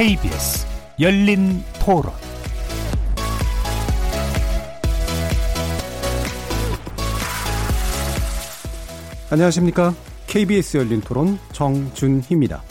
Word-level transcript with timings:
KBS 0.00 0.66
열린 0.98 1.62
토론 1.78 2.10
안녕하십니까. 9.30 9.94
KBS 10.26 10.78
열린 10.78 11.02
토론 11.02 11.38
정준희입니다. 11.52 12.62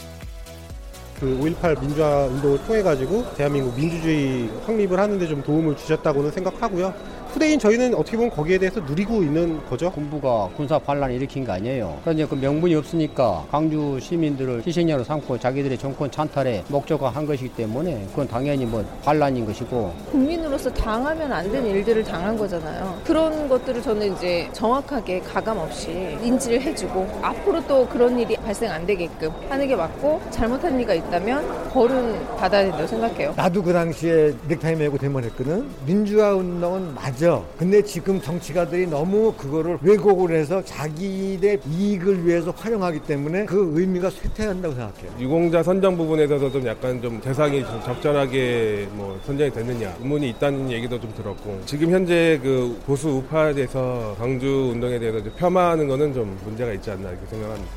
그 1.20 1.38
5.18 1.40 1.80
민주화 1.82 2.26
운동을 2.26 2.66
통해 2.66 2.82
가지고 2.82 3.32
대한민국 3.36 3.76
민주주의 3.76 4.50
확립을 4.66 5.00
하는데 5.00 5.28
좀 5.28 5.44
도움을 5.44 5.78
주셨다고는 5.78 6.32
생각하고요. 6.32 6.92
후대인 7.32 7.60
저희는 7.60 7.94
어떻게 7.94 8.18
보면 8.18 8.32
거기에 8.32 8.58
대해서 8.58 8.80
누리고 8.80 9.22
있는 9.22 9.64
거죠. 9.70 9.92
군부가 9.92 10.50
군사 10.58 10.80
반란을 10.80 11.16
일으킨 11.16 11.46
거 11.46 11.52
아니에요. 11.54 12.00
그런데 12.04 12.26
그 12.26 12.34
명분이 12.34 12.74
없으니까 12.74 13.46
광주 13.52 14.00
시민들을 14.02 14.64
희생자로 14.66 15.04
삼고 15.04 15.38
자기들의 15.38 15.78
정권 15.78 16.10
찬탈에 16.10 16.64
목적화한 16.70 17.28
것이기 17.28 17.50
때문에 17.50 18.08
그건 18.10 18.28
당연히 18.28 18.66
뭐 18.66 18.84
반란인 19.04 19.46
것이고 19.46 19.94
국민으로서 20.12 20.74
당하면 20.74 21.32
안 21.32 21.52
되는 21.52 21.70
일들을 21.70 22.04
당한 22.04 22.36
거잖아요. 22.36 23.00
그런 23.06 23.48
것들을 23.48 23.80
저는 23.84 24.16
이제 24.16 24.50
정확하게 24.54 25.20
가감 25.20 25.60
없이 25.60 26.18
인지를 26.24 26.60
해주고 26.62 27.20
앞으로 27.22 27.66
또 27.68 27.88
그런 27.88 28.18
일이 28.20 28.36
발생 28.38 28.72
안 28.72 28.88
되게끔 28.88 29.30
하는 29.50 29.68
게 29.68 29.76
맞고 29.76 30.20
잘못한 30.32 30.80
일가 30.80 30.96
있다면 30.96 31.70
벌은 31.70 32.26
받아야 32.38 32.64
된다고 32.64 32.88
생각해요. 32.88 33.34
나도 33.36 33.62
그 33.62 33.72
당시에 33.72 34.34
넥타이 34.48 34.76
메고 34.76 34.98
데모했거든. 34.98 35.70
민주화 35.86 36.34
운동은 36.34 36.96
맞아. 36.96 37.19
맞아. 37.20 37.44
근데 37.58 37.82
지금 37.84 38.22
정치가들이 38.22 38.88
너무 38.88 39.34
그거를 39.34 39.78
왜곡을 39.82 40.34
해서 40.34 40.64
자기의 40.64 41.60
이익을 41.70 42.26
위해서 42.26 42.52
활용하기 42.52 43.02
때문에 43.02 43.44
그 43.44 43.74
의미가 43.76 44.10
쇠퇴한다고 44.10 44.74
생각해요. 44.74 45.12
유공자 45.20 45.62
선정 45.62 45.98
부분에서도 45.98 46.50
좀 46.50 46.66
약간 46.66 47.02
좀 47.02 47.20
대상이 47.20 47.60
좀 47.66 47.82
적절하게 47.84 48.88
뭐 48.94 49.20
선정이 49.26 49.52
됐느냐 49.52 49.98
의문이 50.00 50.30
있다는 50.30 50.72
얘기도 50.72 50.98
좀 50.98 51.14
들었고 51.14 51.62
지금 51.66 51.92
현재 51.92 52.40
그 52.42 52.80
보수 52.86 53.10
우파에 53.10 53.54
대해서 53.54 54.16
광주 54.18 54.72
운동에 54.72 54.98
대해서 54.98 55.20
폄하하는 55.36 55.90
거는 55.90 56.14
좀 56.14 56.40
문제가 56.46 56.72
있지 56.72 56.90
않나 56.90 57.10
이렇게 57.10 57.26
생각합니다. 57.28 57.72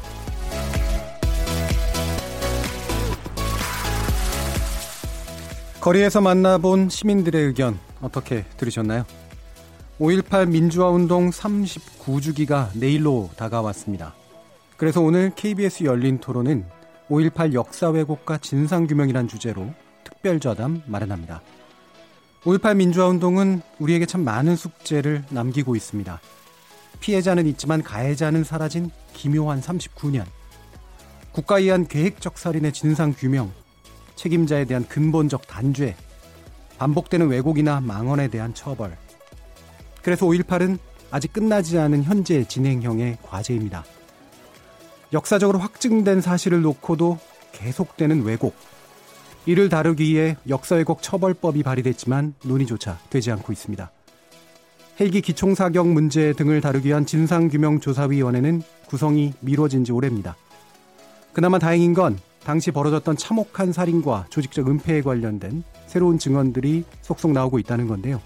거리에서 5.80 6.20
만나본 6.20 6.90
시민들의 6.90 7.42
의견 7.42 7.76
어떻게 8.00 8.44
들으셨나요? 8.56 9.04
5.18 10.02 10.48
민주화운동 10.48 11.30
39주기가 11.30 12.70
내일로 12.74 13.30
다가왔습니다. 13.36 14.16
그래서 14.76 15.00
오늘 15.00 15.30
KBS 15.36 15.84
열린 15.84 16.18
토론은 16.18 16.64
5.18 17.08 17.52
역사 17.52 17.88
왜곡과 17.88 18.38
진상규명이란 18.38 19.28
주제로 19.28 19.72
특별좌담 20.02 20.82
마련합니다. 20.86 21.40
5.18 22.42 22.78
민주화운동은 22.78 23.62
우리에게 23.78 24.04
참 24.06 24.24
많은 24.24 24.56
숙제를 24.56 25.22
남기고 25.28 25.76
있습니다. 25.76 26.20
피해자는 26.98 27.46
있지만 27.46 27.84
가해자는 27.84 28.42
사라진 28.42 28.90
기묘한 29.12 29.60
39년. 29.60 30.24
국가에 31.30 31.62
의한 31.62 31.86
계획적 31.86 32.38
살인의 32.38 32.72
진상규명, 32.72 33.52
책임자에 34.16 34.64
대한 34.64 34.84
근본적 34.88 35.46
단죄, 35.46 35.94
반복되는 36.78 37.28
왜곡이나 37.28 37.80
망언에 37.80 38.26
대한 38.26 38.52
처벌, 38.52 38.96
그래서 40.02 40.26
5.18은 40.26 40.78
아직 41.10 41.32
끝나지 41.32 41.78
않은 41.78 42.04
현재 42.04 42.44
진행형의 42.44 43.18
과제입니다. 43.22 43.84
역사적으로 45.12 45.58
확증된 45.58 46.20
사실을 46.20 46.62
놓고도 46.62 47.18
계속되는 47.52 48.22
왜곡. 48.22 48.54
이를 49.44 49.68
다루기 49.68 50.14
위해 50.14 50.36
역사왜곡 50.48 51.02
처벌법이 51.02 51.62
발의됐지만 51.62 52.34
논의조차 52.44 52.98
되지 53.10 53.30
않고 53.32 53.52
있습니다. 53.52 53.90
헬기 55.00 55.20
기총사격 55.20 55.88
문제 55.88 56.32
등을 56.32 56.60
다루기 56.60 56.88
위한 56.88 57.06
진상규명조사위원회는 57.06 58.62
구성이 58.86 59.32
미뤄진 59.40 59.84
지 59.84 59.92
오래입니다. 59.92 60.36
그나마 61.32 61.58
다행인 61.58 61.92
건 61.94 62.18
당시 62.44 62.70
벌어졌던 62.70 63.16
참혹한 63.16 63.72
살인과 63.72 64.26
조직적 64.30 64.68
은폐에 64.68 65.02
관련된 65.02 65.62
새로운 65.86 66.18
증언들이 66.18 66.84
속속 67.00 67.32
나오고 67.32 67.58
있다는 67.58 67.88
건데요. 67.88 68.20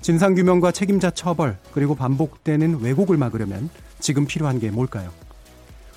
진상규명과 0.00 0.72
책임자 0.72 1.10
처벌, 1.10 1.58
그리고 1.72 1.94
반복되는 1.94 2.80
왜곡을 2.80 3.16
막으려면 3.16 3.70
지금 3.98 4.26
필요한 4.26 4.60
게 4.60 4.70
뭘까요? 4.70 5.10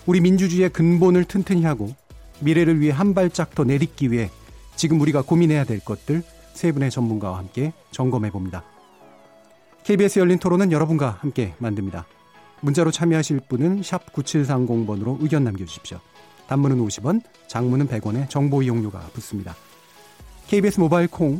우리 0.06 0.22
민주주의의 0.22 0.70
근본을 0.70 1.26
튼튼히 1.26 1.64
하고 1.64 1.94
미래를 2.40 2.80
위해 2.80 2.92
한 2.92 3.14
발짝 3.14 3.54
더 3.54 3.64
내딛기 3.64 4.12
위해 4.12 4.30
지금 4.76 5.00
우리가 5.02 5.22
고민해야 5.22 5.66
될 5.66 5.80
것들 5.80 6.24
세 6.54 6.72
분의 6.72 6.90
전문가와 6.90 7.38
함께 7.38 7.74
점검해 7.92 8.32
봅니다. 8.32 8.64
KBS 9.84 10.20
열린 10.20 10.40
토론은 10.40 10.72
여러분과 10.72 11.18
함께 11.20 11.54
만듭니다. 11.58 12.06
문자로 12.62 12.92
참여하실 12.92 13.42
분은 13.48 13.82
9730번으로 13.82 15.18
의견 15.22 15.44
남겨주십시오. 15.44 16.00
단문은 16.48 16.78
50원, 16.80 17.22
장문은 17.48 17.88
100원의 17.88 18.30
정보 18.30 18.62
이용료가 18.62 19.00
붙습니다. 19.14 19.56
KBS 20.48 20.80
모바일 20.80 21.08
콩, 21.08 21.40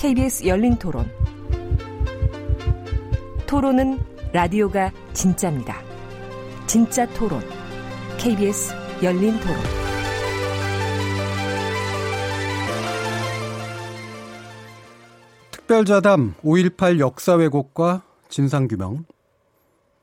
KBS 0.00 0.46
열린 0.46 0.78
토론. 0.78 1.06
토론은 3.46 3.98
라디오가 4.32 4.90
진짜입니다. 5.12 5.76
진짜 6.66 7.06
토론. 7.12 7.42
KBS 8.16 8.72
열린 9.02 9.38
토론. 9.40 9.56
특별자담 15.50 16.34
5.18 16.44 16.98
역사 16.98 17.34
왜곡과 17.34 18.02
진상규명. 18.30 19.04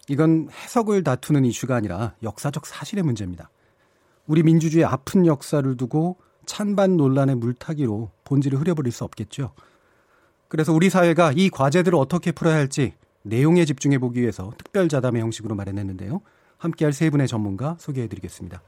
이건 0.09 0.50
해석을 0.52 1.03
다투는 1.03 1.44
이슈가 1.44 1.75
아니라 1.75 2.14
역사적 2.22 2.68
사실의 2.68 3.03
문제입니다. 3.03 3.50
우리 4.28 4.44
민주주의 4.44 4.85
아픈 4.85 5.25
역사를 5.25 5.75
두고 5.75 6.18
찬반 6.46 6.97
논란의 6.97 7.35
물타기로 7.38 8.12
본질을 8.25 8.59
흐려버릴 8.59 8.91
수 8.91 9.03
없겠죠. 9.03 9.53
그래서 10.47 10.74
우리 10.74 10.90
사회가 10.90 11.34
이 11.35 11.50
과제들을 11.50 11.97
어떻게 11.97 12.31
풀어야 12.31 12.56
할지 12.56 12.94
내용에 13.24 13.66
집중해 13.66 13.97
보기 14.00 14.22
위해서 14.22 14.53
특별 14.58 14.88
자담의 14.88 15.22
형식으로 15.22 15.56
마련했는데요. 15.56 16.22
함께할 16.58 16.94
세 16.94 17.09
분의 17.09 17.28
전문가 17.28 17.75
소개해 17.80 18.08
드리겠습니다. 18.08 18.62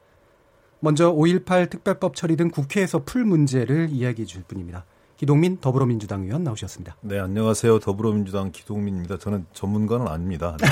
먼저 0.81 1.13
5.18 1.13 1.69
특별법 1.69 2.15
처리 2.15 2.35
등 2.35 2.49
국회에서 2.49 3.03
풀 3.03 3.25
문제를 3.25 3.89
이야기해 3.91 4.25
줄 4.25 4.43
분입니다. 4.43 4.85
기동민 5.17 5.57
더불어민주당 5.57 6.23
의원 6.23 6.43
나오셨습니다. 6.43 6.95
네, 7.01 7.19
안녕하세요. 7.19 7.79
더불어민주당 7.79 8.51
기동민입니다. 8.51 9.17
저는 9.17 9.45
전문가는 9.51 10.07
아닙니다. 10.07 10.55
네. 10.61 10.67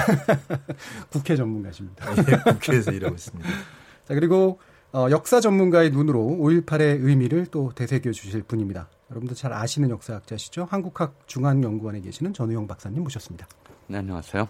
국회 1.12 1.36
전문가십니다. 1.36 2.16
네, 2.16 2.54
국회에서 2.54 2.92
일하고 2.92 3.16
있습니다. 3.16 3.50
자, 3.50 4.14
그리고 4.14 4.60
어, 4.94 5.08
역사 5.12 5.42
전문가의 5.42 5.92
눈으로 5.92 6.22
5.18의 6.40 7.04
의미를 7.04 7.46
또 7.48 7.74
되새겨 7.76 8.12
주실 8.14 8.44
분입니다. 8.44 8.88
여러분도 9.10 9.36
잘 9.36 9.54
아시는 9.54 9.90
역사학자시죠? 9.90 10.68
한국학 10.70 11.28
중앙연구원에 11.28 12.02
계시는 12.02 12.34
전우영 12.34 12.68
박사님 12.68 13.04
모셨습니다. 13.04 13.48
네, 13.88 14.00
안녕하세요. 14.00 14.48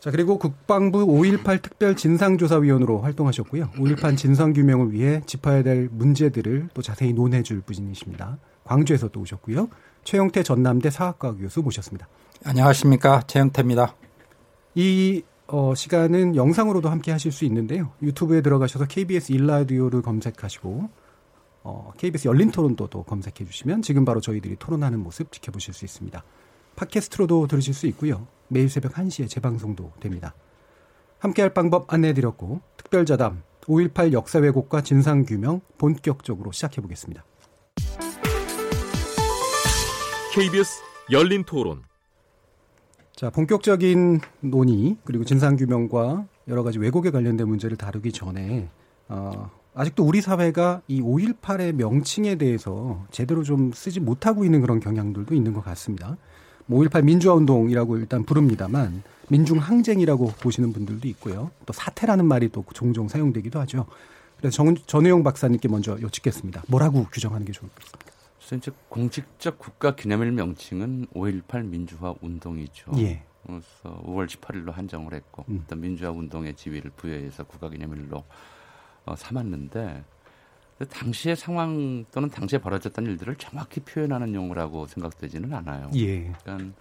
자, 0.00 0.10
그리고 0.10 0.38
국방부 0.38 1.06
5.18 1.06 1.62
특별 1.62 1.96
진상조사위원으로 1.96 3.00
활동하셨고요. 3.00 3.70
5.18 3.72 4.16
진상규명을 4.16 4.92
위해 4.92 5.22
짚어야 5.26 5.62
될 5.62 5.88
문제들을 5.90 6.70
또 6.72 6.82
자세히 6.82 7.12
논해 7.12 7.42
줄 7.42 7.60
분이십니다. 7.60 8.38
광주에서 8.64 9.08
또 9.08 9.20
오셨고요. 9.20 9.68
최영태 10.04 10.42
전남대 10.42 10.90
사학과 10.90 11.34
교수 11.34 11.62
모셨습니다. 11.62 12.08
안녕하십니까. 12.44 13.22
최영태입니다. 13.26 13.94
이 14.76 15.22
어, 15.48 15.74
시간은 15.74 16.36
영상으로도 16.36 16.90
함께 16.90 17.10
하실 17.10 17.32
수 17.32 17.44
있는데요. 17.46 17.90
유튜브에 18.02 18.42
들어가셔서 18.42 18.86
KBS 18.86 19.32
일라디오를 19.32 20.02
검색하시고 20.02 20.90
어, 21.62 21.92
KBS 21.96 22.28
열린 22.28 22.50
토론도도 22.50 23.04
검색해 23.04 23.44
주시면 23.44 23.82
지금 23.82 24.04
바로 24.04 24.20
저희들이 24.20 24.56
토론하는 24.58 25.00
모습 25.00 25.32
지켜보실 25.32 25.74
수 25.74 25.84
있습니다. 25.84 26.22
팟캐스트로도 26.76 27.46
들으실 27.46 27.74
수 27.74 27.86
있고요. 27.88 28.26
매일 28.48 28.68
새벽 28.68 28.92
1시에 28.92 29.28
재방송도 29.28 29.92
됩니다. 30.00 30.34
함께할 31.18 31.52
방법 31.52 31.92
안내해 31.92 32.14
드렸고 32.14 32.60
특별자담 32.76 33.42
5.18 33.62 34.12
역사 34.12 34.38
왜곡과 34.38 34.82
진상규명 34.82 35.60
본격적으로 35.76 36.52
시작해 36.52 36.80
보겠습니다. 36.80 37.24
KBS 40.32 40.82
열린 41.10 41.44
토론. 41.44 41.82
자, 43.14 43.30
본격적인 43.30 44.20
논의 44.40 44.96
그리고 45.04 45.24
진상 45.24 45.56
규명과 45.56 46.26
여러 46.46 46.62
가지 46.62 46.78
왜곡에 46.78 47.10
관련된 47.10 47.48
문제를 47.48 47.76
다루기 47.76 48.12
전에 48.12 48.70
어, 49.08 49.50
아직도 49.78 50.02
우리 50.02 50.20
사회가 50.20 50.82
이 50.88 51.00
5.18의 51.00 51.72
명칭에 51.72 52.34
대해서 52.34 53.06
제대로 53.12 53.44
좀 53.44 53.70
쓰지 53.72 54.00
못하고 54.00 54.44
있는 54.44 54.60
그런 54.60 54.80
경향들도 54.80 55.32
있는 55.36 55.52
것 55.52 55.64
같습니다. 55.66 56.16
5.18뭐 56.68 57.04
민주화 57.04 57.34
운동이라고 57.34 57.98
일단 57.98 58.24
부릅니다만 58.24 59.04
민중 59.28 59.58
항쟁이라고 59.58 60.32
보시는 60.40 60.72
분들도 60.72 61.06
있고요. 61.06 61.52
또 61.64 61.72
사태라는 61.72 62.26
말이 62.26 62.48
또 62.48 62.64
종종 62.74 63.06
사용되기도 63.06 63.60
하죠. 63.60 63.86
그래서 64.36 64.56
정, 64.56 64.74
전우영 64.74 65.22
박사님께 65.22 65.68
먼저 65.68 65.96
여쭙겠습니다. 66.02 66.64
뭐라고 66.66 67.04
규정하는 67.12 67.46
게 67.46 67.52
좋을까요? 67.52 67.86
이제 68.56 68.72
공식적 68.88 69.60
국가 69.60 69.94
기념일 69.94 70.32
명칭은 70.32 71.06
5.18 71.14 71.64
민주화 71.66 72.14
운동이죠. 72.20 72.90
예. 72.96 73.22
그래서 73.46 74.02
5월 74.04 74.26
18일로 74.26 74.72
한정을 74.72 75.14
했고, 75.14 75.44
음. 75.48 75.64
또 75.68 75.76
민주화 75.76 76.10
운동의 76.10 76.54
지위를 76.54 76.90
부여해서 76.96 77.44
국가 77.44 77.68
기념일로 77.68 78.24
어, 79.04 79.16
삼았는데 79.16 80.04
당시의 80.90 81.36
상황 81.36 82.04
또는 82.12 82.28
당시에 82.30 82.58
벌어졌던 82.58 83.06
일들을 83.06 83.36
정확히 83.36 83.80
표현하는 83.80 84.34
용어라고 84.34 84.86
생각되지는 84.86 85.52
않아요. 85.54 85.90
예. 85.96 86.32
그러니까 86.42 86.72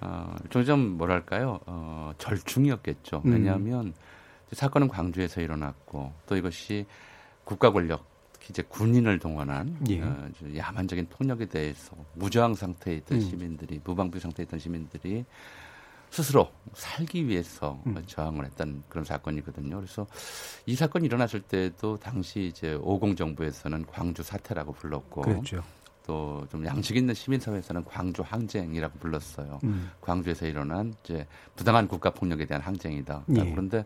어, 0.00 0.36
좀 0.64 0.96
뭐랄까요? 0.96 1.58
어, 1.66 2.12
절충이었겠죠. 2.18 3.22
음. 3.24 3.32
왜냐하면 3.32 3.86
음. 3.86 3.94
사건은 4.52 4.88
광주에서 4.88 5.40
일어났고 5.40 6.12
또 6.26 6.36
이것이 6.36 6.86
국가 7.44 7.72
권력 7.72 8.06
이제 8.48 8.62
군인을 8.62 9.18
동원한 9.18 9.76
예. 9.90 10.00
어, 10.00 10.30
야만적인 10.56 11.08
폭력에 11.10 11.46
대해서 11.46 11.96
무저항 12.14 12.54
상태에 12.54 12.96
있던 12.96 13.18
음. 13.18 13.20
시민들이 13.20 13.80
무방비 13.82 14.20
상태에 14.20 14.44
있던 14.44 14.58
시민들이 14.58 15.24
스스로 16.10 16.50
살기 16.74 17.28
위해서 17.28 17.80
음. 17.86 18.02
저항을 18.06 18.44
했던 18.46 18.82
그런 18.88 19.04
사건이거든요. 19.04 19.76
그래서 19.76 20.06
이 20.66 20.74
사건이 20.74 21.06
일어났을 21.06 21.40
때도 21.40 21.98
당시 21.98 22.46
이제 22.46 22.74
오공 22.74 23.16
정부에서는 23.16 23.86
광주 23.86 24.22
사태라고 24.22 24.72
불렀고. 24.72 25.22
또좀 26.08 26.64
양식 26.64 26.96
있는 26.96 27.12
시민사회에서는 27.12 27.84
광주 27.84 28.22
항쟁이라고 28.22 28.98
불렀어요. 28.98 29.60
음. 29.64 29.90
광주에서 30.00 30.46
일어난 30.46 30.94
이제 31.04 31.26
부당한 31.54 31.86
국가 31.86 32.10
폭력에 32.10 32.46
대한 32.46 32.62
항쟁이다. 32.62 33.24
예. 33.36 33.50
그런데 33.50 33.84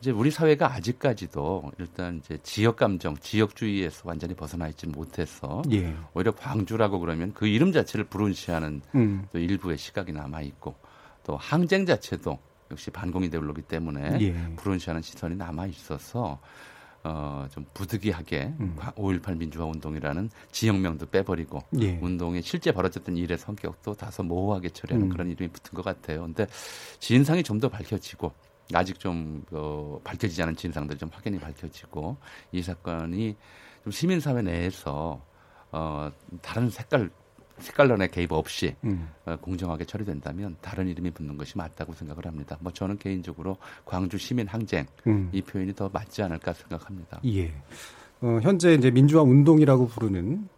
이제 0.00 0.10
우리 0.10 0.32
사회가 0.32 0.74
아직까지도 0.74 1.70
일단 1.78 2.16
이제 2.16 2.38
지역 2.42 2.76
감정, 2.76 3.16
지역주의에서 3.16 4.02
완전히 4.04 4.34
벗어나 4.34 4.68
있지 4.68 4.88
못해서 4.88 5.62
예. 5.70 5.94
오히려 6.12 6.32
광주라고 6.32 6.98
그러면 6.98 7.32
그 7.32 7.46
이름 7.46 7.70
자체를 7.70 8.06
불운시하는 8.06 8.82
음. 8.96 9.26
또 9.32 9.38
일부의 9.38 9.78
시각이 9.78 10.12
남아 10.12 10.42
있고 10.42 10.74
또 11.24 11.36
항쟁 11.36 11.84
자체도 11.86 12.38
역시 12.70 12.90
반공이 12.90 13.30
되올르기 13.30 13.62
때문에 13.62 14.18
예. 14.20 14.54
불운시하는 14.56 15.02
시선이 15.02 15.36
남아 15.36 15.66
있어서 15.66 16.38
어, 17.02 17.46
좀 17.50 17.66
부득이하게 17.74 18.54
음. 18.60 18.76
5.18 18.78 19.36
민주화 19.36 19.66
운동이라는 19.66 20.30
지역명도 20.52 21.06
빼버리고 21.06 21.62
예. 21.80 21.98
운동에 22.00 22.40
실제 22.40 22.72
벌어졌던 22.72 23.16
일의 23.16 23.36
성격도 23.36 23.94
다소 23.94 24.22
모호하게 24.22 24.70
처리하는 24.70 25.08
음. 25.08 25.10
그런 25.10 25.30
이름이 25.30 25.50
붙은 25.52 25.74
것 25.74 25.84
같아요. 25.84 26.22
근데 26.22 26.46
진상이 27.00 27.42
좀 27.42 27.60
더 27.60 27.68
밝혀지고 27.68 28.32
아직 28.72 28.98
좀 28.98 29.44
어, 29.52 30.00
밝혀지지 30.02 30.42
않은 30.42 30.56
진상들 30.56 30.96
좀 30.96 31.10
확연히 31.12 31.38
밝혀지고 31.38 32.16
이 32.52 32.62
사건이 32.62 33.36
좀 33.82 33.92
시민사회 33.92 34.40
내에서 34.42 35.22
어, 35.70 36.10
다른 36.40 36.70
색깔 36.70 37.10
색깔론의 37.58 38.10
개입 38.10 38.32
없이 38.32 38.74
음. 38.84 39.08
어, 39.24 39.36
공정하게 39.40 39.84
처리된다면 39.84 40.56
다른 40.60 40.88
이름이 40.88 41.10
붙는 41.12 41.36
것이 41.38 41.56
맞다고 41.56 41.92
생각을 41.92 42.26
합니다. 42.26 42.56
뭐 42.60 42.72
저는 42.72 42.98
개인적으로 42.98 43.56
광주 43.84 44.18
시민 44.18 44.46
항쟁 44.46 44.86
음. 45.06 45.30
이 45.32 45.40
표현이 45.42 45.74
더 45.74 45.88
맞지 45.92 46.22
않을까 46.22 46.52
생각합니다. 46.52 47.20
예. 47.26 47.52
어, 48.20 48.38
현재 48.42 48.74
이제 48.74 48.90
민주화 48.90 49.22
운동이라고 49.22 49.86
부르는 49.88 50.48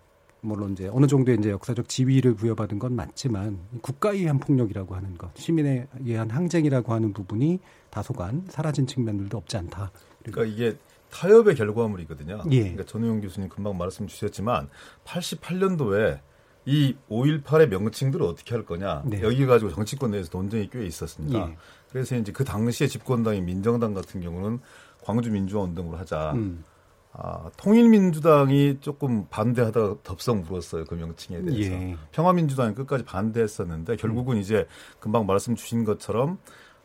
물론 0.40 0.72
이제 0.72 0.88
어느 0.93 1.06
정도의 1.06 1.38
이제 1.38 1.50
역사적 1.50 1.88
지위를 1.88 2.34
부여받은 2.34 2.78
건 2.78 2.94
맞지만 2.94 3.58
국가에 3.82 4.19
의한 4.19 4.38
폭력이라고 4.38 4.94
하는 4.94 5.16
것, 5.19 5.37
시민에 5.37 5.88
의한 6.00 6.31
항쟁이라고 6.31 6.92
하는 6.92 7.12
부분이 7.12 7.58
다소간 7.90 8.44
사라진 8.49 8.87
측면들도 8.87 9.37
없지 9.37 9.56
않다. 9.56 9.90
그러니까 10.22 10.44
이게 10.44 10.76
타협의 11.10 11.54
결과물이거든요. 11.54 12.42
예. 12.50 12.60
그러니까 12.60 12.84
전우용 12.84 13.20
교수님 13.20 13.49
금방 13.49 13.76
말씀 13.76 14.06
주셨지만 14.06 14.69
88년도에 15.04 16.20
이 16.66 16.96
5.18의 17.08 17.68
명칭들을 17.68 18.26
어떻게 18.26 18.54
할 18.54 18.66
거냐. 18.66 19.02
네. 19.06 19.22
여기 19.22 19.46
가지고 19.46 19.70
정치권 19.70 20.10
내에서 20.10 20.28
논쟁이 20.32 20.68
꽤 20.68 20.84
있었습니다. 20.84 21.38
예. 21.38 21.56
그래서 21.90 22.16
이제 22.16 22.32
그 22.32 22.44
당시에 22.44 22.88
집권당인 22.88 23.44
민정당 23.44 23.94
같은 23.94 24.20
경우는 24.20 24.58
광주 25.02 25.30
민주화 25.30 25.62
운동을 25.62 25.98
하자. 26.00 26.32
음. 26.32 26.64
아, 27.12 27.50
통일민주당이 27.56 28.78
조금 28.80 29.26
반대하다가 29.30 29.96
덥석 30.02 30.40
물었어요. 30.40 30.84
그 30.84 30.94
명칭에 30.94 31.40
대해서. 31.40 31.72
예. 31.72 31.96
평화민주당이 32.10 32.74
끝까지 32.74 33.04
반대했었는데 33.04 33.96
결국은 33.96 34.36
음. 34.36 34.40
이제 34.40 34.66
금방 34.98 35.24
말씀 35.24 35.54
주신 35.54 35.84
것처럼 35.84 36.38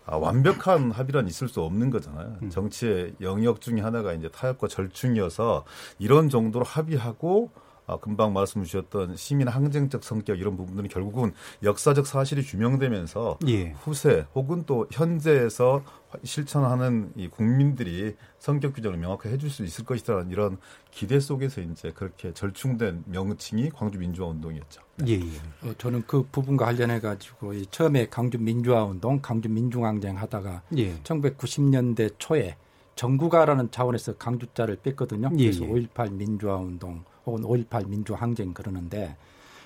아, 0.05 0.15
완벽한 0.15 0.91
합의란 0.91 1.27
있을 1.27 1.47
수 1.47 1.61
없는 1.61 1.89
거잖아요. 1.89 2.37
음. 2.43 2.49
정치의 2.49 3.15
영역 3.21 3.61
중에 3.61 3.81
하나가 3.81 4.13
이제 4.13 4.29
타협과 4.29 4.67
절충이어서 4.67 5.65
이런 5.99 6.29
정도로 6.29 6.65
합의하고 6.65 7.51
아, 7.91 7.97
금방 7.97 8.31
말씀 8.31 8.63
주셨던 8.63 9.17
시민 9.17 9.49
항쟁적 9.49 10.03
성격 10.03 10.39
이런 10.39 10.55
부분들이 10.55 10.87
결국은 10.87 11.33
역사적 11.61 12.07
사실이 12.07 12.43
규명되면서 12.43 13.39
예. 13.49 13.71
후세 13.81 14.25
혹은 14.33 14.63
또 14.65 14.87
현재에서 14.91 15.83
실천하는 16.23 17.11
이 17.17 17.27
국민들이 17.27 18.15
성격 18.39 18.75
규정을 18.75 18.97
명확하게 18.97 19.31
해줄 19.31 19.49
수 19.49 19.65
있을 19.65 19.83
것이라는 19.83 20.31
이런 20.31 20.57
기대 20.89 21.19
속에서 21.19 21.59
이제 21.59 21.91
그렇게 21.93 22.33
절충된 22.33 23.03
명칭이 23.07 23.71
광주 23.71 23.99
민주화 23.99 24.29
운동이었죠. 24.29 24.81
네. 24.97 25.05
예, 25.09 25.13
예. 25.15 25.69
어, 25.69 25.73
저는 25.77 26.03
그 26.07 26.25
부분과 26.31 26.65
관련해 26.65 27.01
가지고 27.01 27.53
처음에 27.71 28.07
광주 28.07 28.39
민주화 28.39 28.85
운동, 28.85 29.19
광주 29.21 29.49
민중항쟁 29.49 30.17
하다가 30.17 30.61
예. 30.77 30.95
1990년대 30.99 32.15
초에 32.17 32.55
정구가라는 32.95 33.71
차원에서 33.71 34.15
강주자를 34.15 34.77
뺐거든요. 34.77 35.29
예, 35.37 35.51
그래서 35.51 35.65
예. 35.65 35.69
5.18 35.69 36.13
민주화 36.13 36.55
운동 36.55 37.03
혹은 37.25 37.41
5.18 37.41 37.87
민주 37.87 38.13
항쟁 38.13 38.53
그러는데 38.53 39.15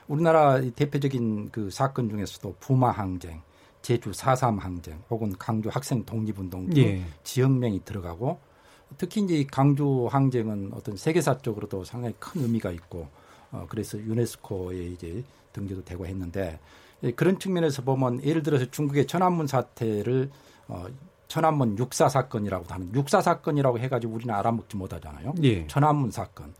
우리나라 0.07 0.61
대표적인 0.61 1.49
그 1.51 1.69
사건 1.69 2.09
중에서도 2.09 2.55
부마 2.59 2.91
항쟁, 2.91 3.41
제주 3.81 4.11
4.3 4.11 4.59
항쟁 4.59 4.99
혹은 5.09 5.33
강주 5.37 5.69
학생 5.69 6.03
독립운동 6.05 6.69
등 6.69 6.77
예. 6.83 7.03
지역명이 7.23 7.85
들어가고 7.85 8.39
특히 8.97 9.21
이제 9.21 9.45
강주 9.51 10.07
항쟁은 10.09 10.71
어떤 10.73 10.97
세계사적으로도 10.97 11.83
상당히 11.83 12.15
큰 12.19 12.41
의미가 12.41 12.71
있고 12.71 13.07
어 13.51 13.65
그래서 13.69 13.99
유네스코에 13.99 14.85
이제 14.87 15.23
등재도 15.53 15.83
되고 15.83 16.05
했는데 16.05 16.59
예, 17.03 17.11
그런 17.11 17.37
측면에서 17.37 17.83
보면 17.83 18.23
예를 18.23 18.41
들어서 18.41 18.65
중국의 18.65 19.05
천안문 19.05 19.47
사태를 19.47 20.31
어 20.67 20.85
천안문 21.27 21.77
육사 21.77 22.09
사건이라고 22.09 22.65
하는 22.67 22.93
육사 22.93 23.21
사건이라고 23.21 23.79
해가지고 23.79 24.13
우리는 24.13 24.33
알아먹지 24.33 24.77
못하잖아요. 24.77 25.33
예. 25.43 25.67
천안문 25.67 26.11
사건. 26.11 26.53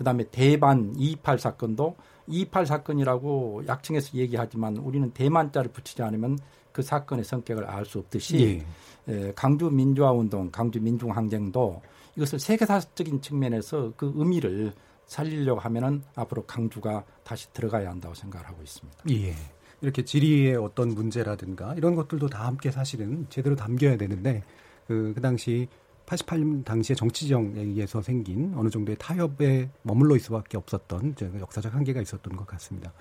그다음에 0.00 0.24
대만 0.30 0.94
228 0.96 1.38
사건도 1.38 1.94
228 2.26 2.64
사건이라고 2.64 3.64
약칭해서 3.66 4.16
얘기하지만 4.16 4.78
우리는 4.78 5.10
대만자를 5.10 5.72
붙이지 5.72 6.02
않으면 6.02 6.38
그 6.72 6.80
사건의 6.80 7.22
성격을 7.22 7.66
알 7.66 7.84
수 7.84 7.98
없듯이 7.98 8.64
예. 9.06 9.12
에, 9.12 9.32
강주 9.34 9.68
민주화 9.68 10.12
운동, 10.12 10.50
강주 10.50 10.80
민중 10.80 11.14
항쟁도 11.14 11.82
이것을 12.16 12.38
세계사적인 12.38 13.20
측면에서 13.20 13.92
그 13.98 14.10
의미를 14.16 14.72
살리려고 15.04 15.60
하면은 15.60 16.02
앞으로 16.14 16.46
강주가 16.46 17.04
다시 17.22 17.52
들어가야 17.52 17.90
한다고 17.90 18.14
생각을 18.14 18.46
하고 18.48 18.62
있습니다. 18.62 19.04
예. 19.10 19.34
이렇게 19.82 20.02
지리의 20.02 20.56
어떤 20.56 20.94
문제라든가 20.94 21.74
이런 21.74 21.94
것들도 21.94 22.28
다 22.28 22.46
함께 22.46 22.70
사실은 22.70 23.26
제대로 23.28 23.54
담겨야 23.54 23.98
되는데 23.98 24.44
그, 24.86 25.12
그 25.14 25.20
당시 25.20 25.68
88년 26.10 26.64
당시에 26.64 26.96
정치 26.96 27.26
지형에 27.26 27.60
의해서 27.60 28.02
생긴 28.02 28.52
어느 28.56 28.68
정도의 28.68 28.96
타협에 28.98 29.70
머물러 29.82 30.16
있을 30.16 30.26
수밖에 30.26 30.56
없었던 30.56 31.14
역사적 31.40 31.74
한계가 31.74 32.00
있었던 32.02 32.36
것 32.36 32.46
같습니다. 32.46 32.92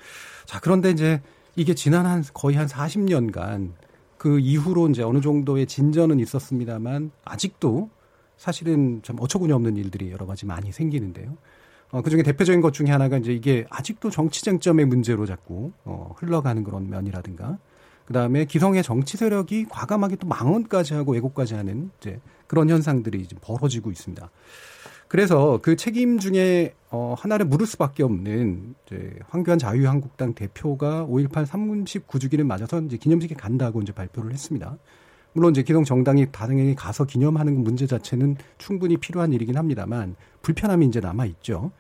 자, 0.46 0.60
그런데 0.60 0.92
이제 0.92 1.22
이게 1.56 1.74
지난 1.74 2.06
한 2.06 2.24
거의 2.34 2.56
한 2.56 2.68
40년간 2.68 3.72
그 4.18 4.40
이후로 4.40 4.90
이제 4.90 5.02
어느 5.02 5.22
정도의 5.22 5.66
진전은 5.66 6.20
있었습니다만 6.20 7.12
아직도 7.26 7.90
사실은 8.38 9.02
좀 9.02 9.20
어처구니 9.20 9.52
없는 9.52 9.76
일들이 9.76 10.12
여러 10.12 10.26
가지 10.26 10.46
많이 10.46 10.72
생기는데요. 10.72 11.38
어, 11.92 12.02
그 12.02 12.10
중에 12.10 12.22
대표적인 12.22 12.62
것 12.62 12.74
중에 12.74 12.88
하나가 12.88 13.18
이제 13.18 13.34
이게 13.34 13.66
아직도 13.70 14.12
정치 14.12 14.44
쟁점의 14.44 14.86
문제로 14.86 15.26
자꾸 15.26 15.72
어, 15.84 16.14
흘러가는 16.18 16.64
그런 16.64 16.90
면이라든가 16.90 17.58
그다음에 18.10 18.46
기성의 18.46 18.82
정치 18.82 19.18
세력이 19.18 19.66
과감하게 19.70 20.16
또 20.16 20.28
망언까지 20.28 20.96
하고 20.96 21.14
왜곡까지 21.14 21.54
하는 21.54 21.92
이제 22.00 22.20
그런 22.48 22.68
현상들이 22.68 23.22
이제 23.22 23.36
벌어지고 23.40 23.92
있습니다. 23.92 24.30
그래서 25.08 25.60
그 25.62 25.76
책임 25.76 26.18
중에 26.18 26.74
어, 26.90 27.14
하나를 27.16 27.46
물을 27.46 27.68
수밖에 27.68 28.02
없는 28.02 28.74
이제 28.86 29.14
황교안 29.30 29.60
자유한국당 29.60 30.34
대표가 30.34 31.06
5.18 31.06 31.46
39주기를 31.46 32.44
맞아서 32.44 32.82
이제 32.82 32.98
기념식에 32.98 33.36
간다고 33.36 33.80
이제 33.80 33.94
발표를 33.94 34.34
했습니다. 34.34 34.78
물론 35.34 35.52
이제 35.52 35.62
기동 35.62 35.84
정당이 35.84 36.32
당연히 36.32 36.74
가서 36.76 37.06
기념하는 37.06 37.64
문제 37.64 37.86
자체는 37.86 38.38
충분히 38.58 38.98
필요한 38.98 39.34
일이긴 39.34 39.56
합니다만 39.56 40.16
불편함이 40.42 40.88
이제 40.88 41.00
남아 41.00 41.26
있죠. 41.26 41.72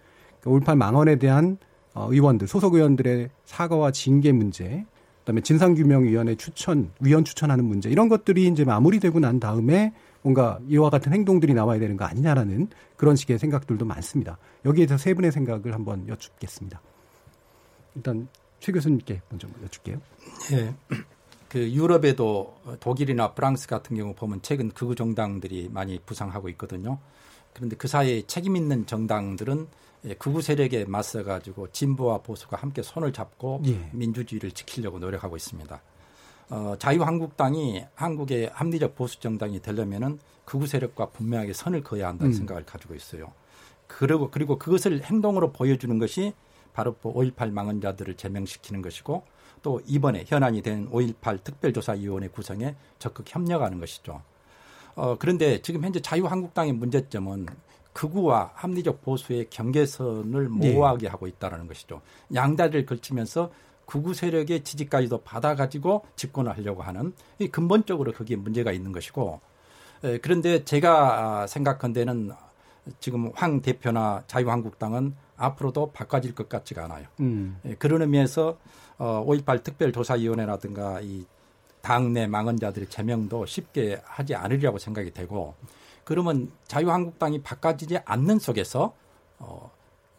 그러니까 0.41 0.73
5.18 0.73 0.77
망언에 0.77 1.15
대한 1.15 1.57
어, 1.95 2.07
의원들 2.11 2.47
소속 2.47 2.75
의원들의 2.75 3.29
사과와 3.45 3.89
징계 3.91 4.31
문제, 4.31 4.85
그다음에 5.29 5.41
진상규명위원회 5.41 6.35
추천 6.35 6.91
위원 6.99 7.23
추천하는 7.23 7.65
문제 7.65 7.89
이런 7.89 8.09
것들이 8.09 8.47
이제 8.47 8.65
마무리되고 8.65 9.19
난 9.19 9.39
다음에 9.39 9.93
뭔가 10.23 10.59
이와 10.67 10.89
같은 10.89 11.13
행동들이 11.13 11.53
나와야 11.53 11.79
되는 11.79 11.97
거 11.97 12.05
아니냐라는 12.05 12.69
그런 12.97 13.15
식의 13.15 13.37
생각들도 13.37 13.85
많습니다. 13.85 14.37
여기에 14.65 14.87
대해서 14.87 15.01
세 15.01 15.13
분의 15.13 15.31
생각을 15.31 15.73
한번 15.73 16.07
여쭙겠습니다. 16.07 16.81
일단 17.95 18.27
최 18.59 18.71
교수님께 18.71 19.21
먼저 19.29 19.47
여쭙게요. 19.63 20.01
네. 20.51 20.75
그 21.47 21.71
유럽에도 21.71 22.55
독일이나 22.79 23.33
프랑스 23.33 23.67
같은 23.67 23.95
경우 23.95 24.13
보면 24.15 24.41
최근 24.41 24.69
극우 24.69 24.95
정당들이 24.95 25.69
많이 25.71 25.99
부상하고 26.05 26.49
있거든요. 26.49 26.97
그런데 27.53 27.75
그 27.75 27.87
사이에 27.87 28.23
책임 28.23 28.55
있는 28.55 28.85
정당들은 28.85 29.67
극우 30.17 30.41
세력에 30.41 30.85
맞서 30.85 31.23
가지고 31.23 31.69
진보와 31.71 32.19
보수가 32.19 32.57
함께 32.57 32.81
손을 32.81 33.11
잡고 33.11 33.61
예. 33.65 33.89
민주주의를 33.91 34.51
지키려고 34.51 34.99
노력하고 34.99 35.35
있습니다. 35.35 35.81
어, 36.51 36.75
자유한국당이 36.79 37.85
한국의 37.95 38.49
합리적 38.53 38.95
보수 38.95 39.19
정당이 39.19 39.61
되려면은 39.61 40.19
극우 40.45 40.65
세력과 40.67 41.07
분명하게 41.09 41.53
선을 41.53 41.83
그어야 41.83 42.07
한다는 42.07 42.31
음. 42.31 42.33
생각을 42.33 42.65
가지고 42.65 42.95
있어요. 42.95 43.31
그리고 43.87 44.31
그리고 44.31 44.57
그것을 44.57 45.03
행동으로 45.03 45.51
보여주는 45.51 45.97
것이 45.99 46.33
바로 46.73 46.95
5.18 47.03 47.51
망언자들을 47.51 48.15
제명시키는 48.15 48.81
것이고 48.81 49.23
또 49.61 49.81
이번에 49.85 50.23
현안이 50.25 50.61
된 50.61 50.89
5.18 50.89 51.43
특별조사위원회 51.43 52.29
구성에 52.29 52.75
적극 52.97 53.25
협력하는 53.27 53.79
것이죠. 53.79 54.21
어, 54.95 55.17
그런데 55.17 55.61
지금 55.61 55.83
현재 55.83 55.99
자유한국당의 55.99 56.73
문제점은 56.73 57.47
극우와 57.93 58.51
합리적 58.53 59.01
보수의 59.01 59.47
경계선을 59.49 60.49
모호하게 60.49 61.03
네. 61.03 61.07
하고 61.07 61.27
있다는 61.27 61.67
것이죠. 61.67 62.01
양다리를 62.33 62.85
걸치면서 62.85 63.51
극우 63.85 64.13
세력의 64.13 64.63
지지까지도 64.63 65.21
받아가지고 65.21 66.05
집권을 66.15 66.55
하려고 66.55 66.83
하는 66.83 67.13
이 67.39 67.47
근본적으로 67.47 68.13
거기에 68.13 68.37
문제가 68.37 68.71
있는 68.71 68.91
것이고 68.91 69.41
에, 70.03 70.17
그런데 70.19 70.63
제가 70.63 71.47
생각한 71.47 71.93
데는 71.93 72.31
지금 72.99 73.31
황 73.33 73.61
대표나 73.61 74.23
자유한국당은 74.27 75.15
앞으로도 75.37 75.91
바꿔질 75.91 76.35
것 76.35 76.49
같지가 76.49 76.85
않아요. 76.85 77.07
음. 77.19 77.59
에, 77.65 77.75
그런 77.75 78.01
의미에서 78.03 78.57
어, 78.99 79.25
5.18 79.25 79.63
특별조사위원회라든가 79.63 81.01
이 81.01 81.25
당내 81.81 82.27
망언자들의 82.27 82.89
제명도 82.89 83.45
쉽게 83.45 83.99
하지 84.03 84.35
않으리라고 84.35 84.77
생각이 84.77 85.11
되고 85.11 85.55
그러면 86.09 86.51
자유한국당이 86.65 87.43
바꿔지지 87.43 87.99
않는 88.03 88.39
속에서 88.39 88.95
어, 89.37 89.69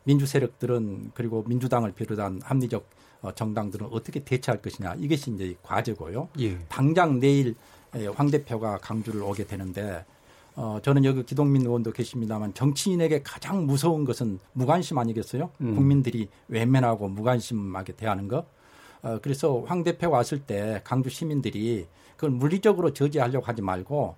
민주 0.05 0.25
세력들은 0.25 1.11
그리고 1.15 1.43
민주당을 1.49 1.91
비롯한 1.95 2.41
합리적 2.45 2.89
어, 3.23 3.35
정당들은 3.35 3.89
어떻게 3.91 4.21
대처할 4.21 4.63
것이냐 4.63 4.95
이것이 5.01 5.33
이제 5.33 5.57
과제고요. 5.65 6.29
예. 6.39 6.59
당장 6.69 7.19
내일 7.19 7.57
황 8.15 8.31
대표가 8.31 8.79
강주를 8.79 9.21
오게 9.21 9.49
되는데 9.49 10.05
어, 10.55 10.79
저는 10.81 11.05
여기 11.05 11.25
기동민 11.25 11.63
의원도 11.63 11.91
계십니다만 11.91 12.55
정치인에게 12.55 13.25
가장 13.25 13.67
무서운 13.67 14.05
것은 14.05 14.39
무관심 14.53 14.97
아니겠어요? 14.97 15.51
음. 15.61 15.75
국민들이 15.75 16.29
외면하고 16.47 17.09
무관심하게 17.09 17.95
대하는 17.95 18.29
것. 18.29 18.47
어, 19.03 19.19
그래서 19.21 19.65
황 19.67 19.83
대표가 19.83 20.19
왔을 20.19 20.39
때 20.39 20.83
강주 20.85 21.11
시민들이 21.11 21.89
그걸 22.15 22.31
물리적으로 22.31 22.93
저지하려고 22.93 23.45
하지 23.45 23.61
말고 23.61 23.99
어, 24.05 24.17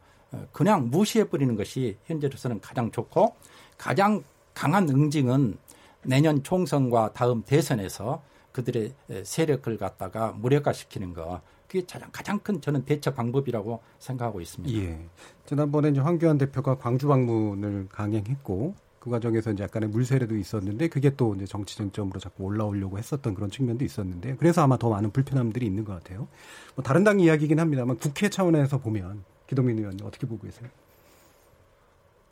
그냥 0.53 0.91
무시해 0.91 1.29
버리는 1.29 1.55
것이 1.57 1.97
현재로서는 2.07 2.61
가장 2.61 2.91
좋고 2.91 3.35
가장 3.77 4.23
강한 4.55 4.89
응징은 4.89 5.57
내년 6.05 6.43
총선과 6.43 7.13
다음 7.13 7.43
대선에서 7.43 8.23
그들의 8.53 8.93
세력을 9.25 9.77
갖다가 9.79 10.33
무력화시키는 10.33 11.15
거 11.15 11.41
그게 11.67 11.87
가장 11.87 12.11
가장 12.13 12.39
큰 12.41 12.61
저는 12.61 12.85
대처 12.85 13.15
방법이라고 13.15 13.81
생각하고 13.99 14.41
있습니다. 14.41 14.79
예. 14.79 14.99
지난번에 15.47 15.89
이제 15.89 16.01
황교안 16.01 16.37
대표가 16.37 16.77
광주 16.77 17.09
방문을 17.09 17.89
강행했고 17.91 18.75
그 18.99 19.11
과정에서 19.11 19.53
이제 19.53 19.65
약간의 19.65 19.89
물세례도 19.89 20.37
있었는데 20.37 20.89
그게 20.89 21.17
또 21.17 21.35
이제 21.35 21.47
정치 21.47 21.77
쟁점으로 21.77 22.21
자꾸 22.21 22.45
올라오려고 22.45 22.99
했었던 22.99 23.35
그런 23.35 23.51
측면도 23.51 23.85
있었는데 23.85 24.37
그래서 24.37 24.63
아마 24.63 24.77
더 24.77 24.91
많은 24.91 25.11
불편함들이 25.13 25.65
있는 25.65 25.85
것 25.85 25.95
같아요. 25.95 26.29
뭐 26.77 26.85
다른 26.85 27.03
당 27.05 27.19
이야기긴 27.21 27.59
합니다만 27.59 27.97
국회 27.97 28.29
차원에서 28.29 28.79
보면 28.79 29.25
기동민 29.53 29.77
의원님 29.79 30.07
어떻게 30.07 30.27
보고 30.27 30.47
계세요? 30.47 30.67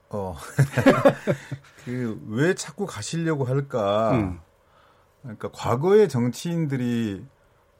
어, 0.08 0.34
그 1.84 2.18
왜 2.28 2.54
자꾸 2.54 2.86
가시려고 2.86 3.44
할까? 3.44 4.12
음. 4.12 4.40
그러니까 5.20 5.50
과거의 5.52 6.08
정치인들이 6.08 7.22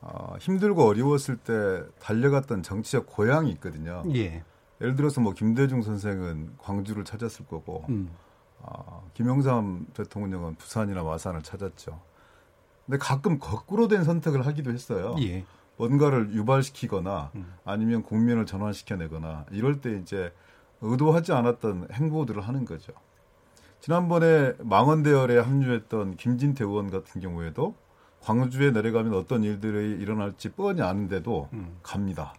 어, 0.03 0.35
힘들고 0.39 0.85
어려웠을 0.87 1.39
때 1.39 1.83
달려갔던 2.01 2.63
정치적 2.63 3.07
고향이 3.07 3.51
있거든요. 3.53 4.03
예. 4.15 4.45
예를 4.83 4.95
들어서 4.95 5.23
뭐 5.23 5.33
김대중 5.33 5.81
선생은 5.83 6.57
광주를 6.59 7.05
찾았을 7.05 7.47
거고, 7.47 7.85
음. 7.89 8.11
어, 8.59 9.09
김영삼 9.15 9.87
대통령은 9.95 10.57
부산이나 10.57 11.03
마산을 11.03 11.43
찾았죠. 11.43 11.99
근데 12.85 12.99
가끔 12.99 13.39
거꾸로 13.39 13.89
된 13.89 14.05
선택을 14.05 14.45
하기도 14.47 14.71
했어요. 14.73 15.17
예. 15.23 15.45
뭔가를 15.81 16.35
유발시키거나 16.35 17.31
음. 17.37 17.55
아니면 17.65 18.03
국민을 18.03 18.45
전환시켜내거나 18.45 19.47
이럴 19.51 19.81
때 19.81 19.97
이제 19.97 20.31
의도하지 20.83 21.33
않았던 21.33 21.89
행보들을 21.93 22.43
하는 22.43 22.67
거죠. 22.67 22.93
지난번에 23.81 24.53
망원 24.59 25.03
대열에 25.03 25.39
합류했던 25.39 26.17
김진태 26.17 26.65
의원 26.65 26.91
같은 26.91 27.23
경우에도 27.23 27.75
광주에 28.21 28.73
내려가면 28.73 29.15
어떤 29.15 29.43
일들이 29.43 29.93
일어날지 30.03 30.51
뻔히 30.51 30.83
아는데도 30.83 31.49
음. 31.55 31.79
갑니다. 31.83 32.35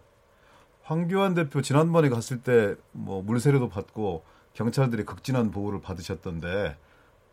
황교안 0.84 1.34
대표 1.34 1.62
지난번에 1.62 2.08
갔을 2.10 2.42
때 2.42 2.76
뭐 2.92 3.22
물세례도 3.22 3.68
받고 3.70 4.22
경찰들이 4.52 5.04
극진한 5.04 5.50
보호를 5.50 5.80
받으셨던데 5.80 6.76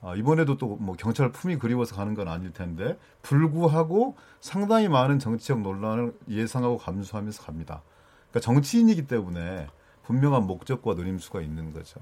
아, 0.02 0.16
이번에도 0.16 0.58
또 0.58 0.78
뭐 0.80 0.96
경찰 0.96 1.32
품이 1.32 1.58
그리워서 1.58 1.96
가는 1.96 2.14
건 2.14 2.28
아닐 2.28 2.54
텐데 2.54 2.98
불구하고 3.22 4.16
상당히 4.40 4.88
많은 4.88 5.20
정치적 5.20 5.62
논란을 5.62 6.14
예상하고 6.30 6.78
감수하면서 6.78 7.44
갑니다. 7.44 7.82
그러니까 8.30 8.40
정치인이기 8.40 9.08
때문에 9.08 9.68
분명한 10.04 10.48
목적과 10.48 10.94
노림수가 10.94 11.42
있는 11.42 11.74
거죠. 11.74 12.00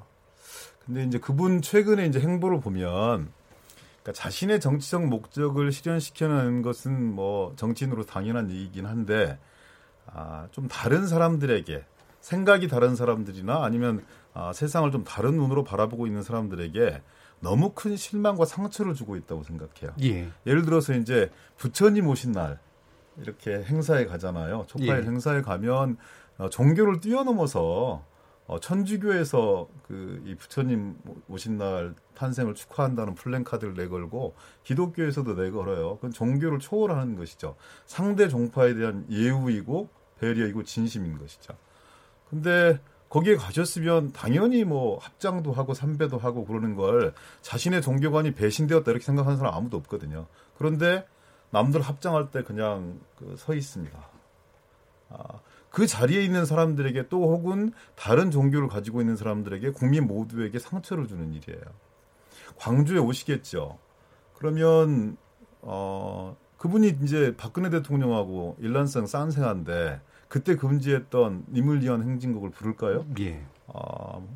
근데 0.86 1.04
이제 1.04 1.20
그분 1.20 1.62
최근에 1.62 2.06
이제 2.06 2.20
행보를 2.20 2.60
보면 2.62 3.30
그러니까 4.04 4.14
자신의 4.14 4.60
정치적 4.62 5.06
목적을 5.08 5.72
실현시켜내는 5.72 6.62
것은 6.62 7.16
뭐 7.16 7.54
정치인으로 7.58 8.06
당연한 8.06 8.50
얘기긴 8.50 8.86
한데 8.86 9.38
아, 10.06 10.48
좀 10.52 10.68
다른 10.68 11.08
사람들에게 11.08 11.84
생각이 12.22 12.68
다른 12.68 12.96
사람들이나 12.96 13.64
아니면 13.66 14.06
아, 14.34 14.54
세상을 14.54 14.90
좀 14.92 15.04
다른 15.04 15.36
눈으로 15.36 15.64
바라보고 15.64 16.08
있는 16.08 16.24
사람들에게 16.24 17.02
너무 17.40 17.72
큰 17.74 17.96
실망과 17.96 18.46
상처를 18.46 18.94
주고 18.94 19.16
있다고 19.16 19.44
생각해요. 19.44 19.96
예. 20.04 20.30
예를 20.46 20.64
들어서 20.64 20.94
이제 20.94 21.32
부처님 21.58 22.08
오신 22.08 22.32
날 22.32 22.60
이렇게 23.20 23.64
행사에 23.64 24.06
가잖아요. 24.06 24.66
촉파일 24.68 25.04
예. 25.04 25.08
행사에 25.08 25.42
가면 25.42 25.98
어, 26.38 26.50
종교를 26.50 27.00
뛰어넘어서 27.00 28.04
어, 28.48 28.60
천주교에서 28.60 29.68
그 29.88 30.22
이 30.26 30.36
부처님 30.36 30.98
오신 31.28 31.58
날 31.58 31.96
탄생을 32.16 32.56
축하한다는 32.56 33.16
플랜카드를 33.16 33.74
내걸고 33.76 34.36
기독교에서도 34.64 35.34
내걸어요. 35.36 35.96
그건 35.96 36.12
종교를 36.12 36.60
초월하는 36.60 37.16
것이죠. 37.16 37.56
상대 37.86 38.28
종파에 38.28 38.74
대한 38.74 39.06
예우이고 39.10 39.90
배려이고 40.20 40.64
진심인 40.64 41.18
것이죠. 41.18 41.54
근데 42.30 42.80
거기에 43.10 43.36
가셨으면 43.36 44.12
당연히 44.12 44.64
뭐 44.64 45.00
합장도 45.00 45.54
하고 45.54 45.74
삼배도 45.74 46.18
하고 46.18 46.46
그러는 46.46 46.76
걸 46.76 47.14
자신의 47.42 47.82
종교관이 47.82 48.34
배신되었다 48.34 48.92
이렇게 48.92 49.06
생각하는 49.06 49.38
사람 49.38 49.54
아무도 49.54 49.78
없거든요. 49.78 50.28
그런데 50.58 51.06
남들 51.52 51.82
합장할 51.82 52.32
때 52.32 52.44
그냥 52.44 53.00
그 53.18 53.36
서 53.38 53.54
있습니다. 53.54 53.98
아, 55.10 55.24
그 55.70 55.88
자리에 55.88 56.24
있는 56.24 56.46
사람들에게 56.46 57.08
또 57.08 57.32
혹은 57.34 57.72
다른 57.96 58.32
종교를 58.32 58.68
가지고 58.68 59.00
있는 59.02 59.16
사람들에게 59.16 59.72
국민 59.72 60.06
모두에게 60.08 60.60
상처를 60.60 61.08
주는 61.08 61.34
일이에요. 61.34 61.62
광주에 62.58 63.00
오시겠죠. 63.00 63.78
그러면 64.36 65.18
어 65.62 66.36
그분이 66.58 66.98
이제 67.04 67.36
박근혜 67.38 67.70
대통령하고 67.70 68.58
일란성 68.60 69.06
싼생한데 69.06 70.02
그때 70.28 70.56
금지했던 70.56 71.46
위한 71.82 72.04
행진곡을 72.04 72.52
부를까요? 72.52 73.06
예. 73.20 73.44
어, 73.68 74.28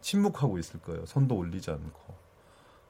침묵하고 0.00 0.58
있을 0.58 0.80
거예요. 0.80 1.06
손도 1.06 1.36
올리지 1.36 1.70
않고. 1.70 2.14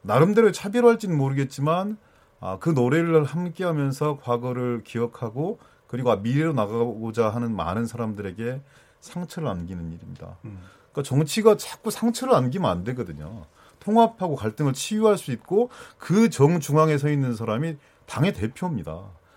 나름대로 0.02 0.50
차별할지는 0.52 1.16
모르겠지만 1.16 1.96
아, 2.40 2.58
그 2.58 2.70
노래를 2.70 3.24
함께 3.24 3.64
하면서 3.64 4.18
과거를 4.18 4.82
기억하고 4.84 5.58
그리고 5.86 6.14
미래로 6.16 6.54
나가고자 6.54 7.30
하는 7.30 7.54
많은 7.54 7.86
사람들에게 7.86 8.60
상처를 9.00 9.48
안기는 9.48 9.92
일입니다. 9.92 10.38
음. 10.44 10.58
그러니까 10.90 11.02
정치가 11.08 11.56
자꾸 11.56 11.90
상처를 11.90 12.34
안기면 12.34 12.68
안 12.68 12.84
되거든요. 12.84 13.44
통합하고 13.78 14.36
갈등을 14.36 14.72
치유할 14.72 15.18
수 15.18 15.32
있고 15.32 15.70
그 15.98 16.30
정중앙에 16.30 16.98
서 16.98 17.08
있는 17.08 17.34
사람이 17.34 17.76
당의 18.06 18.32
대표입니다. 18.32 18.92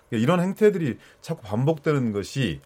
그러니까 0.09 0.23
이런 0.23 0.39
행태들이 0.39 0.97
자꾸 1.21 1.41
반복되는 1.43 2.11
것이 2.11 2.61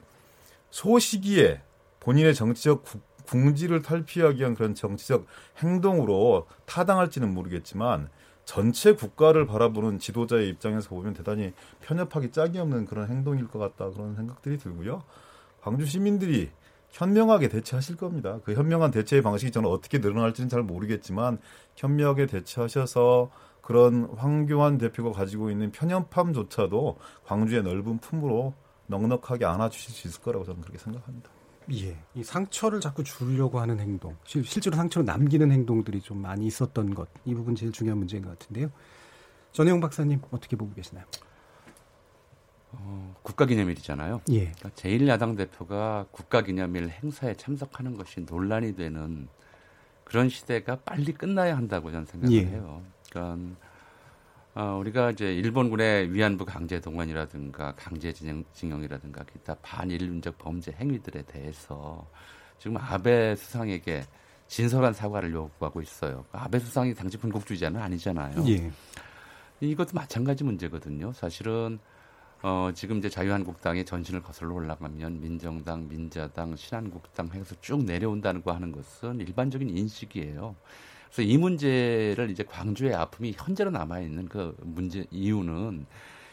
소시기에 0.72 1.62
본인의 2.00 2.36
정치적 2.36 2.84
궁지를 3.26 3.82
탈피하기 3.82 4.40
위한 4.40 4.56
그런 4.56 4.74
정치적 4.74 5.26
행동으로 5.58 6.48
타당할지는 6.66 7.34
모르겠지만 7.34 8.10
전체 8.46 8.94
국가를 8.94 9.46
바라보는 9.46 10.00
지도자의 10.00 10.50
입장에서 10.50 10.90
보면 10.90 11.14
대단히 11.14 11.54
편협하기 11.82 12.32
짝이 12.32 12.58
없는 12.58 12.86
그런 12.86 13.08
행동일 13.08 13.48
것 13.48 13.60
같다 13.60 13.92
그런 13.92 14.16
생각들이 14.16 14.58
들고요. 14.58 15.04
광주 15.62 15.86
시민들이 15.86 16.50
현명하게 16.90 17.50
대처하실 17.50 17.98
겁니다. 17.98 18.40
그 18.44 18.54
현명한 18.54 18.90
대처의 18.90 19.22
방식이 19.22 19.52
저는 19.52 19.70
어떻게 19.70 20.00
늘어날지는 20.00 20.50
잘 20.50 20.64
모르겠지만 20.64 21.38
현명하게 21.76 22.26
대처하셔서 22.26 23.30
그런 23.62 24.06
황교안 24.18 24.80
대표가 24.80 25.12
가지고 25.12 25.52
있는 25.52 25.72
편협함조차도 25.72 26.98
광주의 27.26 27.62
넓은 27.62 28.00
품으로 28.00 28.56
넉넉하게 28.90 29.46
안아주실 29.46 29.94
수 29.94 30.08
있을 30.08 30.22
거라고 30.22 30.46
저는 30.46 30.62
그렇게 30.62 30.78
생각합니다. 30.80 31.30
예, 31.74 31.96
이 32.16 32.24
상처를 32.24 32.82
자꾸 32.82 33.04
주려고 33.04 33.60
하는 33.60 33.80
행동, 33.80 34.18
실, 34.26 34.44
실제로 34.44 34.76
상처를 34.76 35.06
남기는 35.06 35.52
행동들이 35.52 36.02
좀 36.02 36.18
많이 36.18 36.48
있었던 36.48 36.96
것, 36.96 37.08
이 37.26 37.36
부분 37.36 37.56
제일 37.56 37.72
중요한 37.72 38.00
문제인 38.00 38.24
것 38.24 38.38
같은데요. 38.38 38.72
전혜영 39.52 39.80
박사님 39.80 40.20
어떻게 40.32 40.56
보고 40.56 40.74
계시나요? 40.74 41.06
어, 42.72 43.16
국가기념일이잖아요. 43.22 44.22
예. 44.30 44.52
그러니까 44.52 44.70
제1야당 44.70 45.38
대표가 45.38 46.06
국가기념일 46.12 46.90
행사에 46.90 47.36
참석하는 47.36 47.98
것이 47.98 48.22
논란이 48.22 48.76
되는 48.76 49.28
그런 50.04 50.30
시대가 50.30 50.76
빨리 50.78 51.14
끝나야 51.14 51.56
한다고 51.56 51.92
저는 51.92 52.06
생각을 52.06 52.36
예. 52.36 52.46
해요. 52.46 52.82
그러니까 53.12 53.56
어, 54.60 54.76
우리가 54.78 55.12
이제 55.12 55.34
일본군의 55.36 56.14
위안부 56.14 56.44
강제 56.44 56.82
동원이라든가 56.82 57.76
강제 57.78 58.12
징용, 58.12 58.84
이라든가 58.84 59.24
기타 59.24 59.56
반인륜적 59.62 60.38
범죄 60.38 60.74
행위들에 60.74 61.22
대해서 61.22 62.06
지금 62.58 62.76
아베 62.76 63.38
수상에게 63.38 64.04
진솔한 64.48 64.92
사과를 64.92 65.32
요구하고 65.32 65.82
있어요. 65.82 66.26
아베 66.34 66.60
수상이 66.60 66.94
당시 66.94 67.16
군국주의자는 67.16 67.80
아니잖아요. 67.80 68.44
예. 68.50 68.70
이것도 69.62 69.92
마찬가지 69.94 70.44
문제거든요. 70.44 71.14
사실은 71.14 71.80
어, 72.42 72.70
지금 72.76 72.98
이제 72.98 73.08
자유한국당의 73.08 73.86
전신을 73.86 74.22
거슬러 74.22 74.56
올라가면 74.56 75.22
민정당, 75.22 75.88
민자당, 75.88 76.58
신한국당 76.58 77.30
해서 77.32 77.56
쭉 77.62 77.86
내려온다는 77.86 78.44
거 78.44 78.52
하는 78.52 78.74
것은 78.74 79.22
일반적인 79.22 79.70
인식이에요. 79.70 80.54
그래서 81.12 81.30
이 81.30 81.38
문제를 81.38 82.30
이제 82.30 82.44
광주의 82.44 82.94
아픔이 82.94 83.34
현재로 83.36 83.72
남아 83.72 84.00
있는 84.00 84.28
그 84.28 84.56
문제 84.62 85.06
이유는 85.12 85.86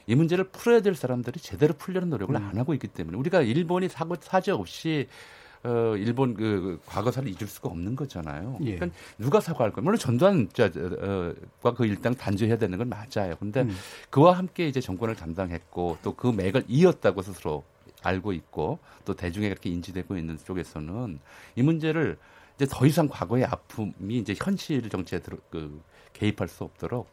이 0.07 0.15
문제를 0.15 0.45
풀어야 0.45 0.81
될 0.81 0.95
사람들이 0.95 1.41
제대로 1.41 1.75
풀려는 1.75 2.11
노력을 2.11 2.35
음. 2.35 2.41
안 2.41 2.59
하고 2.59 2.75
있기 2.75 2.89
때문에 2.89 3.17
우리가 3.19 3.43
일본이 3.43 3.89
사고 3.89 4.15
사죄 4.21 4.53
없이 4.53 5.09
어, 5.65 5.97
일본 5.97 6.35
그, 6.35 6.43
그 6.43 6.81
과거사를 6.87 7.29
잊을 7.29 7.49
수가 7.49 7.71
없는 7.71 7.97
거잖아요. 7.97 8.59
예. 8.61 8.77
그러니까 8.77 8.97
누가 9.19 9.41
사과할 9.41 9.73
거예요? 9.73 9.85
물론 9.85 9.99
전두환과 9.99 10.71
어, 11.63 11.75
그 11.75 11.87
일당 11.87 12.15
단죄해야 12.15 12.57
되는 12.57 12.79
건 12.79 12.89
맞아요. 12.89 13.35
근데 13.41 13.63
음. 13.63 13.75
그와 14.11 14.39
함께 14.39 14.69
이제 14.69 14.81
정권을 14.81 15.17
담당했고 15.17 15.99
또 16.03 16.13
그 16.17 16.29
맥을 16.29 16.65
이었다고 16.69 17.23
스스로 17.23 17.65
알고 18.03 18.33
있고 18.33 18.79
또 19.05 19.15
대중에 19.15 19.49
그렇게 19.49 19.71
인지되고 19.71 20.17
있는 20.17 20.39
쪽에서는 20.39 21.19
이 21.57 21.63
문제를 21.63 22.17
이제 22.57 22.67
더 22.69 22.87
이상 22.87 23.09
과거의 23.09 23.45
아픔이 23.45 24.19
이제 24.19 24.35
현실 24.37 24.89
정치에 24.89 25.21
들어, 25.21 25.37
그, 25.51 25.81
개입할 26.13 26.49
수 26.49 26.65
없도록 26.65 27.11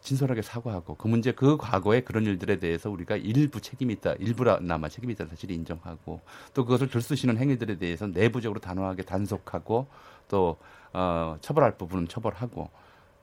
진솔하게 0.00 0.42
사과하고 0.42 0.94
그 0.94 1.08
문제 1.08 1.32
그 1.32 1.56
과거의 1.56 2.04
그런 2.04 2.24
일들에 2.24 2.58
대해서 2.58 2.88
우리가 2.88 3.16
일부 3.16 3.60
책임이 3.60 3.92
있다 3.94 4.12
일부나마 4.14 4.88
책임이 4.88 5.12
있다 5.14 5.26
사실 5.26 5.50
인정하고 5.50 6.20
또 6.54 6.64
그것을 6.64 6.88
들쑤시는 6.88 7.36
행위들에 7.36 7.76
대해서 7.78 8.06
내부적으로 8.06 8.60
단호하게 8.60 9.02
단속하고 9.02 9.88
또 10.28 10.56
어, 10.92 11.36
처벌할 11.40 11.76
부분은 11.76 12.06
처벌하고 12.06 12.70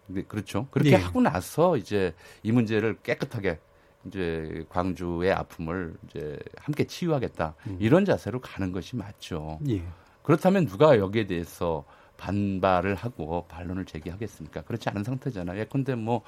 네, 0.07 0.23
그렇죠 0.23 0.67
그렇게 0.69 0.91
예. 0.91 0.95
하고 0.95 1.21
나서 1.21 1.77
이제 1.77 2.13
이 2.43 2.51
문제를 2.51 2.97
깨끗하게 3.01 3.57
이제 4.05 4.65
광주의 4.69 5.31
아픔을 5.31 5.95
이제 6.07 6.37
함께 6.57 6.85
치유하겠다 6.85 7.55
음. 7.67 7.77
이런 7.79 8.05
자세로 8.05 8.41
가는 8.41 8.71
것이 8.71 8.95
맞죠. 8.95 9.59
예. 9.67 9.81
그렇다면 10.25 10.65
누가 10.67 10.97
여기에 10.97 11.27
대해서 11.27 11.85
반발을 12.17 12.95
하고 12.95 13.45
반론을 13.47 13.85
제기하겠습니까? 13.85 14.61
그렇지 14.63 14.89
않은 14.89 15.03
상태잖아요. 15.03 15.59
예컨대 15.59 15.95
뭐, 15.95 16.21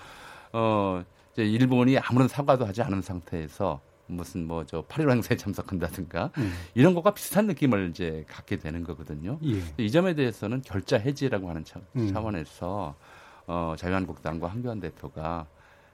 어, 0.53 1.03
이제 1.33 1.43
일본이 1.43 1.97
아무런 1.97 2.27
사과도 2.27 2.65
하지 2.65 2.81
않은 2.81 3.01
상태에서 3.01 3.81
무슨 4.07 4.47
뭐 4.47 4.63
저 4.65 4.81
8.15 4.83 5.11
행사에 5.11 5.37
참석한다든가 5.37 6.31
음. 6.37 6.53
이런 6.75 6.93
것과 6.93 7.13
비슷한 7.13 7.45
느낌을 7.47 7.89
이제 7.89 8.25
갖게 8.27 8.57
되는 8.57 8.83
거거든요. 8.83 9.39
예. 9.43 9.61
이 9.77 9.91
점에 9.91 10.15
대해서는 10.15 10.61
결자 10.61 10.97
해지라고 10.97 11.49
하는 11.49 11.63
차, 11.65 11.79
음. 11.95 12.15
원에서 12.15 12.95
어, 13.47 13.75
자유한국당과 13.77 14.47
한교안 14.47 14.79
대표가 14.79 15.47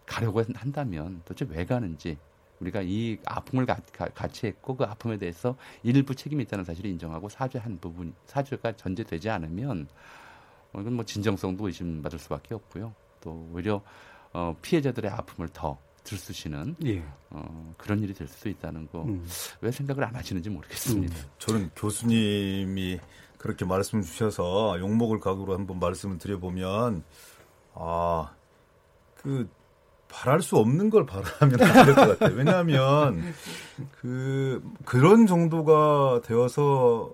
가려고 0.06 0.44
한다면 0.56 1.22
도대체 1.26 1.52
왜 1.54 1.66
가는지 1.66 2.18
우리가 2.64 2.82
이 2.84 3.18
아픔을 3.26 3.66
가, 3.66 3.78
가, 3.94 4.08
같이 4.10 4.48
했고 4.48 4.76
그 4.76 4.84
아픔에 4.84 5.18
대해서 5.18 5.56
일부 5.84 6.16
책임이 6.16 6.44
있다는 6.44 6.66
사실을 6.66 6.90
인정하고 6.92 7.30
사죄한 7.30 7.80
부분 7.80 8.14
사죄가 8.26 8.76
전제되지 8.76 9.30
않으면 9.30 9.88
어, 10.74 10.82
이건 10.82 10.94
뭐 10.94 11.06
진정성도 11.06 11.68
의심받을 11.68 12.20
수밖에 12.20 12.56
없고요. 12.56 12.94
또 13.22 13.50
오히려 13.54 13.82
어, 14.34 14.56
피해자들의 14.62 15.10
아픔을 15.12 15.50
더 15.50 15.78
들쑤시는 16.04 16.76
예. 16.86 17.04
어, 17.30 17.74
그런 17.78 18.02
일이 18.04 18.14
될 18.14 18.28
수도 18.28 18.50
있다는 18.50 18.88
거왜 18.88 19.06
음. 19.06 19.72
생각을 19.72 20.04
안 20.04 20.16
하시는지 20.16 20.50
모르겠습니다. 20.50 21.16
음. 21.16 21.24
저는 21.38 21.70
교수님이 21.76 23.00
그렇게 23.38 23.64
말씀 23.66 24.02
주셔서 24.02 24.80
욕먹을 24.80 25.20
각오로 25.20 25.54
한번 25.54 25.80
말씀을 25.80 26.18
드려보면 26.18 27.04
아 27.76 28.34
그 29.24 29.50
바랄 30.14 30.42
수 30.42 30.58
없는 30.58 30.90
걸 30.90 31.06
바라면 31.06 31.60
안 31.62 31.86
될 31.86 31.96
것 31.96 32.20
같아요. 32.20 32.36
왜냐하면 32.38 33.34
그 34.00 34.62
그런 34.86 35.26
정도가 35.28 36.22
되어서 36.24 37.14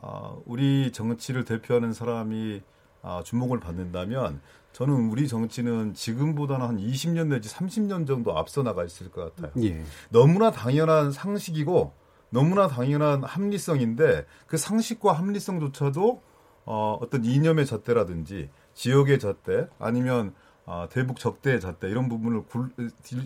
아, 0.00 0.34
우리 0.46 0.90
정치를 0.92 1.44
대표하는 1.44 1.92
사람이 1.92 2.62
아, 3.02 3.22
주목을 3.24 3.60
받는다면 3.60 4.40
저는 4.72 5.10
우리 5.10 5.26
정치는 5.28 5.94
지금보다는 5.94 6.66
한 6.66 6.76
20년 6.78 7.28
내지 7.28 7.48
30년 7.48 8.06
정도 8.06 8.36
앞서 8.38 8.62
나가 8.62 8.84
있을 8.84 9.10
것 9.10 9.34
같아요. 9.34 9.52
예. 9.64 9.82
너무나 10.10 10.50
당연한 10.50 11.10
상식이고 11.10 11.92
너무나 12.30 12.68
당연한 12.68 13.24
합리성인데 13.24 14.26
그 14.46 14.56
상식과 14.56 15.12
합리성조차도 15.12 16.22
어, 16.66 16.98
어떤 17.00 17.24
이념의 17.24 17.66
잣대라든지 17.66 18.50
지역의 18.74 19.18
잣대 19.18 19.66
아니면 19.78 20.34
아, 20.70 20.86
대북 20.90 21.18
적대 21.18 21.58
잣대 21.58 21.88
이런 21.88 22.10
부분을 22.10 22.42
굴, 22.44 22.70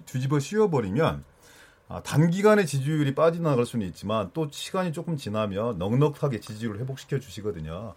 뒤집어 0.07 0.39
씌워버리면 0.39 1.25
아, 1.89 2.01
단기간에 2.03 2.65
지지율이 2.65 3.17
빠져나갈 3.17 3.67
수는 3.67 3.85
있지만 3.89 4.31
또 4.33 4.49
시간이 4.49 4.93
조금 4.93 5.17
지나면 5.17 5.77
넉넉하게 5.77 6.39
지지율을 6.39 6.81
회복시켜 6.81 7.19
주시거든요. 7.19 7.95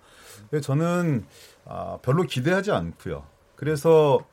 저는 0.64 1.28
아, 1.66 2.00
별로 2.02 2.24
기대하지 2.24 2.72
않고요. 2.72 3.24
그래서 3.56 4.26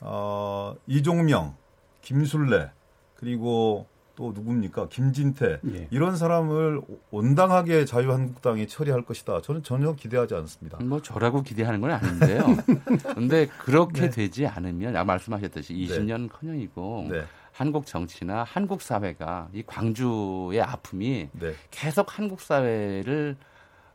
어, 0.00 0.76
이종명, 0.86 1.56
김술래 2.00 2.70
그리고 3.16 3.88
또 4.14 4.32
누굽니까 4.34 4.88
김진태 4.88 5.60
예. 5.74 5.88
이런 5.90 6.16
사람을 6.16 6.80
온당하게 7.10 7.84
자유한국당이 7.84 8.66
처리할 8.66 9.02
것이다. 9.02 9.40
저는 9.42 9.62
전혀 9.62 9.94
기대하지 9.94 10.34
않습니다. 10.34 10.78
뭐 10.82 11.00
저라고 11.00 11.42
기대하는 11.42 11.80
건 11.80 11.92
아닌데요. 11.92 12.44
근데 13.14 13.46
그렇게 13.46 14.02
네. 14.02 14.10
되지 14.10 14.46
않으면 14.46 14.96
아까 14.96 15.04
말씀하셨듯이 15.04 15.74
20년커녕이고 15.74 17.10
네. 17.10 17.24
한국 17.52 17.86
정치나 17.86 18.44
한국 18.44 18.82
사회가 18.82 19.48
이 19.52 19.62
광주의 19.66 20.60
아픔이 20.60 21.28
네. 21.32 21.54
계속 21.70 22.18
한국 22.18 22.40
사회를 22.40 23.36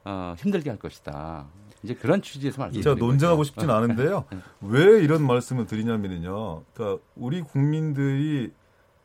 어, 0.06 0.36
힘들게 0.38 0.70
할 0.70 0.80
것이다. 0.80 1.48
이제 1.84 1.94
그런 1.94 2.22
취지에서 2.22 2.62
말씀 2.62 2.82
제가 2.82 2.96
논쟁하고 2.96 3.44
싶진 3.44 3.70
않은데요. 3.70 4.26
네. 4.32 4.40
왜 4.62 5.04
이런 5.04 5.26
말씀을 5.26 5.66
드리냐면요. 5.68 6.64
그러니까 6.74 7.04
우리 7.16 7.42
국민들이 7.42 8.52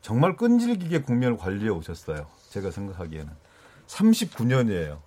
정말 0.03 0.35
끈질기게 0.35 1.01
국면을 1.01 1.37
관리해 1.37 1.69
오셨어요. 1.69 2.27
제가 2.49 2.71
생각하기에는 2.71 3.31
39년이에요. 3.87 4.99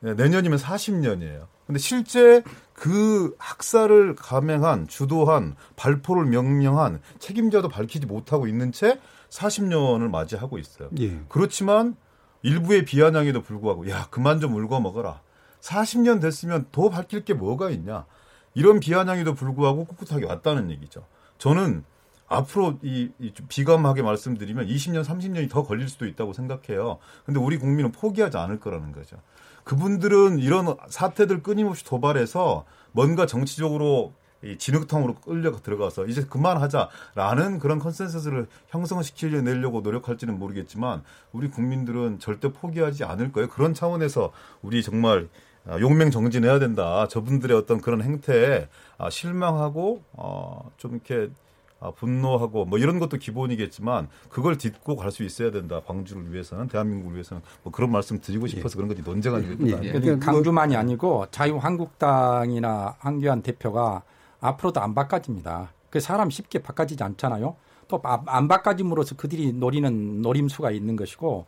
내년이면 0.00 0.58
40년이에요. 0.58 1.46
근데 1.66 1.78
실제 1.78 2.42
그 2.74 3.34
학살을 3.38 4.14
감행한 4.14 4.86
주도한 4.86 5.56
발포를 5.76 6.26
명령한 6.26 7.00
책임자도 7.20 7.70
밝히지 7.70 8.04
못하고 8.04 8.46
있는 8.46 8.70
채 8.70 9.00
40년을 9.30 10.10
맞이하고 10.10 10.58
있어요. 10.58 10.90
예. 11.00 11.18
그렇지만 11.30 11.96
일부의 12.42 12.84
비아냥에도 12.84 13.40
불구하고 13.40 13.88
야 13.88 14.08
그만 14.10 14.40
좀 14.40 14.54
울고 14.54 14.78
먹어라. 14.80 15.22
40년 15.60 16.20
됐으면 16.20 16.66
더 16.70 16.90
밝힐 16.90 17.24
게 17.24 17.32
뭐가 17.32 17.70
있냐. 17.70 18.04
이런 18.52 18.78
비아냥에도 18.78 19.32
불구하고 19.32 19.86
꿋꿋하게 19.86 20.26
왔다는 20.26 20.70
얘기죠. 20.70 21.06
저는 21.38 21.84
앞으로 22.32 22.78
이, 22.82 23.10
이 23.18 23.32
비감하게 23.48 24.02
말씀드리면 24.02 24.66
20년, 24.66 25.04
30년이 25.04 25.50
더 25.50 25.62
걸릴 25.62 25.88
수도 25.88 26.06
있다고 26.06 26.32
생각해요. 26.32 26.98
근데 27.24 27.38
우리 27.40 27.58
국민은 27.58 27.92
포기하지 27.92 28.36
않을 28.36 28.60
거라는 28.60 28.92
거죠. 28.92 29.16
그분들은 29.64 30.38
이런 30.38 30.76
사태들 30.88 31.42
끊임없이 31.42 31.84
도발해서 31.84 32.64
뭔가 32.92 33.26
정치적으로 33.26 34.12
이 34.44 34.58
진흙탕으로 34.58 35.14
끌려 35.16 35.52
들어가서 35.52 36.06
이제 36.06 36.24
그만하자라는 36.24 37.60
그런 37.60 37.78
consensus를 37.78 38.48
형성시키려 38.68 39.40
내려고 39.42 39.82
노력할지는 39.82 40.36
모르겠지만 40.38 41.02
우리 41.30 41.48
국민들은 41.48 42.18
절대 42.18 42.52
포기하지 42.52 43.04
않을 43.04 43.30
거예요. 43.30 43.48
그런 43.48 43.72
차원에서 43.72 44.32
우리 44.62 44.82
정말 44.82 45.28
아, 45.64 45.78
용맹 45.78 46.10
정진해야 46.10 46.58
된다. 46.58 47.06
저분들의 47.06 47.56
어떤 47.56 47.80
그런 47.80 48.02
행태에 48.02 48.68
아, 48.98 49.10
실망하고 49.10 50.02
어좀 50.16 50.94
이렇게 50.94 51.30
아, 51.30 51.41
분노하고 51.90 52.64
뭐 52.64 52.78
이런 52.78 52.98
것도 52.98 53.16
기본이겠지만 53.18 54.08
그걸 54.28 54.56
딛고 54.56 54.96
갈 54.96 55.10
수 55.10 55.24
있어야 55.24 55.50
된다. 55.50 55.80
광주를 55.84 56.32
위해서는 56.32 56.68
대한민국을 56.68 57.14
위해서는 57.16 57.42
뭐 57.62 57.72
그런 57.72 57.90
말씀 57.90 58.20
드리고 58.20 58.46
싶어서 58.46 58.74
예. 58.74 58.76
그런 58.76 58.88
거지 58.88 59.02
논쟁한 59.02 59.42
이유가 59.44 59.66
예. 59.68 59.74
아니에요. 59.74 60.00
그러니까 60.00 60.32
강주만이 60.32 60.74
아니고 60.76 61.26
자유한국당이나 61.30 62.96
황교안 62.98 63.42
대표가 63.42 64.02
앞으로도 64.40 64.80
안 64.80 64.94
바꿔집니다. 64.94 65.72
그 65.90 66.00
사람 66.00 66.30
쉽게 66.30 66.60
바꿔지지 66.60 67.02
않잖아요. 67.02 67.56
또 67.88 68.00
안 68.04 68.48
바꿔짐으로써 68.48 69.16
그들이 69.16 69.52
노리는 69.52 70.22
노림수가 70.22 70.70
있는 70.70 70.96
것이고 70.96 71.44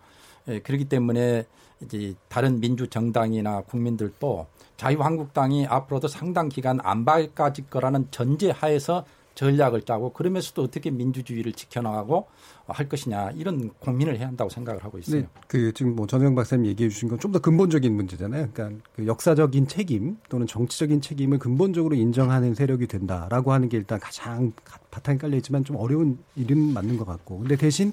예, 0.49 0.59
그렇기 0.61 0.87
때문에 0.90 1.47
이제 1.83 2.14
다른 2.29 2.61
민주 2.61 2.88
정당이나 2.88 3.62
국민들도 3.62 4.47
자유한국당이 4.77 5.66
앞으로도 5.66 6.09
상당 6.09 6.49
기간 6.51 6.81
안 6.83 7.05
바꿔질 7.07 7.66
거라는 7.70 8.09
전제 8.11 8.51
하에서 8.51 9.05
전략을 9.35 9.83
짜고 9.83 10.12
그러면서도 10.12 10.62
어떻게 10.62 10.90
민주주의를 10.90 11.53
지켜나가고 11.53 12.27
할 12.66 12.88
것이냐 12.88 13.33
이런 13.37 13.70
고민을 13.81 14.18
해야 14.18 14.29
한다고 14.29 14.49
생각을 14.49 14.85
하고 14.85 14.99
있어요. 14.99 15.23
네, 15.23 15.29
그 15.49 15.73
지금 15.73 15.97
뭐 15.97 16.07
전영 16.07 16.35
박사님 16.35 16.66
얘기해 16.66 16.88
주신 16.88 17.09
건 17.09 17.18
좀 17.18 17.33
더 17.33 17.40
근본적인 17.40 17.92
문제잖아요. 17.94 18.49
그러니까 18.53 18.81
그 18.94 19.07
역사적인 19.07 19.66
책임 19.66 20.18
또는 20.29 20.47
정치적인 20.47 21.01
책임을 21.01 21.38
근본적으로 21.38 21.97
인정하는 21.97 22.55
세력이 22.55 22.87
된다라고 22.87 23.53
하는 23.53 23.68
게 23.68 23.77
일단 23.77 23.99
가장 23.99 24.53
바탕에 24.90 25.18
깔려 25.18 25.37
있지만 25.38 25.64
좀 25.64 25.77
어려운 25.77 26.18
일은 26.37 26.73
맞는 26.73 26.97
것 26.97 27.05
같고. 27.07 27.40
근데 27.40 27.57
대신 27.57 27.92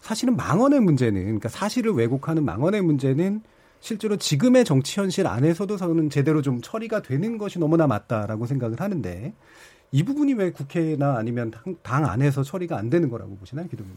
사실은 0.00 0.36
망언의 0.36 0.80
문제는 0.80 1.22
그러니까 1.22 1.48
사실을 1.48 1.92
왜곡하는 1.92 2.44
망언의 2.44 2.82
문제는 2.82 3.42
실제로 3.80 4.16
지금의 4.16 4.64
정치 4.64 5.00
현실 5.00 5.26
안에서도 5.26 5.76
저는 5.76 6.10
제대로 6.10 6.42
좀 6.42 6.60
처리가 6.60 7.02
되는 7.02 7.38
것이 7.38 7.58
너무나 7.58 7.86
맞다라고 7.86 8.46
생각을 8.46 8.80
하는데 8.80 9.34
이 9.92 10.02
부분이 10.04 10.34
왜 10.34 10.52
국회나 10.52 11.16
아니면 11.16 11.52
당, 11.82 12.04
안에서 12.06 12.42
처리가 12.42 12.76
안 12.76 12.90
되는 12.90 13.08
거라고 13.10 13.36
보시나요, 13.36 13.68
기동님? 13.68 13.94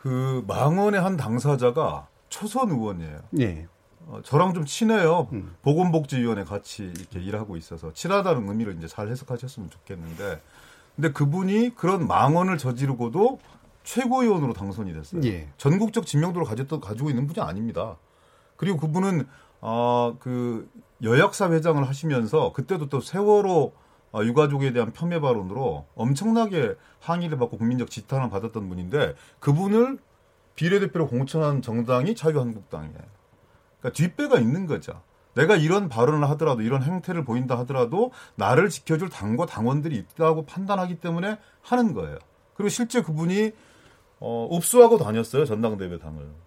그 0.00 0.44
망언의 0.46 1.00
한 1.00 1.16
당사자가 1.16 2.08
초선 2.28 2.70
의원이에요. 2.70 3.20
예. 3.40 3.68
어, 4.06 4.20
저랑 4.22 4.54
좀 4.54 4.64
친해요. 4.64 5.28
음. 5.32 5.54
보건복지위원회 5.62 6.44
같이 6.44 6.84
이렇게 6.84 7.20
일하고 7.20 7.56
있어서 7.56 7.92
친하다는 7.92 8.48
의미를 8.48 8.76
이제 8.76 8.86
잘 8.86 9.08
해석하셨으면 9.08 9.70
좋겠는데, 9.70 10.40
근데 10.94 11.12
그분이 11.12 11.74
그런 11.74 12.06
망언을 12.06 12.58
저지르고도 12.58 13.40
최고위원으로 13.84 14.52
당선이 14.52 14.92
됐어요. 14.92 15.22
예. 15.24 15.48
전국적 15.56 16.06
지명도를 16.06 16.46
가졌던 16.46 16.80
가지고 16.80 17.10
있는 17.10 17.26
분이 17.26 17.44
아닙니다. 17.44 17.96
그리고 18.56 18.78
그분은 18.78 19.26
어그 19.60 20.68
여약사 21.02 21.50
회장을 21.50 21.86
하시면서 21.86 22.52
그때도 22.52 22.88
또 22.88 23.00
세월호 23.00 23.62
어, 23.62 23.72
유가족에 24.24 24.72
대한 24.72 24.92
폄훼 24.92 25.20
발언으로 25.20 25.86
엄청나게 25.94 26.76
항의를 27.00 27.38
받고 27.38 27.58
국민적 27.58 27.90
지탄을 27.90 28.30
받았던 28.30 28.68
분인데 28.68 29.14
그분을 29.40 29.98
비례대표로 30.54 31.08
공천한 31.08 31.62
정당이 31.62 32.14
자유한국당이에요. 32.14 32.98
그러니까 33.80 33.96
뒷배가 33.96 34.38
있는 34.38 34.66
거죠. 34.66 35.02
내가 35.34 35.54
이런 35.54 35.88
발언을 35.90 36.28
하더라도 36.30 36.62
이런 36.62 36.82
행태를 36.82 37.24
보인다 37.24 37.58
하더라도 37.58 38.10
나를 38.36 38.70
지켜줄 38.70 39.10
당과 39.10 39.44
당원들이 39.44 39.94
있다고 39.96 40.46
판단하기 40.46 41.00
때문에 41.00 41.38
하는 41.60 41.92
거예요. 41.92 42.18
그리고 42.54 42.70
실제 42.70 43.02
그분이 43.02 43.52
어, 44.18 44.48
읍수하고 44.50 44.96
다녔어요 44.96 45.44
전당대회 45.44 45.98
당을. 45.98 46.45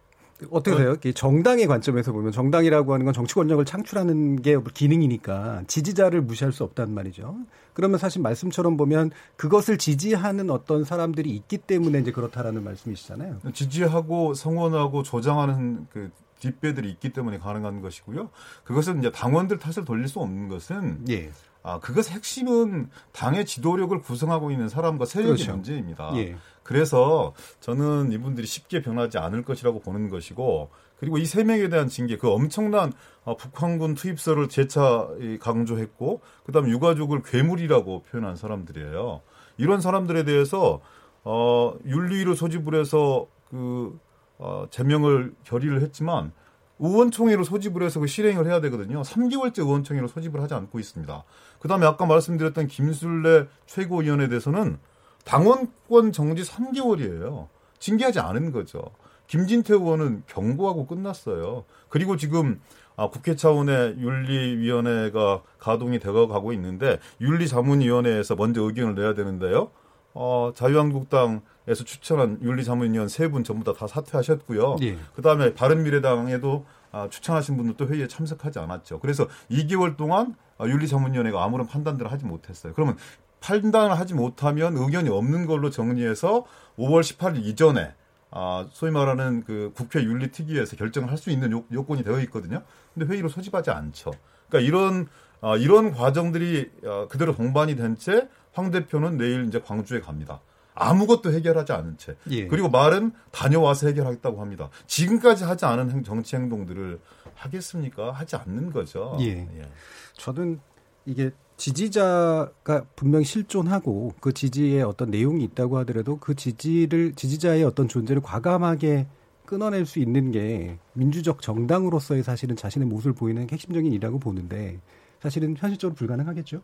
어떻게 0.52 0.78
돼요? 0.78 0.96
정당의 1.14 1.68
관점에서 1.68 2.12
보면 2.12 2.32
정당이라고 2.32 2.94
하는 2.94 3.06
건 3.06 3.14
정치 3.14 3.36
권력을 3.36 3.64
창출하는 3.66 4.42
게 4.42 4.58
기능이니까 4.74 5.64
지지자를 5.68 6.22
무시할 6.22 6.54
수 6.54 6.64
없단 6.64 6.94
말이죠. 6.94 7.36
그러면 7.74 7.98
사실 7.98 8.22
말씀처럼 8.22 8.78
보면 8.78 9.12
그것을 9.36 9.78
지지하는 9.78 10.50
어떤 10.50 10.84
사람들이 10.84 11.30
있기 11.32 11.58
때문에 11.60 12.00
이제 12.00 12.12
그렇다라는 12.12 12.64
말씀이시잖아요. 12.64 13.40
지지하고 13.54 14.34
성원하고 14.34 15.04
조장하는 15.04 15.88
그 15.92 16.12
뒷배들이 16.40 16.90
있기 16.92 17.12
때문에 17.12 17.38
가능한 17.38 17.82
것이고요. 17.82 18.30
그것은 18.64 19.00
이제 19.00 19.12
당원들 19.12 19.60
탓을 19.60 19.86
돌릴 19.86 20.08
수 20.08 20.20
없는 20.20 20.48
것은 20.48 21.06
예. 21.10 21.32
아, 21.70 21.80
그것 21.80 22.10
핵심은 22.10 22.90
당의 23.12 23.46
지도력을 23.46 24.00
구성하고 24.02 24.52
있는 24.52 24.70
사람과 24.70 25.06
세력의 25.06 25.36
그렇죠. 25.36 25.52
문제입니다. 25.54 26.12
예. 26.16 26.36
그래서 26.64 27.34
저는 27.62 28.12
이분들이 28.12 28.46
쉽게 28.46 28.82
변하지 28.82 29.18
않을 29.18 29.44
것이라고 29.44 29.80
보는 29.80 30.10
것이고 30.10 30.70
그리고 31.00 31.18
이 31.18 31.26
세 31.26 31.44
명에 31.44 31.70
대한 31.70 31.88
징계 31.88 32.18
그 32.18 32.30
엄청난 32.30 32.92
어, 33.24 33.38
북한군 33.38 33.96
투입설을 33.96 34.50
재차 34.50 35.08
강조했고 35.40 36.22
그다음에 36.46 36.70
유가족을 36.70 37.22
괴물이라고 37.24 38.04
표현한 38.04 38.36
사람들이에요. 38.36 39.22
이런 39.58 39.82
사람들에 39.82 40.24
대해서 40.24 40.80
어 41.24 41.74
윤리위로 41.86 42.36
소집을 42.36 42.76
해서 42.80 43.28
그 43.50 43.98
어, 44.38 44.66
제명을 44.70 45.34
결의를 45.44 45.82
했지만 45.82 46.32
의원총회로 46.80 47.44
소집을 47.44 47.84
해서 47.84 48.00
그 48.00 48.08
실행을 48.08 48.48
해야 48.48 48.62
되거든요. 48.62 49.02
3개월째 49.02 49.60
의원총회로 49.60 50.08
소집을 50.08 50.42
하지 50.42 50.54
않고 50.54 50.80
있습니다. 50.80 51.24
그다음에 51.60 51.86
아까 51.86 52.06
말씀드렸던 52.06 52.68
김술래 52.68 53.48
최고위원에 53.66 54.30
대해서는 54.30 54.80
당원권 55.26 56.12
정지 56.12 56.44
3개월이에요. 56.44 57.48
징계하지 57.80 58.20
않은 58.20 58.52
거죠. 58.52 58.82
김진태 59.28 59.74
의원은 59.76 60.24
경고하고 60.28 60.88
끝났어요. 60.88 61.66
그리고 61.90 62.18
지금 62.18 62.60
아, 62.96 63.10
국회 63.10 63.36
차원의 63.36 63.96
윤리위원회가 64.00 65.44
가동이 65.60 66.00
되어 66.00 66.28
가고 66.28 66.52
있는데 66.54 67.00
윤리자문위원회에서 67.22 68.36
먼저 68.36 68.64
의견을 68.64 68.96
내야 68.96 69.14
되는데요. 69.14 69.72
어, 70.14 70.52
자유한국당 70.54 71.42
에서 71.70 71.84
추천한 71.84 72.40
윤리자문위원 72.42 73.08
세 73.08 73.30
분 73.30 73.44
전부 73.44 73.64
다, 73.64 73.74
다 73.78 73.86
사퇴하셨고요. 73.88 74.78
예. 74.82 74.98
그 75.16 75.22
다음에 75.22 75.54
바른미래당에도 75.54 76.66
아, 76.92 77.08
추천하신 77.10 77.58
분들도 77.58 77.88
회의에 77.88 78.08
참석하지 78.08 78.58
않았죠. 78.60 79.00
그래서 79.00 79.28
2개월 79.52 79.96
동안 79.96 80.36
아, 80.58 80.66
윤리자문위원회가 80.66 81.44
아무런 81.44 81.68
판단들을 81.68 82.12
하지 82.12 82.26
못했어요. 82.26 82.74
그러면 82.74 82.98
판단을 83.42 83.98
하지 84.00 84.16
못하면 84.16 84.76
의견이 84.78 85.10
없는 85.10 85.46
걸로 85.46 85.70
정리해서 85.70 86.46
5월 86.78 87.02
18일 87.02 87.46
이전에 87.46 87.94
아, 88.32 88.68
소위 88.72 88.92
말하는 88.92 89.44
그 89.44 89.72
국회 89.76 90.04
윤리특위에서 90.04 90.76
결정을 90.76 91.10
할 91.12 91.18
수 91.18 91.30
있는 91.30 91.52
요, 91.52 91.64
요건이 91.72 92.04
되어 92.04 92.20
있거든요. 92.22 92.64
근데 92.96 93.12
회의로 93.12 93.30
소집하지 93.30 93.70
않죠. 93.72 94.12
그러니까 94.50 94.68
이런 94.68 95.08
아, 95.42 95.56
이런 95.56 95.92
과정들이 95.94 96.72
아, 96.86 97.08
그대로 97.10 97.36
동반이 97.36 97.76
된 97.76 97.96
채 97.96 98.28
황 98.56 98.72
대표는 98.72 99.18
내일 99.18 99.46
이제 99.48 99.62
광주에 99.62 100.00
갑니다. 100.02 100.42
아무것도 100.80 101.32
해결하지 101.34 101.72
않은 101.74 101.98
채. 101.98 102.16
예. 102.32 102.48
그리고 102.48 102.70
말은 102.70 103.12
다녀와서 103.32 103.88
해결하겠다고 103.88 104.42
합니다. 104.42 104.70
지금까지 104.88 105.44
하지 105.44 105.66
않은 105.66 106.04
정치 106.04 106.36
행동들을 106.36 107.00
하겠습니까? 107.36 108.12
하지 108.12 108.36
않는 108.36 108.72
거죠. 108.72 109.18
예. 109.20 109.48
예. 109.58 109.70
저는 110.14 110.60
이게 111.06 111.32
지지자가 111.58 112.86
분명 112.96 113.24
실존하고 113.24 114.14
그 114.22 114.34
지지에 114.34 114.82
어떤 114.82 115.12
내용이 115.12 115.44
있다고 115.44 115.78
하더라도 115.80 116.18
그 116.18 116.34
지지를 116.34 117.14
지지자의 117.16 117.64
어떤 117.64 117.88
존재를 117.88 118.22
과감하게 118.22 119.08
끊어낼 119.46 119.86
수 119.86 120.00
있는 120.00 120.32
게 120.32 120.78
민주적 120.94 121.42
정당으로서의 121.42 122.24
사실은 122.24 122.56
자신의 122.56 122.88
모습을 122.88 123.14
보이는 123.14 123.48
핵심적인 123.50 123.92
일이라고 123.92 124.20
보는데 124.20 124.80
사실은 125.22 125.56
현실적으로 125.58 125.96
불가능하겠죠. 125.96 126.62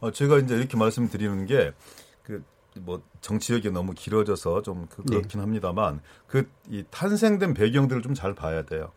어, 0.00 0.10
제가 0.10 0.38
이제 0.38 0.56
이렇게 0.56 0.76
말씀드리는 0.76 1.46
게 1.46 1.72
그 2.24 2.42
뭐 2.80 3.02
정치력이 3.20 3.70
너무 3.70 3.92
길어져서 3.94 4.62
좀 4.62 4.86
그, 4.90 5.02
그렇긴 5.04 5.38
네. 5.38 5.40
합니다만 5.40 6.00
그 6.26 6.48
이 6.70 6.84
탄생된 6.90 7.54
배경들을 7.54 8.02
좀 8.02 8.14
잘 8.14 8.34
봐야 8.34 8.62
돼요. 8.62 8.90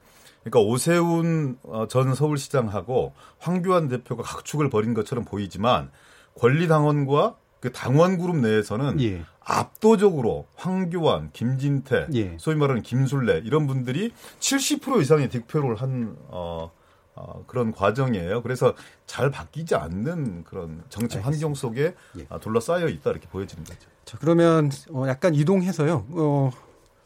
그러니까 0.43 0.59
오세훈 0.61 1.57
어, 1.63 1.87
전 1.89 2.13
서울시장하고 2.15 3.13
황교안 3.39 3.87
대표가 3.89 4.23
각축을 4.23 4.69
벌인 4.69 4.93
것처럼 4.93 5.25
보이지만 5.25 5.91
권리당원과 6.35 7.35
그 7.59 7.71
당원 7.71 8.17
그룹 8.17 8.37
내에서는 8.37 9.01
예. 9.01 9.25
압도적으로 9.41 10.47
황교안, 10.55 11.31
김진태, 11.33 12.07
예. 12.13 12.37
소위 12.39 12.55
말하는 12.55 12.81
김술래 12.83 13.41
이런 13.43 13.65
분들이 13.67 14.11
70% 14.39 15.01
이상의 15.01 15.29
득표를 15.29 15.75
한 15.75 16.15
어, 16.27 16.71
어, 17.17 17.43
그런 17.47 17.71
과정이에요. 17.71 18.43
그래서 18.43 18.75
잘 19.06 19.32
바뀌지 19.32 19.75
않는 19.75 20.43
그런 20.43 20.84
정치 20.89 21.17
알겠습니다. 21.17 21.25
환경 21.25 21.56
속에 21.56 21.95
예. 22.19 22.27
둘러싸여 22.39 22.88
있다 22.88 23.10
이렇게 23.12 23.27
보여집니다. 23.27 23.75
자 24.06 24.17
그러면 24.19 24.69
어, 24.91 25.06
약간 25.08 25.34
이동해서요. 25.34 26.06
어, 26.12 26.51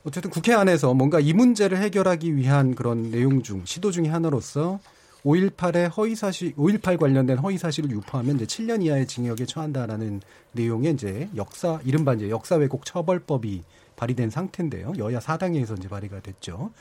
어쨌든 0.04 0.30
국회 0.30 0.54
안에서 0.54 0.94
뭔가 0.94 1.20
이 1.20 1.32
문제를 1.34 1.78
해결하기 1.78 2.36
위한 2.36 2.76
그런 2.76 3.10
내용 3.10 3.42
중 3.42 3.64
시도 3.66 3.92
중의 3.92 4.12
하나로서 4.12 4.80
5.18의 5.24 5.96
허위사실, 5.96 6.56
5.18 6.56 6.98
관련된 6.98 7.38
허위사실을 7.38 7.92
유포하면 7.92 8.38
이제 8.38 8.46
7년 8.46 8.84
이하의 8.84 9.06
징역에 9.08 9.46
처한다라는 9.46 10.22
내용의 10.54 10.94
이제 10.94 11.30
역사, 11.36 11.80
이른바 11.86 12.16
이제 12.16 12.30
역사 12.30 12.56
왜곡 12.56 12.86
처벌법이 12.86 13.62
발의된 13.96 14.32
상태인데요. 14.32 14.94
여야 14.98 15.20
사당에서 15.20 15.76
이제 15.76 15.88
발의가 15.88 16.22
됐죠. 16.22 16.72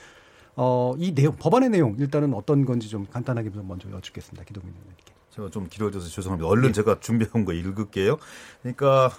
어, 0.56 0.94
이 0.98 1.14
내용, 1.14 1.36
법안의 1.36 1.70
내용 1.70 1.96
일단은 1.98 2.34
어떤 2.34 2.64
건지 2.64 2.88
좀 2.88 3.06
간단하게 3.06 3.50
먼저 3.62 3.90
여쭙겠습니다. 3.90 4.44
기동민 4.44 4.74
의원님께. 4.74 5.14
제가 5.30 5.50
좀 5.50 5.68
길어져서 5.68 6.08
죄송합니다. 6.08 6.48
얼른 6.48 6.68
네. 6.68 6.72
제가 6.72 7.00
준비한 7.00 7.44
거 7.44 7.52
읽을게요. 7.52 8.18
그러니까 8.62 9.10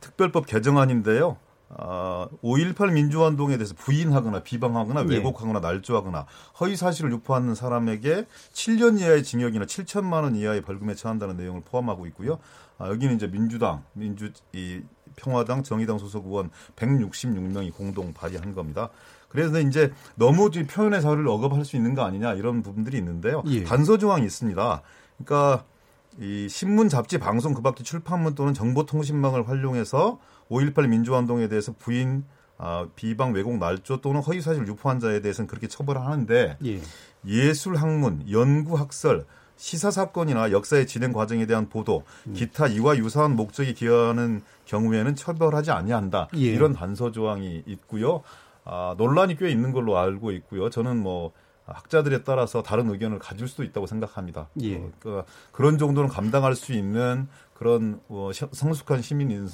특별법 0.00 0.46
개정안인데요. 0.46 1.36
아, 1.68 2.28
5.18 2.42 2.92
민주화운동에 2.92 3.56
대해서 3.56 3.74
부인하거나 3.74 4.42
비방하거나 4.44 5.02
네. 5.02 5.16
왜곡하거나 5.16 5.60
날조하거나 5.60 6.26
허위 6.60 6.76
사실을 6.76 7.10
유포하는 7.12 7.54
사람에게 7.54 8.26
7년 8.52 9.00
이하의 9.00 9.24
징역이나 9.24 9.64
7천만 9.66 10.22
원 10.22 10.36
이하의 10.36 10.62
벌금에 10.62 10.94
처한다는 10.94 11.36
내용을 11.36 11.62
포함하고 11.64 12.06
있고요. 12.08 12.38
아, 12.78 12.88
여기는 12.88 13.16
이제 13.16 13.26
민주당, 13.26 13.82
민주 13.94 14.30
이 14.52 14.80
평화당, 15.16 15.62
정의당 15.62 15.98
소속 15.98 16.26
의원 16.26 16.50
166명이 16.76 17.74
공동 17.74 18.12
발의한 18.12 18.54
겁니다. 18.54 18.90
그래서 19.28 19.60
이제 19.60 19.92
너무 20.14 20.50
표현의 20.50 21.02
자유를 21.02 21.26
억압할 21.28 21.64
수 21.64 21.76
있는 21.76 21.94
거 21.94 22.02
아니냐 22.02 22.34
이런 22.34 22.62
부분들이 22.62 22.96
있는데요. 22.98 23.42
예. 23.46 23.64
단서 23.64 23.98
조항이 23.98 24.24
있습니다. 24.24 24.82
그러니까 25.18 25.64
이 26.18 26.48
신문, 26.48 26.88
잡지, 26.88 27.18
방송, 27.18 27.52
그밖에 27.54 27.82
출판문 27.82 28.34
또는 28.34 28.54
정보통신망을 28.54 29.48
활용해서 29.48 30.18
5.18 30.50 30.88
민주화운동에 30.88 31.48
대해서 31.48 31.74
부인, 31.78 32.24
아, 32.58 32.86
비방, 32.96 33.32
왜곡, 33.34 33.58
날조 33.58 34.00
또는 34.00 34.22
허위사실 34.22 34.66
유포한 34.66 34.98
자에 34.98 35.20
대해서는 35.20 35.46
그렇게 35.46 35.68
처벌을 35.68 36.00
하는데 36.00 36.56
예. 36.64 36.80
예술 37.26 37.76
학문, 37.76 38.30
연구 38.30 38.76
학설, 38.76 39.26
시사 39.56 39.90
사건이나 39.90 40.52
역사의 40.52 40.86
진행 40.86 41.12
과정에 41.12 41.46
대한 41.46 41.68
보도, 41.68 42.04
음. 42.26 42.34
기타 42.34 42.66
이와 42.66 42.96
유사한 42.96 43.36
목적이 43.36 43.74
기여하는 43.74 44.42
경우에는 44.66 45.14
처벌하지 45.16 45.70
아니한다. 45.70 46.28
예. 46.36 46.40
이런 46.40 46.72
단서 46.72 47.10
조항이 47.10 47.62
있고요. 47.66 48.22
아, 48.66 48.94
논란이 48.98 49.36
꽤 49.36 49.48
있는 49.48 49.72
걸로 49.72 49.96
알고 49.96 50.32
있고요. 50.32 50.68
저는 50.68 50.98
뭐 50.98 51.32
학자들에 51.64 52.22
따라서 52.24 52.62
다른 52.62 52.90
의견을 52.90 53.18
가질 53.18 53.48
수도 53.48 53.64
있다고 53.64 53.86
생각합니다. 53.86 54.48
예. 54.60 54.76
어, 54.76 54.90
그, 54.98 55.22
그런 55.52 55.78
정도는 55.78 56.08
감당할 56.08 56.54
수 56.54 56.72
있는 56.72 57.28
그런 57.54 58.00
어, 58.08 58.30
성숙한 58.32 59.02
시민 59.02 59.48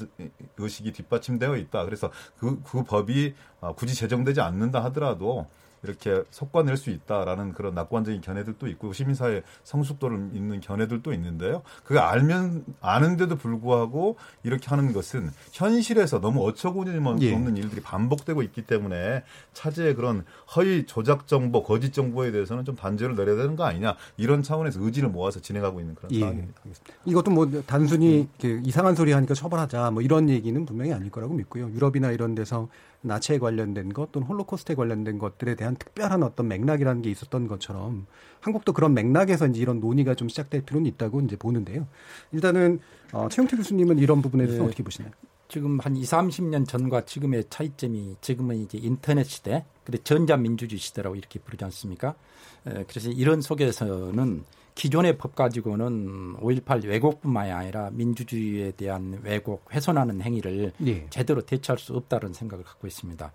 의식이 0.58 0.92
뒷받침되어 0.92 1.56
있다. 1.56 1.84
그래서 1.84 2.10
그, 2.38 2.60
그 2.64 2.82
법이 2.82 3.34
아, 3.60 3.72
굳이 3.72 3.94
제정되지 3.94 4.40
않는다 4.40 4.82
하더라도 4.84 5.46
이렇게 5.82 6.22
속과낼 6.30 6.76
수 6.76 6.90
있다라는 6.90 7.52
그런 7.52 7.74
낙관적인 7.74 8.20
견해들도 8.20 8.68
있고 8.68 8.92
시민사회 8.92 9.42
성숙도를 9.64 10.30
있는 10.32 10.60
견해들도 10.60 11.12
있는데요. 11.14 11.62
그게 11.84 11.98
알면 11.98 12.64
아는데도 12.80 13.36
불구하고 13.36 14.16
이렇게 14.44 14.68
하는 14.68 14.92
것은 14.92 15.30
현실에서 15.52 16.20
너무 16.20 16.46
어처구니 16.46 16.92
예. 17.20 17.34
없는 17.34 17.56
예. 17.56 17.62
일들이 17.62 17.80
반복되고 17.80 18.42
있기 18.42 18.62
때문에 18.62 19.24
차제의 19.54 19.94
그런 19.94 20.24
허위 20.56 20.86
조작 20.86 21.26
정보, 21.26 21.62
거짓 21.62 21.92
정보에 21.92 22.30
대해서는 22.30 22.64
좀 22.64 22.76
단죄를 22.76 23.16
내려야 23.16 23.36
되는 23.36 23.56
거 23.56 23.64
아니냐 23.64 23.96
이런 24.16 24.42
차원에서 24.42 24.82
의지를 24.82 25.08
모아서 25.08 25.40
진행하고 25.40 25.80
있는 25.80 25.94
그런 25.94 26.12
예. 26.12 26.20
상황입니다. 26.20 26.60
이것도 27.04 27.30
뭐 27.30 27.50
단순히 27.66 28.28
음. 28.44 28.62
이상한 28.64 28.94
소리 28.94 29.12
하니까 29.12 29.34
처벌하자 29.34 29.90
뭐 29.90 30.02
이런 30.02 30.28
얘기는 30.28 30.64
분명히 30.64 30.92
아닐 30.92 31.10
거라고 31.10 31.34
믿고요. 31.34 31.70
유럽이나 31.70 32.12
이런 32.12 32.34
데서 32.34 32.68
나치에 33.02 33.38
관련된 33.38 33.92
것 33.92 34.12
또는 34.12 34.26
홀로코스트에 34.28 34.74
관련된 34.74 35.18
것들에 35.18 35.54
대한 35.54 35.76
특별한 35.76 36.22
어떤 36.22 36.48
맥락이라는 36.48 37.02
게 37.02 37.10
있었던 37.10 37.48
것처럼 37.48 38.06
한국도 38.40 38.72
그런 38.72 38.94
맥락에서 38.94 39.46
이제 39.48 39.60
이런 39.60 39.80
논의가 39.80 40.14
좀 40.14 40.28
시작될 40.28 40.62
필요는 40.62 40.86
있다고 40.86 41.20
이제 41.20 41.36
보는데요. 41.36 41.86
일단은 42.32 42.80
어, 43.12 43.28
최영태 43.28 43.56
교수님은 43.56 43.98
이런 43.98 44.22
부분에 44.22 44.44
대해서 44.46 44.62
네. 44.62 44.68
어떻게 44.68 44.82
보시나요? 44.82 45.12
지금 45.48 45.78
한 45.80 45.96
2, 45.96 46.02
30년 46.02 46.66
전과 46.66 47.04
지금의 47.04 47.44
차이점이 47.50 48.16
지금은 48.22 48.56
이제 48.56 48.78
인터넷 48.78 49.24
시대, 49.24 49.66
근데 49.84 49.98
전자민주주의 49.98 50.78
시대라고 50.78 51.14
이렇게 51.14 51.38
부르지 51.40 51.62
않습니까? 51.64 52.14
그래서 52.64 53.10
이런 53.10 53.40
속에서는 53.40 54.44
기존의 54.74 55.18
법 55.18 55.34
가지고는 55.34 56.36
5.18 56.38 56.86
왜곡뿐만이 56.86 57.50
아니라 57.50 57.90
민주주의에 57.92 58.72
대한 58.72 59.20
왜곡, 59.22 59.72
훼손하는 59.72 60.22
행위를 60.22 60.72
예. 60.86 61.06
제대로 61.10 61.42
대처할 61.42 61.78
수 61.78 61.94
없다는 61.94 62.32
생각을 62.32 62.64
갖고 62.64 62.86
있습니다. 62.86 63.32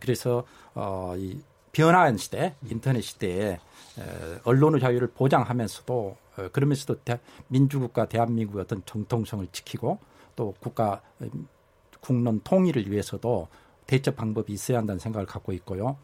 그래서 0.00 0.44
어, 0.74 1.14
이 1.16 1.38
변화한 1.72 2.16
시대, 2.16 2.54
인터넷 2.68 3.02
시대에 3.02 3.58
언론의 4.44 4.80
자유를 4.80 5.08
보장하면서도 5.08 6.16
어, 6.36 6.48
그러면서도 6.52 7.00
대, 7.04 7.20
민주국가 7.48 8.06
대한민국의 8.06 8.62
어떤 8.62 8.82
정통성을 8.84 9.46
지키고 9.52 9.98
또 10.34 10.54
국가 10.58 11.00
국론 12.00 12.40
통일을 12.42 12.90
위해서도 12.90 13.48
대처 13.86 14.12
방법이 14.12 14.52
있어야 14.52 14.78
한다는 14.78 14.98
생각을 14.98 15.26
갖고 15.26 15.52
있고요. 15.52 15.96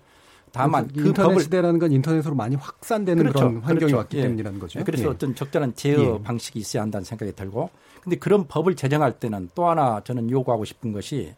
다만 0.53 0.89
그 0.89 1.07
인터넷 1.07 1.29
법을 1.29 1.43
시대라는 1.43 1.79
건 1.79 1.93
인터넷으로 1.93 2.35
많이 2.35 2.57
확산되는 2.57 3.23
그렇죠. 3.23 3.39
그런 3.39 3.55
환경이 3.57 3.79
그렇죠. 3.79 3.97
왔기 3.97 4.19
예. 4.19 4.23
때문이라는 4.23 4.59
거죠. 4.59 4.85
그래서 4.85 5.05
예. 5.05 5.09
어떤 5.09 5.35
적절한 5.35 5.75
제어 5.75 6.17
예. 6.19 6.23
방식이 6.23 6.59
있어야 6.59 6.83
한다는 6.83 7.05
생각이 7.05 7.33
들고 7.33 7.71
근데 8.03 8.17
그런 8.17 8.47
법을 8.47 8.77
제정할 8.77 9.19
때는 9.19 9.51
또 9.55 9.69
하나 9.69 10.01
저는 10.05 10.31
요구하고 10.31 10.65
싶은 10.65 10.93
것이 10.93 11.35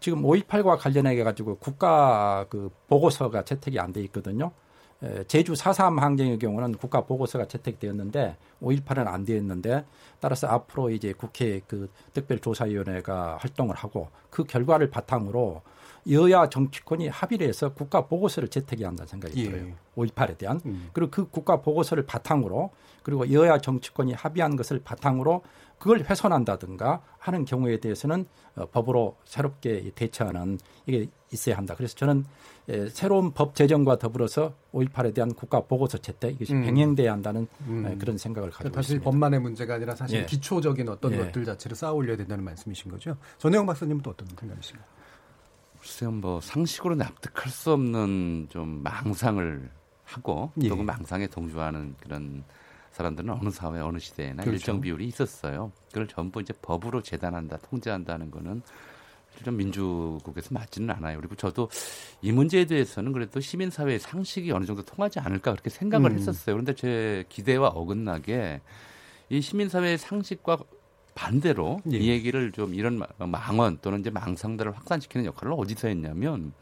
지금 0.00 0.22
5.18과 0.22 0.78
관련해 0.78 1.22
가지고 1.22 1.56
국가 1.56 2.44
그 2.48 2.70
보고서가 2.88 3.44
채택이 3.44 3.78
안 3.78 3.92
돼 3.92 4.00
있거든요. 4.02 4.50
제주 5.26 5.54
4.3 5.54 5.98
항쟁의 5.98 6.38
경우는 6.38 6.74
국가 6.74 7.00
보고서가 7.00 7.46
채택되었는데 7.46 8.36
5.18은 8.62 9.06
안 9.08 9.24
되었는데 9.24 9.84
따라서 10.20 10.46
앞으로 10.46 10.90
이제 10.90 11.12
국회 11.12 11.60
그 11.66 11.88
특별조사위원회가 12.14 13.38
활동을 13.40 13.74
하고 13.74 14.08
그 14.30 14.44
결과를 14.44 14.90
바탕으로 14.90 15.62
여야 16.10 16.48
정치권이 16.48 17.08
합의를 17.08 17.46
해서 17.48 17.72
국가 17.72 18.06
보고서를 18.06 18.48
채택해야 18.48 18.88
한다는 18.88 19.08
생각이 19.08 19.44
예. 19.44 19.50
들어요. 19.50 19.72
5.18에 19.96 20.38
대한. 20.38 20.60
음. 20.66 20.90
그리고 20.92 21.10
그 21.10 21.28
국가 21.28 21.60
보고서를 21.60 22.06
바탕으로 22.06 22.70
그리고 23.02 23.30
여야 23.32 23.58
정치권이 23.58 24.12
합의한 24.14 24.56
것을 24.56 24.80
바탕으로 24.82 25.42
그걸 25.78 26.00
훼손한다든가 26.00 27.02
하는 27.18 27.44
경우에 27.44 27.78
대해서는 27.78 28.26
어, 28.54 28.66
법으로 28.66 29.16
새롭게 29.24 29.90
대처하는 29.94 30.58
이게 30.86 31.08
있어야 31.32 31.56
한다. 31.56 31.74
그래서 31.76 31.96
저는 31.96 32.24
예, 32.68 32.88
새로운 32.88 33.32
법 33.32 33.56
제정과 33.56 33.98
더불어서 33.98 34.54
5.18에 34.72 35.14
대한 35.14 35.34
국가 35.34 35.60
보고서 35.60 35.98
채택 35.98 36.36
이것이 36.36 36.54
음. 36.54 36.62
병행돼야 36.64 37.12
한다는 37.12 37.48
음. 37.66 37.88
예, 37.90 37.96
그런 37.96 38.16
생각을 38.16 38.50
가지고 38.50 38.74
사실 38.74 38.96
있습니다. 38.96 39.10
법만의 39.10 39.40
문제가 39.40 39.74
아니라 39.74 39.96
사실 39.96 40.20
예. 40.20 40.26
기초적인 40.26 40.88
어떤 40.88 41.12
예. 41.14 41.16
것들 41.18 41.44
자체를 41.44 41.76
쌓아 41.76 41.90
올려야 41.92 42.16
된다는 42.16 42.44
말씀이신 42.44 42.90
거죠. 42.90 43.16
전혜영 43.38 43.66
박사님은 43.66 44.02
또 44.02 44.10
어떤 44.10 44.28
생각이신가요? 44.38 45.01
글쎄요, 45.82 46.12
뭐 46.12 46.40
상식으로 46.40 46.94
납득할 46.94 47.50
수 47.50 47.72
없는 47.72 48.46
좀 48.50 48.84
망상을 48.84 49.68
하고 50.04 50.52
예. 50.62 50.68
또그 50.68 50.82
망상에 50.82 51.26
동조하는 51.26 51.96
그런 52.00 52.44
사람들은 52.92 53.30
어느 53.30 53.50
사회 53.50 53.80
어느 53.80 53.98
시대에나 53.98 54.44
그렇죠. 54.44 54.52
일정 54.52 54.80
비율이 54.80 55.04
있었어요. 55.06 55.72
그걸 55.88 56.06
전부 56.06 56.40
이제 56.40 56.52
법으로 56.62 57.02
재단한다, 57.02 57.56
통제한다는 57.58 58.30
거는 58.30 58.62
좀 59.42 59.56
민주국에서 59.56 60.50
맞지는 60.52 60.88
않아요. 60.94 61.18
그리고 61.18 61.34
저도 61.34 61.68
이 62.20 62.30
문제에 62.30 62.64
대해서는 62.64 63.10
그래도 63.12 63.40
시민사회의 63.40 63.98
상식이 63.98 64.52
어느 64.52 64.64
정도 64.64 64.82
통하지 64.82 65.18
않을까 65.18 65.50
그렇게 65.50 65.68
생각을 65.68 66.12
음. 66.12 66.16
했었어요. 66.16 66.54
그런데 66.54 66.76
제 66.76 67.24
기대와 67.28 67.68
어긋나게 67.68 68.60
이 69.30 69.40
시민사회의 69.40 69.98
상식과 69.98 70.58
반대로 71.14 71.80
예. 71.92 71.98
이 71.98 72.08
얘기를 72.08 72.52
좀 72.52 72.74
이런 72.74 73.00
망언 73.18 73.78
또는 73.82 74.00
이제 74.00 74.10
망상들을 74.10 74.72
확산시키는 74.72 75.26
역할을 75.26 75.54
어디서 75.56 75.88
했냐면 75.88 76.52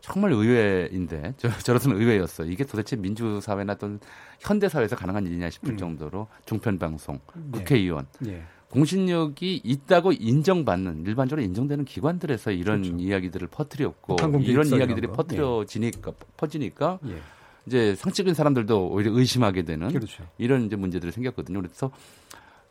정말 0.00 0.32
의외인데 0.32 1.34
저, 1.38 1.48
저로서는 1.50 1.98
의외였어. 1.98 2.44
이게 2.44 2.64
도대체 2.64 2.96
민주사회나 2.96 3.74
또는 3.76 4.00
현대사회에서 4.40 4.96
가능한 4.96 5.26
일이냐 5.26 5.50
싶을 5.50 5.70
음. 5.70 5.76
정도로 5.76 6.28
중편방송, 6.44 7.20
예. 7.36 7.50
국회의원 7.52 8.06
예. 8.26 8.42
공신력이 8.70 9.60
있다고 9.62 10.12
인정받는 10.12 11.04
일반적으로 11.06 11.44
인정되는 11.44 11.84
기관들에서 11.84 12.52
이런 12.52 12.82
그렇죠. 12.82 12.98
이야기들을 12.98 13.48
퍼뜨렸고 13.48 14.16
이런 14.40 14.66
이야기들이 14.66 15.08
퍼뜨려지니까 15.08 16.10
예. 16.10 16.26
퍼지니까 16.36 16.98
예. 17.06 17.18
이제 17.66 17.94
상식인 17.94 18.34
사람들도 18.34 18.88
오히려 18.88 19.12
의심하게 19.12 19.62
되는 19.62 19.88
그렇죠. 19.88 20.24
이런 20.38 20.66
이제 20.66 20.74
문제들이 20.74 21.12
생겼거든요. 21.12 21.60
그래서 21.60 21.92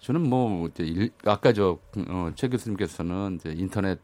저는 0.01 0.27
뭐 0.27 0.67
이제 0.67 0.83
일, 0.83 1.11
아까 1.25 1.53
저최 1.53 1.77
어, 2.07 2.49
교수님께서는 2.51 3.35
이제 3.39 3.53
인터넷 3.55 3.99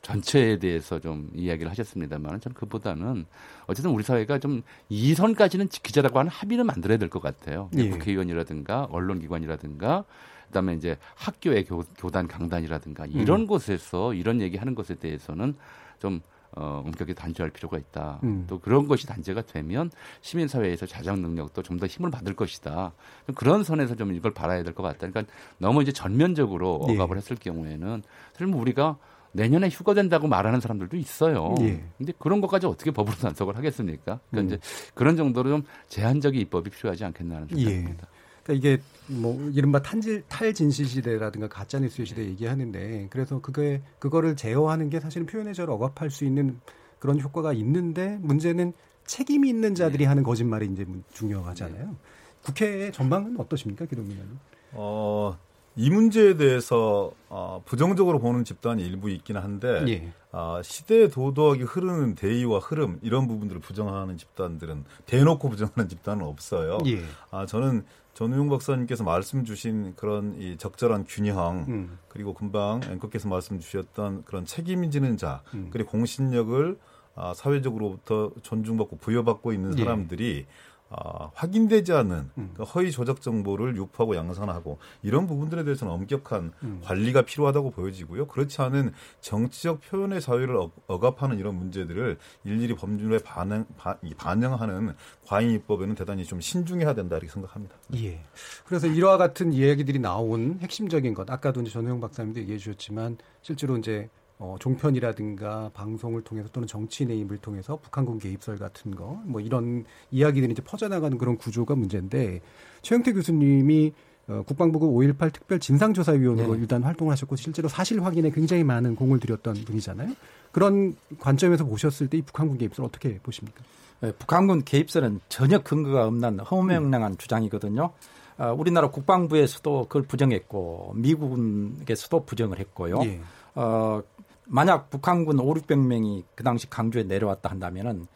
전체에 0.00 0.58
대해서 0.58 1.00
좀 1.00 1.28
이야기를 1.34 1.68
하셨습니다만 1.72 2.40
저는 2.40 2.54
그보다는 2.54 3.26
어쨌든 3.66 3.90
우리 3.90 4.04
사회가 4.04 4.38
좀 4.38 4.62
이선까지는 4.88 5.68
지키자라고 5.68 6.20
하는 6.20 6.30
합의를 6.30 6.64
만들어야 6.64 6.98
될 6.98 7.10
것 7.10 7.20
같아요. 7.20 7.68
예. 7.76 7.90
국회의원이라든가 7.90 8.84
언론기관이라든가 8.92 10.04
그다음에 10.46 10.74
이제 10.74 10.96
학교의 11.16 11.64
교, 11.64 11.82
교단 11.98 12.28
강단이라든가 12.28 13.06
이런 13.06 13.40
음. 13.42 13.46
곳에서 13.48 14.14
이런 14.14 14.40
얘기하는 14.40 14.76
것에 14.76 14.94
대해서는 14.94 15.56
좀 15.98 16.20
어, 16.56 16.82
엄격히 16.84 17.14
단죄할 17.14 17.50
필요가 17.50 17.78
있다. 17.78 18.20
음. 18.24 18.44
또 18.48 18.58
그런 18.58 18.88
것이 18.88 19.06
단죄가 19.06 19.42
되면 19.42 19.90
시민사회에서 20.20 20.86
자정 20.86 21.20
능력도 21.22 21.62
좀 21.62 21.78
더 21.80 21.86
힘을 21.86 22.10
받을 22.10 22.34
것이다. 22.34 22.92
그런 23.36 23.64
선에서 23.64 23.94
좀 23.94 24.12
이걸 24.12 24.32
바라야 24.34 24.62
될 24.62 24.74
것 24.74 24.82
같다. 24.82 25.08
그러니까 25.08 25.24
너무 25.58 25.80
이제 25.82 25.92
전면적으로 25.92 26.84
예. 26.88 26.92
억압을 26.94 27.16
했을 27.16 27.36
경우에는 27.36 28.02
설마 28.34 28.56
우리가 28.56 28.98
내년에 29.32 29.68
휴가된다고 29.68 30.26
말하는 30.26 30.60
사람들도 30.60 30.96
있어요. 30.96 31.54
예. 31.60 31.82
근데 31.96 32.12
그런 32.18 32.40
것까지 32.40 32.66
어떻게 32.66 32.90
법으로 32.90 33.16
단속을 33.22 33.56
하겠습니까? 33.56 34.18
그러니까 34.30 34.40
음. 34.40 34.46
이제 34.58 34.58
그런 34.94 35.16
정도로 35.16 35.48
좀 35.50 35.62
제한적인 35.88 36.40
입법이 36.40 36.68
필요하지 36.70 37.04
않겠나는 37.04 37.46
생각입니다. 37.48 38.06
예. 38.12 38.19
그러니까 38.50 38.52
이게 38.52 38.82
뭐 39.06 39.50
이른바 39.54 39.80
탄질 39.82 40.24
탈진실 40.28 40.86
시대라든가 40.86 41.48
가짜 41.48 41.78
뉴스 41.78 42.04
시대 42.04 42.24
얘기하는데 42.24 43.08
그래서 43.10 43.40
그게 43.40 43.82
그거를 43.98 44.36
제어하는 44.36 44.90
게 44.90 45.00
사실은 45.00 45.26
표현의 45.26 45.54
자유를 45.54 45.74
억압할 45.74 46.10
수 46.10 46.24
있는 46.24 46.60
그런 46.98 47.20
효과가 47.20 47.52
있는데 47.54 48.18
문제는 48.20 48.72
책임이 49.06 49.48
있는 49.48 49.74
자들이 49.74 50.04
네. 50.04 50.06
하는 50.06 50.22
거짓말이 50.22 50.66
이제 50.66 50.86
중요하잖아요. 51.12 51.86
네. 51.86 51.96
국회의 52.42 52.92
전망은 52.92 53.38
어떠십니까, 53.38 53.86
기동민은? 53.86 54.24
어, 54.72 55.36
이 55.76 55.90
문제에 55.90 56.36
대해서 56.36 57.12
어, 57.28 57.62
부정적으로 57.64 58.18
보는 58.18 58.44
집단이 58.44 58.84
일부 58.84 59.10
있긴 59.10 59.36
한데 59.36 59.84
예. 59.88 60.12
어, 60.32 60.60
시대 60.62 61.08
도덕이 61.08 61.62
흐르는 61.62 62.14
대의와 62.14 62.60
흐름 62.60 62.98
이런 63.02 63.26
부분들을 63.26 63.60
부정하는 63.60 64.16
집단들은 64.16 64.84
대놓고 65.06 65.48
부정하는 65.48 65.88
집단은 65.88 66.24
없어요. 66.24 66.78
예. 66.86 67.02
아, 67.30 67.46
저는 67.46 67.84
전우용 68.20 68.50
박사님께서 68.50 69.02
말씀 69.02 69.46
주신 69.46 69.94
그런 69.96 70.34
이 70.38 70.58
적절한 70.58 71.06
균형 71.08 71.64
음. 71.68 71.98
그리고 72.08 72.34
금방 72.34 72.82
앵커께서 72.84 73.30
말씀 73.30 73.58
주셨던 73.58 74.24
그런 74.26 74.44
책임지는 74.44 75.16
자 75.16 75.42
음. 75.54 75.68
그리고 75.70 75.92
공신력을 75.92 76.78
아, 77.14 77.32
사회적으로부터 77.32 78.30
존중받고 78.42 78.98
부여받고 78.98 79.54
있는 79.54 79.78
예. 79.78 79.84
사람들이 79.84 80.46
예. 80.46 80.52
어, 80.90 81.30
확인되지 81.34 81.92
않은 81.92 82.30
음. 82.36 82.50
그 82.56 82.64
허위 82.64 82.90
조작 82.90 83.20
정보를 83.22 83.76
유포하고 83.76 84.16
양산하고 84.16 84.78
이런 85.02 85.28
부분들에 85.28 85.62
대해서는 85.62 85.92
엄격한 85.94 86.52
음. 86.64 86.80
관리가 86.82 87.22
필요하다고 87.22 87.70
보여지고요. 87.70 88.26
그렇지 88.26 88.60
않은 88.60 88.92
정치적 89.20 89.82
표현의 89.82 90.20
자유를 90.20 90.56
어, 90.56 90.72
억압하는 90.88 91.38
이런 91.38 91.54
문제들을 91.54 92.18
일일이 92.42 92.74
법률에 92.74 93.18
반응, 93.18 93.64
바, 93.76 93.96
반영하는 94.16 94.94
과잉 95.26 95.52
입법에는 95.52 95.94
대단히 95.94 96.24
좀 96.24 96.40
신중해야 96.40 96.94
된다 96.94 97.16
이렇게 97.16 97.32
생각합니다. 97.32 97.76
예. 97.96 98.20
그래서 98.64 98.88
이와 98.88 99.16
같은 99.16 99.52
이야기들이 99.52 100.00
나온 100.00 100.58
핵심적인 100.60 101.14
것 101.14 101.30
아까도 101.30 101.60
이제 101.60 101.70
전우영 101.70 102.00
박사님도 102.00 102.40
얘기해 102.40 102.58
주셨지만 102.58 103.16
실제로 103.42 103.76
이제 103.78 104.08
어, 104.40 104.56
종편이라든가 104.58 105.70
방송을 105.74 106.22
통해서 106.22 106.48
또는 106.50 106.66
정치인의 106.66 107.20
힘을 107.20 107.36
통해서 107.38 107.76
북한군 107.76 108.18
개입설 108.18 108.56
같은 108.56 108.96
거, 108.96 109.20
뭐 109.26 109.38
이런 109.40 109.84
이야기들이 110.10 110.50
이제 110.52 110.62
퍼져나가는 110.62 111.16
그런 111.18 111.36
구조가 111.36 111.74
문제인데 111.74 112.40
최영태 112.80 113.12
교수님이 113.12 113.92
어, 114.28 114.42
국방부가 114.46 114.86
5.18 114.86 115.32
특별 115.34 115.60
진상조사위원으로 115.60 116.54
네. 116.54 116.60
일단 116.60 116.82
활동을 116.82 117.12
하셨고 117.12 117.36
실제로 117.36 117.68
사실 117.68 118.02
확인에 118.02 118.30
굉장히 118.30 118.64
많은 118.64 118.96
공을 118.96 119.20
들였던 119.20 119.56
분이잖아요. 119.66 120.14
그런 120.52 120.96
관점에서 121.18 121.64
보셨을 121.64 122.08
때 122.08 122.16
이 122.16 122.22
북한군 122.22 122.56
개입설 122.56 122.84
어떻게 122.84 123.18
보십니까? 123.18 123.62
네, 124.00 124.12
북한군 124.12 124.64
개입설은 124.64 125.20
전혀 125.28 125.58
근거가 125.62 126.06
없는 126.06 126.40
허무맹랑한 126.40 127.12
음. 127.12 127.16
주장이거든요. 127.18 127.90
어, 128.38 128.54
우리나라 128.56 128.88
국방부에서도 128.88 129.82
그걸 129.88 130.02
부정했고 130.02 130.94
미국에서도 130.96 132.24
부정을 132.24 132.58
했고요. 132.58 133.00
예. 133.04 133.20
어, 133.54 134.02
만약 134.52 134.90
북한군 134.90 135.38
5, 135.38 135.54
600명이 135.54 136.24
그 136.34 136.42
당시 136.42 136.68
강주에 136.68 137.04
내려왔다 137.04 137.48
한다면은 137.48 138.06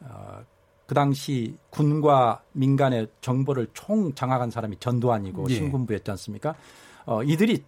어, 0.00 0.40
그 0.86 0.94
당시 0.94 1.56
군과 1.70 2.42
민간의 2.52 3.08
정보를 3.22 3.68
총 3.72 4.14
장악한 4.14 4.50
사람이 4.50 4.76
전두환이고 4.80 5.46
예. 5.48 5.54
신군부였지 5.54 6.10
않습니까? 6.10 6.54
어, 7.06 7.22
이들이 7.22 7.64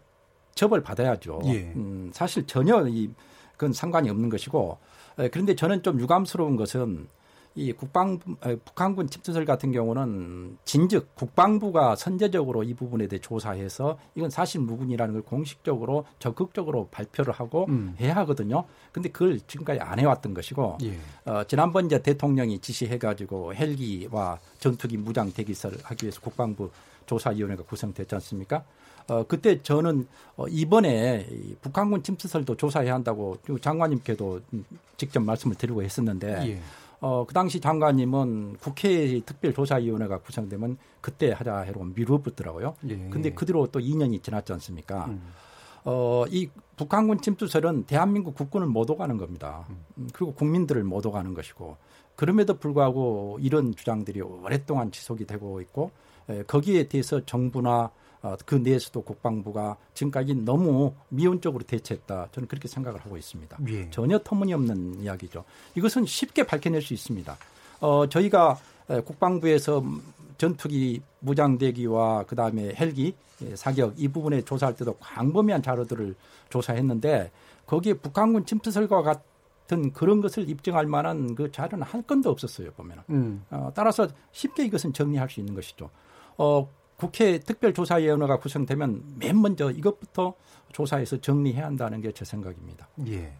처벌 0.54 0.82
받아야죠. 0.82 1.40
예. 1.46 1.72
음, 1.76 2.10
사실 2.12 2.46
전혀 2.46 2.86
이 2.88 3.10
그건 3.52 3.72
상관이 3.72 4.10
없는 4.10 4.28
것이고 4.28 4.78
에, 5.18 5.28
그런데 5.30 5.54
저는 5.54 5.82
좀 5.82 5.98
유감스러운 5.98 6.56
것은 6.56 7.08
이 7.56 7.72
국방부 7.72 8.36
북한군 8.64 9.10
침투설 9.10 9.44
같은 9.44 9.72
경우는 9.72 10.58
진즉 10.64 11.14
국방부가 11.16 11.96
선제적으로 11.96 12.62
이 12.62 12.74
부분에 12.74 13.08
대해 13.08 13.20
조사해서 13.20 13.98
이건 14.14 14.30
사실 14.30 14.60
무근이라는 14.60 15.14
걸 15.14 15.22
공식적으로 15.22 16.04
적극적으로 16.18 16.88
발표를 16.90 17.34
하고 17.34 17.66
음. 17.68 17.96
해야 18.00 18.14
하거든요. 18.16 18.64
근데 18.92 19.08
그걸 19.08 19.40
지금까지 19.40 19.80
안 19.80 19.98
해왔던 19.98 20.32
것이고 20.32 20.78
예. 20.82 20.98
어, 21.24 21.44
지난번 21.44 21.86
이제 21.86 22.00
대통령이 22.00 22.60
지시해가지고 22.60 23.54
헬기와 23.54 24.38
전투기 24.60 24.96
무장 24.96 25.32
대기설 25.32 25.76
하기 25.82 26.06
위해서 26.06 26.20
국방부 26.20 26.70
조사위원회가 27.06 27.64
구성됐지 27.64 28.14
않습니까? 28.14 28.62
어, 29.08 29.24
그때 29.26 29.60
저는 29.60 30.06
어, 30.36 30.46
이번에 30.48 31.26
이 31.30 31.54
북한군 31.60 32.04
침투설도 32.04 32.56
조사해야 32.56 32.94
한다고 32.94 33.38
장관님께도 33.60 34.40
직접 34.96 35.20
말씀을 35.20 35.56
드리고 35.56 35.82
했었는데 35.82 36.48
예. 36.48 36.60
어, 37.00 37.24
그 37.26 37.32
당시 37.32 37.60
장관님은 37.60 38.56
국회 38.60 39.20
특별조사위원회가 39.20 40.18
구성되면 40.18 40.76
그때 41.00 41.32
하자 41.32 41.60
해로 41.60 41.84
미루었더라고요. 41.84 42.74
예. 42.88 43.08
근데 43.10 43.32
그대로 43.32 43.66
또 43.66 43.80
2년이 43.80 44.22
지났지 44.22 44.52
않습니까? 44.52 45.06
음. 45.06 45.22
어, 45.84 46.24
이 46.28 46.48
북한군 46.76 47.22
침투설은 47.22 47.84
대한민국 47.84 48.34
국군을 48.34 48.66
못 48.66 48.90
오가는 48.90 49.16
겁니다. 49.16 49.66
음. 49.70 50.08
그리고 50.12 50.34
국민들을 50.34 50.84
못 50.84 51.04
오가는 51.06 51.32
것이고 51.32 51.76
그럼에도 52.16 52.58
불구하고 52.58 53.38
이런 53.40 53.74
주장들이 53.74 54.20
오랫동안 54.20 54.90
지속이 54.90 55.24
되고 55.24 55.62
있고 55.62 55.90
에, 56.28 56.42
거기에 56.42 56.88
대해서 56.88 57.24
정부나 57.24 57.70
어, 57.80 57.90
그 58.44 58.54
내에서도 58.54 59.02
국방부가 59.02 59.76
지금까지 59.94 60.34
너무 60.34 60.94
미온적으로 61.08 61.64
대처했다. 61.64 62.28
저는 62.32 62.48
그렇게 62.48 62.68
생각을 62.68 63.00
하고 63.00 63.16
있습니다. 63.16 63.58
예. 63.68 63.90
전혀 63.90 64.18
터무니없는 64.18 65.00
이야기죠. 65.00 65.44
이것은 65.74 66.06
쉽게 66.06 66.44
밝혀낼 66.44 66.82
수 66.82 66.92
있습니다. 66.94 67.36
어, 67.80 68.06
저희가 68.08 68.58
국방부에서 69.04 69.82
전투기 70.36 71.02
무장대기와 71.20 72.24
그다음에 72.24 72.74
헬기 72.74 73.14
예, 73.42 73.56
사격 73.56 73.94
이 73.96 74.08
부분에 74.08 74.42
조사할 74.42 74.74
때도 74.76 74.94
광범위한 74.94 75.62
자료들을 75.62 76.14
조사했는데 76.48 77.30
거기에 77.66 77.94
북한군 77.94 78.44
침투설과 78.44 79.02
같은 79.02 79.92
그런 79.92 80.20
것을 80.20 80.48
입증할 80.48 80.86
만한 80.86 81.34
그 81.34 81.50
자료는 81.50 81.86
한 81.86 82.06
건도 82.06 82.30
없었어요 82.30 82.70
보면은. 82.72 83.02
음. 83.10 83.44
어, 83.50 83.70
따라서 83.74 84.08
쉽게 84.32 84.64
이것은 84.64 84.92
정리할 84.92 85.28
수 85.30 85.40
있는 85.40 85.54
것이죠. 85.54 85.90
어, 86.36 86.68
국회 87.00 87.38
특별조사위원회가 87.38 88.38
구성되면 88.38 89.14
맨 89.18 89.40
먼저 89.40 89.70
이것부터 89.70 90.34
조사해서 90.72 91.20
정리해야 91.20 91.64
한다는 91.64 92.02
게 92.02 92.12
제 92.12 92.24
생각입니다. 92.26 92.88
예. 93.08 93.32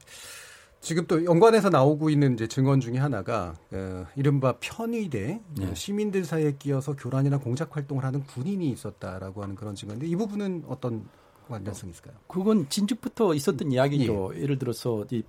지금 0.81 1.07
또 1.07 1.23
연관해서 1.23 1.69
나오고 1.69 2.09
있는 2.09 2.33
이제 2.33 2.47
증언 2.47 2.81
중에 2.81 2.97
하나가 2.97 3.55
어, 3.71 4.07
이른바 4.17 4.55
편의대 4.61 5.43
네. 5.59 5.75
시민들 5.75 6.25
사이에 6.25 6.53
끼어서 6.59 6.97
교란이나 6.97 7.37
공작 7.39 7.77
활동을 7.77 8.03
하는 8.05 8.25
군인이 8.25 8.71
있었다라고 8.71 9.43
하는 9.43 9.55
그런 9.55 9.75
증언인데 9.75 10.07
이 10.07 10.17
부분은 10.17 10.65
어떤 10.69 11.07
관련성이 11.49 11.91
있을까요? 11.91 12.15
그건 12.29 12.67
진즉부터 12.71 13.35
있었던 13.35 13.73
이야기죠. 13.73 14.33
예. 14.37 14.47
를 14.47 14.59
들어서 14.59 15.05
이 15.11 15.23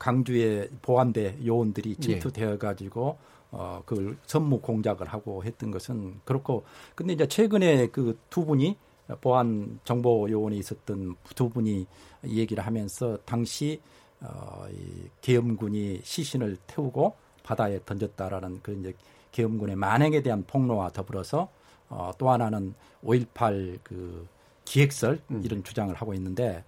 강주의 0.00 0.68
보안대 0.82 1.38
요원들이 1.46 1.96
침투되어 1.96 2.58
가지고 2.58 3.18
예. 3.20 3.34
어, 3.56 3.82
그걸 3.86 4.16
선무 4.26 4.60
공작을 4.60 5.06
하고 5.06 5.44
했던 5.44 5.70
것은 5.70 6.20
그렇고 6.24 6.64
근데 6.94 7.12
이제 7.12 7.26
최근에 7.26 7.88
그 7.88 8.18
두 8.30 8.44
분이 8.44 8.76
보안 9.20 9.78
정보 9.84 10.28
요원에 10.28 10.56
있었던 10.56 11.14
두 11.36 11.48
분이 11.48 11.86
얘기를 12.26 12.66
하면서 12.66 13.16
당시 13.24 13.80
어, 14.20 14.66
이 14.70 15.08
계엄군이 15.20 16.00
시신을 16.02 16.56
태우고 16.66 17.14
바다에 17.44 17.78
던졌다라는 17.84 18.60
그 18.62 18.72
이제 18.72 18.94
계엄군의 19.30 19.76
만행에 19.76 20.22
대한 20.22 20.44
폭로와 20.46 20.90
더불어서 20.90 21.48
어, 21.88 22.10
또 22.18 22.30
하나는 22.30 22.74
5.18 23.04 23.78
그 23.84 24.26
기획설 24.64 25.20
음. 25.30 25.42
이런 25.44 25.62
주장을 25.62 25.94
하고 25.94 26.14
있는데 26.14 26.64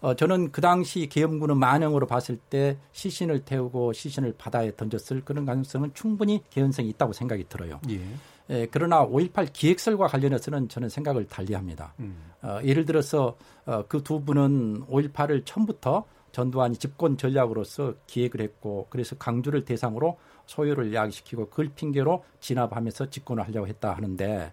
어, 0.00 0.14
저는 0.14 0.50
그 0.50 0.60
당시 0.60 1.08
계엄군은 1.08 1.58
만행으로 1.58 2.06
봤을 2.06 2.36
때 2.36 2.78
시신을 2.92 3.40
태우고 3.40 3.92
시신을 3.92 4.34
바다에 4.38 4.74
던졌을 4.76 5.22
그런 5.24 5.44
가능성은 5.44 5.92
충분히 5.94 6.42
개연성이 6.50 6.88
있다고 6.90 7.12
생각이 7.12 7.44
들어요. 7.48 7.80
예. 7.90 8.00
예, 8.50 8.66
그러나 8.70 9.06
5.18 9.06 9.52
기획설과 9.52 10.08
관련해서는 10.08 10.68
저는 10.68 10.88
생각을 10.88 11.26
달리합니다. 11.26 11.94
음. 12.00 12.16
어, 12.42 12.58
예를 12.64 12.84
들어서 12.84 13.36
어, 13.64 13.84
그 13.86 14.02
두 14.02 14.24
분은 14.24 14.86
5.18을 14.86 15.42
처음부터 15.44 16.04
전두환이 16.32 16.76
집권 16.76 17.16
전략으로서 17.16 17.94
기획을 18.06 18.40
했고 18.40 18.86
그래서 18.90 19.16
강주를 19.16 19.64
대상으로 19.64 20.18
소요를 20.46 20.94
야기시키고 20.94 21.48
그걸 21.50 21.70
핑계로 21.74 22.24
진압하면서 22.40 23.10
집권을 23.10 23.46
하려고 23.46 23.68
했다 23.68 23.92
하는데 23.92 24.52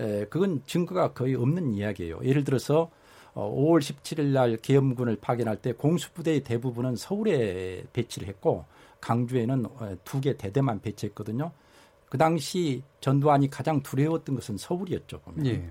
에, 0.00 0.24
그건 0.26 0.62
증거가 0.66 1.12
거의 1.12 1.34
없는 1.34 1.72
이야기예요. 1.74 2.20
예를 2.24 2.44
들어서 2.44 2.82
어, 2.82 2.90
5월 3.34 3.80
17일 3.80 4.26
날 4.26 4.56
계엄군을 4.56 5.16
파견할 5.20 5.56
때 5.56 5.72
공수부대의 5.72 6.44
대부분은 6.44 6.96
서울에 6.96 7.84
배치를 7.92 8.28
했고 8.28 8.64
강주에는 9.00 9.66
어, 9.66 9.96
두개 10.04 10.36
대대만 10.36 10.80
배치했거든요. 10.80 11.50
그 12.08 12.16
당시 12.16 12.82
전두환이 13.00 13.50
가장 13.50 13.82
두려웠던 13.82 14.36
것은 14.36 14.56
서울이었죠. 14.56 15.18
보면. 15.20 15.46
예. 15.46 15.70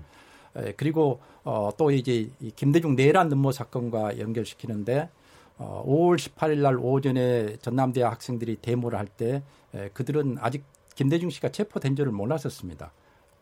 에, 0.56 0.72
그리고 0.76 1.20
어, 1.42 1.70
또 1.76 1.90
이제 1.90 2.30
이 2.40 2.50
김대중 2.54 2.94
내란 2.96 3.32
음모 3.32 3.50
사건과 3.52 4.18
연결시키는데 4.18 5.08
어, 5.56 5.84
5월 5.86 6.16
18일 6.18 6.58
날 6.58 6.78
오전에 6.78 7.56
전남대학 7.56 8.12
학생들이 8.12 8.58
데모를 8.60 8.98
할 8.98 9.06
때 9.06 9.42
그들은 9.92 10.36
아직 10.40 10.64
김대중 10.94 11.30
씨가 11.30 11.48
체포된 11.48 11.96
줄을 11.96 12.12
몰랐었습니다. 12.12 12.92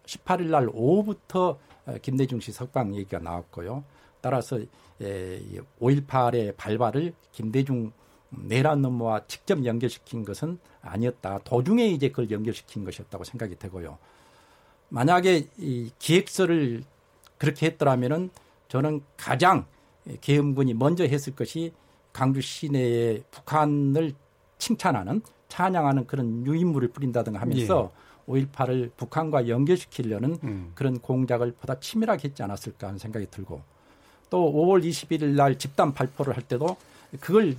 18일 0.06 0.44
날 0.46 0.70
오후부터 0.72 1.58
김대중 2.00 2.40
씨 2.40 2.52
석방 2.52 2.94
얘기가 2.94 3.18
나왔고요. 3.18 3.84
따라서 4.22 4.58
5.18의 5.00 6.56
발발을 6.56 7.12
김대중 7.32 7.92
내란 8.30 8.82
음모와 8.84 9.26
직접 9.26 9.62
연결시킨 9.64 10.24
것은 10.24 10.58
아니었다. 10.80 11.40
도중에 11.44 11.88
이제 11.88 12.08
그걸 12.08 12.30
연결시킨 12.30 12.84
것이었다고 12.84 13.24
생각이 13.24 13.56
되고요. 13.56 13.98
만약에 14.88 15.48
이 15.58 15.90
기획서를 15.98 16.82
그렇게 17.36 17.66
했더라면은 17.66 18.30
저는 18.68 19.02
가장 19.16 19.66
계엄군이 20.20 20.74
먼저 20.74 21.04
했을 21.04 21.34
것이 21.34 21.72
강주 22.12 22.40
시내에 22.40 23.22
북한을 23.30 24.14
칭찬하는 24.58 25.22
찬양하는 25.48 26.06
그런 26.06 26.46
유인물을 26.46 26.88
뿌린다든가 26.88 27.40
하면서 27.40 27.90
예. 27.92 28.12
5.18을 28.32 28.90
북한과 28.96 29.48
연결시키려는 29.48 30.38
음. 30.44 30.72
그런 30.74 30.98
공작을 30.98 31.52
보다 31.52 31.78
치밀하게 31.78 32.28
했지 32.28 32.42
않았을까 32.42 32.86
하는 32.86 32.98
생각이 32.98 33.26
들고 33.30 33.60
또 34.33 34.51
5월 34.51 34.83
21일 34.83 35.35
날 35.35 35.59
집단 35.59 35.93
발표를 35.93 36.35
할 36.35 36.43
때도 36.43 36.78
그걸 37.20 37.55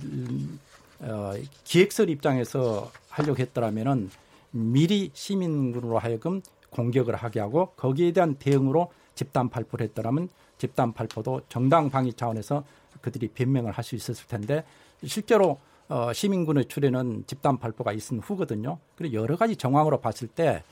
어, 0.98 1.32
기획설 1.62 2.10
입장에서 2.10 2.90
하려고 3.08 3.38
했더라면은 3.38 4.10
미리 4.50 5.12
시민군으로 5.14 5.98
하여금 6.00 6.42
공격을 6.70 7.14
하게 7.14 7.38
하고 7.38 7.66
거기에 7.76 8.10
대한 8.10 8.34
대응으로 8.34 8.92
집단 9.14 9.50
발표를 9.50 9.86
했더라면 9.86 10.28
집단 10.58 10.92
발표도 10.92 11.42
정당 11.48 11.90
방위 11.90 12.12
차원에서 12.12 12.64
그들이 13.00 13.28
변명을 13.28 13.70
할 13.70 13.84
수 13.84 13.94
있었을 13.94 14.26
텐데 14.26 14.64
실제로 15.04 15.60
어, 15.88 16.12
시민군의 16.12 16.64
출연은 16.64 17.24
집단 17.28 17.58
발표가 17.58 17.92
있은 17.92 18.18
후거든요. 18.18 18.78
그리고 18.96 19.14
여러 19.14 19.36
가지 19.36 19.54
정황으로 19.54 20.00
봤을 20.00 20.26
때 20.26 20.64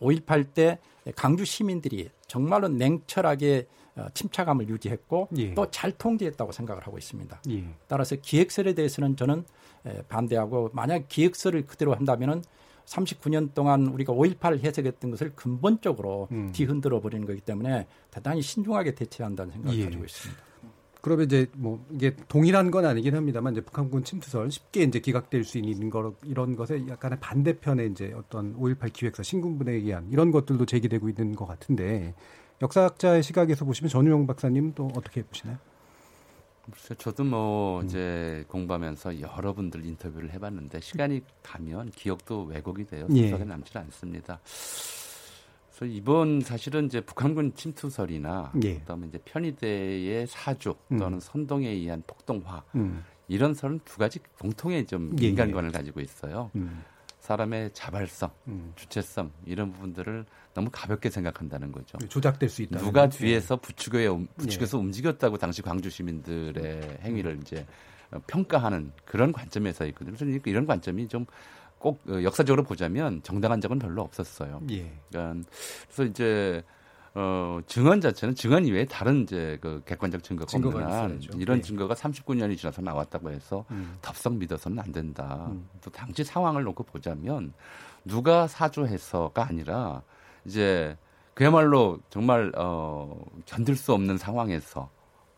5.18 0.00 0.54
때 0.54 0.78
강주 1.16 1.44
시민들이 1.44 2.08
정말로 2.26 2.68
냉철하게 2.68 3.66
어, 3.89 3.89
침착감을 4.14 4.68
유지했고 4.68 5.28
예. 5.36 5.54
또잘 5.54 5.92
통제했다고 5.92 6.52
생각을 6.52 6.86
하고 6.86 6.98
있습니다. 6.98 7.42
예. 7.50 7.64
따라서 7.88 8.16
기획설에 8.16 8.74
대해서는 8.74 9.16
저는 9.16 9.44
반대하고 10.08 10.70
만약 10.72 11.08
기획설을 11.08 11.66
그대로 11.66 11.94
한다면은 11.94 12.42
39년 12.86 13.54
동안 13.54 13.86
우리가 13.86 14.12
5.18을 14.12 14.60
해석했던 14.64 15.12
것을 15.12 15.32
근본적으로 15.34 16.28
음. 16.32 16.50
뒤흔들어 16.52 17.00
버리는 17.00 17.26
거기 17.26 17.40
때문에 17.40 17.86
대단히 18.10 18.42
신중하게 18.42 18.94
대처한다는 18.94 19.52
생각을 19.52 19.78
예. 19.78 19.84
가지고 19.84 20.04
있습니다. 20.04 20.42
그러면 21.00 21.26
이제 21.26 21.46
뭐 21.54 21.82
이게 21.90 22.14
동일한 22.28 22.70
건 22.70 22.84
아니긴 22.84 23.14
합니다만 23.14 23.54
이제 23.54 23.62
북한군 23.62 24.04
침투설 24.04 24.50
쉽게 24.50 24.82
이제 24.82 25.00
기각될 25.00 25.44
수 25.44 25.58
있는 25.58 25.88
거 25.88 26.14
이런 26.24 26.56
것에 26.56 26.84
약간의 26.88 27.20
반대편에 27.20 27.86
이제 27.86 28.12
어떤 28.14 28.54
5.18 28.58 28.92
기획사 28.92 29.22
신군분에 29.22 29.72
의한 29.72 30.08
이런 30.10 30.30
것들도 30.30 30.66
제기되고 30.66 31.08
있는 31.08 31.34
것 31.34 31.46
같은데 31.46 32.14
역사학자의 32.62 33.22
시각에서 33.22 33.64
보시면 33.64 33.88
전우용 33.88 34.26
박사님 34.26 34.74
또 34.74 34.90
어떻게 34.94 35.22
보시나요? 35.22 35.58
저도 36.98 37.24
뭐 37.24 37.80
음. 37.80 37.86
이제 37.86 38.44
공부하면서 38.48 39.20
여러분들 39.20 39.84
인터뷰를 39.84 40.30
해봤는데 40.32 40.80
시간이 40.80 41.22
가면 41.42 41.90
기억도 41.90 42.44
왜곡이 42.44 42.86
돼요. 42.86 43.06
순서가 43.08 43.40
예. 43.40 43.44
남지 43.44 43.76
않습니다. 43.76 44.40
그래서 45.70 45.86
이번 45.86 46.42
사실은 46.42 46.86
이제 46.86 47.00
북한군 47.00 47.54
침투설이나 47.54 48.52
예. 48.62 48.78
그다음에 48.80 49.08
이제 49.08 49.18
편의대의 49.24 50.26
사주 50.26 50.74
음. 50.92 50.98
또는 50.98 51.16
음. 51.16 51.20
선동에 51.20 51.68
의한 51.68 52.02
폭동화 52.06 52.62
음. 52.74 53.02
이런 53.26 53.54
설은 53.54 53.80
두 53.84 53.96
가지 53.96 54.20
공통의 54.38 54.86
좀 54.86 55.16
예, 55.20 55.24
예. 55.24 55.28
인간관을 55.28 55.72
가지고 55.72 56.00
있어요. 56.00 56.50
음. 56.56 56.84
사람의 57.30 57.70
자발성, 57.74 58.30
음. 58.48 58.72
주체성 58.74 59.30
이런 59.46 59.72
부분들을 59.72 60.24
너무 60.52 60.68
가볍게 60.72 61.10
생각한다는 61.10 61.70
거죠. 61.70 61.96
조작될 62.08 62.48
수 62.48 62.62
있다. 62.62 62.78
누가 62.80 63.08
뒤에서 63.08 63.56
부추겨 63.56 64.18
부추겨서 64.36 64.78
예. 64.78 64.80
움직였다고 64.80 65.38
당시 65.38 65.62
광주 65.62 65.90
시민들의 65.90 66.98
행위를 67.02 67.38
이제 67.40 67.64
평가하는 68.26 68.92
그런 69.04 69.32
관점에서 69.32 69.86
있거든요. 69.86 70.16
그래서 70.16 70.40
이런 70.44 70.66
관점이 70.66 71.08
좀 71.08 71.24
꼭 71.80 72.02
역사적으로 72.06 72.62
보자면 72.62 73.22
정당한 73.22 73.60
적은 73.60 73.78
별로 73.78 74.02
없었어요. 74.02 74.60
예. 74.70 74.92
그러니까 75.08 75.48
그래서 75.86 76.04
이제 76.04 76.62
어, 77.14 77.60
증언 77.66 78.00
자체는 78.00 78.34
증언 78.34 78.64
이외에 78.64 78.84
다른 78.84 79.22
이제 79.22 79.58
그 79.60 79.82
객관적 79.84 80.22
증거가, 80.22 80.46
증거가 80.46 80.78
없는 80.78 80.92
한 80.92 81.20
이런 81.34 81.58
네. 81.58 81.62
증거가 81.62 81.94
39년이 81.94 82.56
지나서 82.56 82.82
나왔다고 82.82 83.30
해서 83.30 83.64
음. 83.70 83.96
덥석 84.00 84.36
믿어서는 84.36 84.78
안 84.78 84.92
된다. 84.92 85.48
음. 85.50 85.68
또 85.80 85.90
당시 85.90 86.22
상황을 86.22 86.62
놓고 86.62 86.84
보자면 86.84 87.52
누가 88.04 88.46
사주해서가 88.46 89.46
아니라 89.48 90.02
이제 90.44 90.96
그야말로 91.34 91.98
정말 92.10 92.52
어, 92.56 93.20
견딜 93.44 93.76
수 93.76 93.92
없는 93.92 94.16
상황에서 94.16 94.90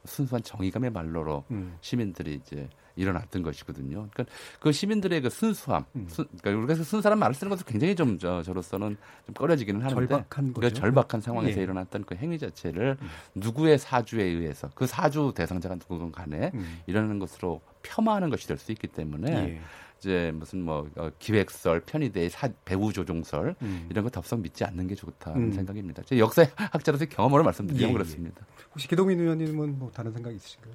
순수한 0.04 0.42
정의감의 0.42 0.90
말로로 0.90 1.44
음. 1.50 1.76
시민들이 1.80 2.34
이제 2.34 2.68
일어났던 2.96 3.42
것이거든요. 3.42 4.08
그러니까 4.12 4.24
그 4.60 4.72
시민들의 4.72 5.20
그 5.20 5.30
순수함, 5.30 5.84
음. 5.96 6.06
순, 6.08 6.26
그러니까 6.40 6.64
우리가 6.64 6.82
순수한 6.82 7.18
말을 7.18 7.34
쓰는 7.34 7.50
것도 7.50 7.64
굉장히 7.66 7.94
좀 7.94 8.18
저, 8.18 8.42
저로서는 8.42 8.96
좀 9.26 9.34
꺼려지기는 9.34 9.82
하는데 9.82 10.06
절박한 10.06 10.52
그 10.54 10.72
절박한 10.72 11.20
상황에서 11.20 11.58
예. 11.58 11.62
일어났던 11.62 12.04
그 12.04 12.14
행위 12.14 12.38
자체를 12.38 12.96
음. 13.00 13.08
누구의 13.34 13.78
사주에 13.78 14.24
의해서 14.24 14.70
그 14.74 14.86
사주 14.86 15.32
대상자가 15.34 15.74
누구건 15.74 16.12
간에 16.12 16.50
음. 16.54 16.80
일어나는 16.86 17.18
것으로 17.18 17.60
폄하하는 17.82 18.30
것이 18.30 18.46
될 18.46 18.62
수 18.62 18.70
있기 18.72 18.86
때문에 18.86 19.32
예. 19.32 19.60
이제 19.98 20.32
무슨 20.34 20.62
뭐 20.62 20.88
어, 20.96 21.10
기획설, 21.18 21.80
편의대의 21.80 22.30
사, 22.30 22.48
배우 22.64 22.92
조종설 22.92 23.54
음. 23.62 23.86
이런 23.90 24.04
거 24.04 24.10
덥석 24.10 24.40
믿지 24.40 24.64
않는 24.64 24.86
게 24.88 24.94
좋다는 24.94 25.42
음. 25.42 25.52
생각입니다. 25.52 26.02
제 26.04 26.18
역사학자로서 26.18 27.06
경험으로 27.06 27.44
말씀드리면 27.44 27.88
예, 27.88 27.92
그렇습니다. 27.92 28.44
혹시 28.72 28.88
기동민 28.88 29.20
의원님은 29.20 29.78
뭐 29.78 29.90
다른 29.92 30.12
생각 30.12 30.34
있으신가요? 30.34 30.74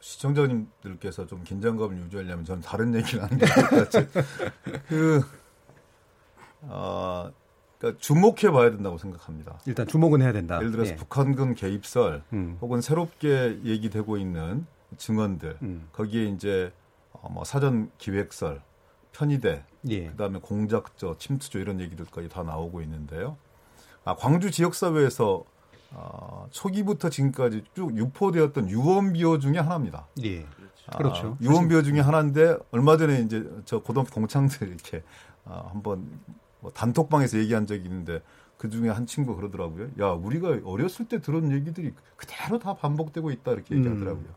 시청자님들께서 0.00 1.26
좀 1.26 1.44
긴장감을 1.44 1.98
유지하려면 1.98 2.44
저는 2.44 2.62
다른 2.62 2.94
얘기를 2.94 3.22
하는 3.22 3.38
게 3.38 3.46
같아요. 3.46 4.06
그, 4.88 5.22
어, 6.62 7.30
그러니까 7.78 8.00
주목해 8.00 8.50
봐야 8.50 8.70
된다고 8.70 8.98
생각합니다. 8.98 9.58
일단 9.66 9.86
주목은 9.86 10.22
해야 10.22 10.32
된다. 10.32 10.56
예를 10.58 10.70
들어서 10.70 10.92
예. 10.92 10.96
북한군 10.96 11.54
개입설 11.54 12.22
음. 12.32 12.58
혹은 12.60 12.80
새롭게 12.80 13.60
얘기되고 13.64 14.16
있는 14.16 14.66
증언들 14.96 15.58
음. 15.62 15.88
거기에 15.92 16.24
이제 16.26 16.72
어, 17.12 17.28
뭐 17.30 17.44
사전 17.44 17.90
기획설, 17.98 18.62
편의대, 19.12 19.64
예. 19.88 20.06
그다음에 20.08 20.40
공작저, 20.40 21.16
침투조 21.18 21.58
이런 21.58 21.80
얘기들까지 21.80 22.28
다 22.28 22.42
나오고 22.42 22.82
있는데요. 22.82 23.36
아, 24.04 24.16
광주 24.16 24.50
지역 24.50 24.74
사회에서 24.74 25.44
어, 25.92 26.46
초기부터 26.50 27.10
지금까지 27.10 27.64
쭉 27.74 27.96
유포되었던 27.96 28.70
유언비어 28.70 29.38
중에 29.38 29.58
하나입니다. 29.58 30.06
예. 30.24 30.46
아, 30.86 30.96
그렇죠. 30.96 31.36
유언비어 31.40 31.82
중에 31.82 32.00
하나인데 32.00 32.56
얼마 32.70 32.96
전에 32.96 33.20
이제 33.20 33.48
저 33.64 33.80
고등학교 33.80 34.10
동창들 34.10 34.68
이렇게 34.68 35.02
아, 35.44 35.68
한번 35.70 36.20
뭐 36.60 36.70
단톡방에서 36.72 37.38
얘기한 37.38 37.66
적이 37.66 37.84
있는데 37.84 38.22
그 38.56 38.68
중에 38.68 38.90
한 38.90 39.06
친구 39.06 39.36
그러더라고요. 39.36 39.88
야, 40.00 40.10
우리가 40.10 40.60
어렸을 40.64 41.08
때 41.08 41.20
들은 41.20 41.50
얘기들이 41.52 41.94
그대로 42.16 42.58
다 42.58 42.74
반복되고 42.74 43.30
있다 43.30 43.52
이렇게 43.52 43.76
얘기하더라고요. 43.76 44.24
음. 44.24 44.34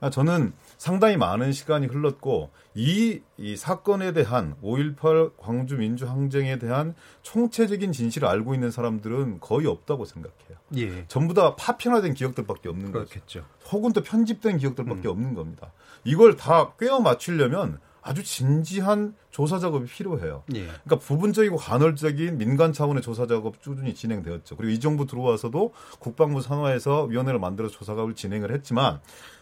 아, 0.00 0.08
저는 0.08 0.52
상당히 0.78 1.16
많은 1.16 1.52
시간이 1.52 1.86
흘렀고 1.86 2.50
이, 2.74 3.20
이 3.36 3.56
사건에 3.56 4.12
대한 4.12 4.54
5.18 4.62 5.32
광주 5.36 5.76
민주항쟁에 5.76 6.58
대한 6.58 6.94
총체적인 7.22 7.92
진실을 7.92 8.26
알고 8.26 8.54
있는 8.54 8.70
사람들은 8.70 9.40
거의 9.40 9.66
없다고 9.66 10.06
생각해요. 10.06 10.58
예. 10.76 11.04
전부 11.08 11.34
다 11.34 11.54
파편화된 11.56 12.14
기억들밖에 12.14 12.68
없는 12.70 12.92
그렇겠죠. 12.92 13.40
거죠. 13.40 13.44
혹은 13.72 13.92
또 13.92 14.02
편집된 14.02 14.58
기억들밖에 14.58 15.08
음. 15.08 15.10
없는 15.10 15.34
겁니다. 15.34 15.72
이걸 16.04 16.36
다 16.36 16.72
꿰어 16.78 17.00
맞추려면 17.00 17.78
아주 18.02 18.22
진지한 18.22 19.14
조사 19.30 19.58
작업이 19.58 19.86
필요해요. 19.86 20.42
예. 20.54 20.62
그러니까 20.64 20.96
부분적이고 20.96 21.56
간헐적인 21.56 22.38
민간 22.38 22.72
차원의 22.72 23.02
조사 23.02 23.26
작업 23.26 23.60
꾸준히 23.62 23.94
진행되었죠. 23.94 24.56
그리고 24.56 24.72
이 24.72 24.80
정부 24.80 25.06
들어와서도 25.06 25.74
국방부 25.98 26.40
산하에서 26.40 27.04
위원회를 27.04 27.38
만들어서 27.38 27.74
조사 27.74 27.92
작업을 27.92 28.14
진행을 28.14 28.52
했지만 28.52 29.00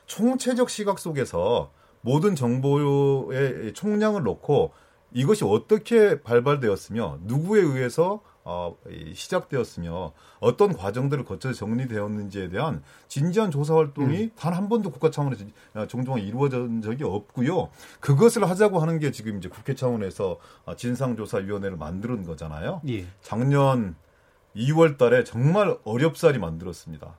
총체적 0.09 0.69
시각 0.71 0.99
속에서 0.99 1.71
모든 2.01 2.35
정보의 2.35 3.73
총량을 3.75 4.25
놓고 4.25 4.73
이것이 5.13 5.45
어떻게 5.45 6.21
발발되었으며 6.21 7.19
누구에 7.23 7.63
의해서 7.63 8.21
어, 8.51 8.75
시작되었으며 9.13 10.13
어떤 10.41 10.75
과정들을 10.75 11.25
거쳐서 11.27 11.55
정리되었는지에 11.55 12.49
대한 12.49 12.83
진지한 13.07 13.51
조사 13.51 13.75
활동이 13.75 14.25
음. 14.25 14.31
단한 14.37 14.71
번도 14.71 14.91
국가 14.91 15.11
차원에서 15.11 15.45
종종 15.87 16.19
이루어진 16.19 16.81
적이 16.81 17.05
없고요. 17.05 17.69
그것을 18.01 18.49
하자고 18.49 18.79
하는 18.79 18.99
게 18.99 19.11
지금 19.11 19.37
이제 19.37 19.51
국회 19.51 19.75
차원에서 19.75 20.39
진상조사위원회를 20.79 21.77
만드는 21.77 22.25
거잖아요. 22.25 22.81
예. 22.89 23.05
작년 23.21 23.97
2월 24.57 24.97
달에 24.97 25.25
정말 25.25 25.77
어렵사리 25.85 26.39
만들었습니다. 26.39 27.19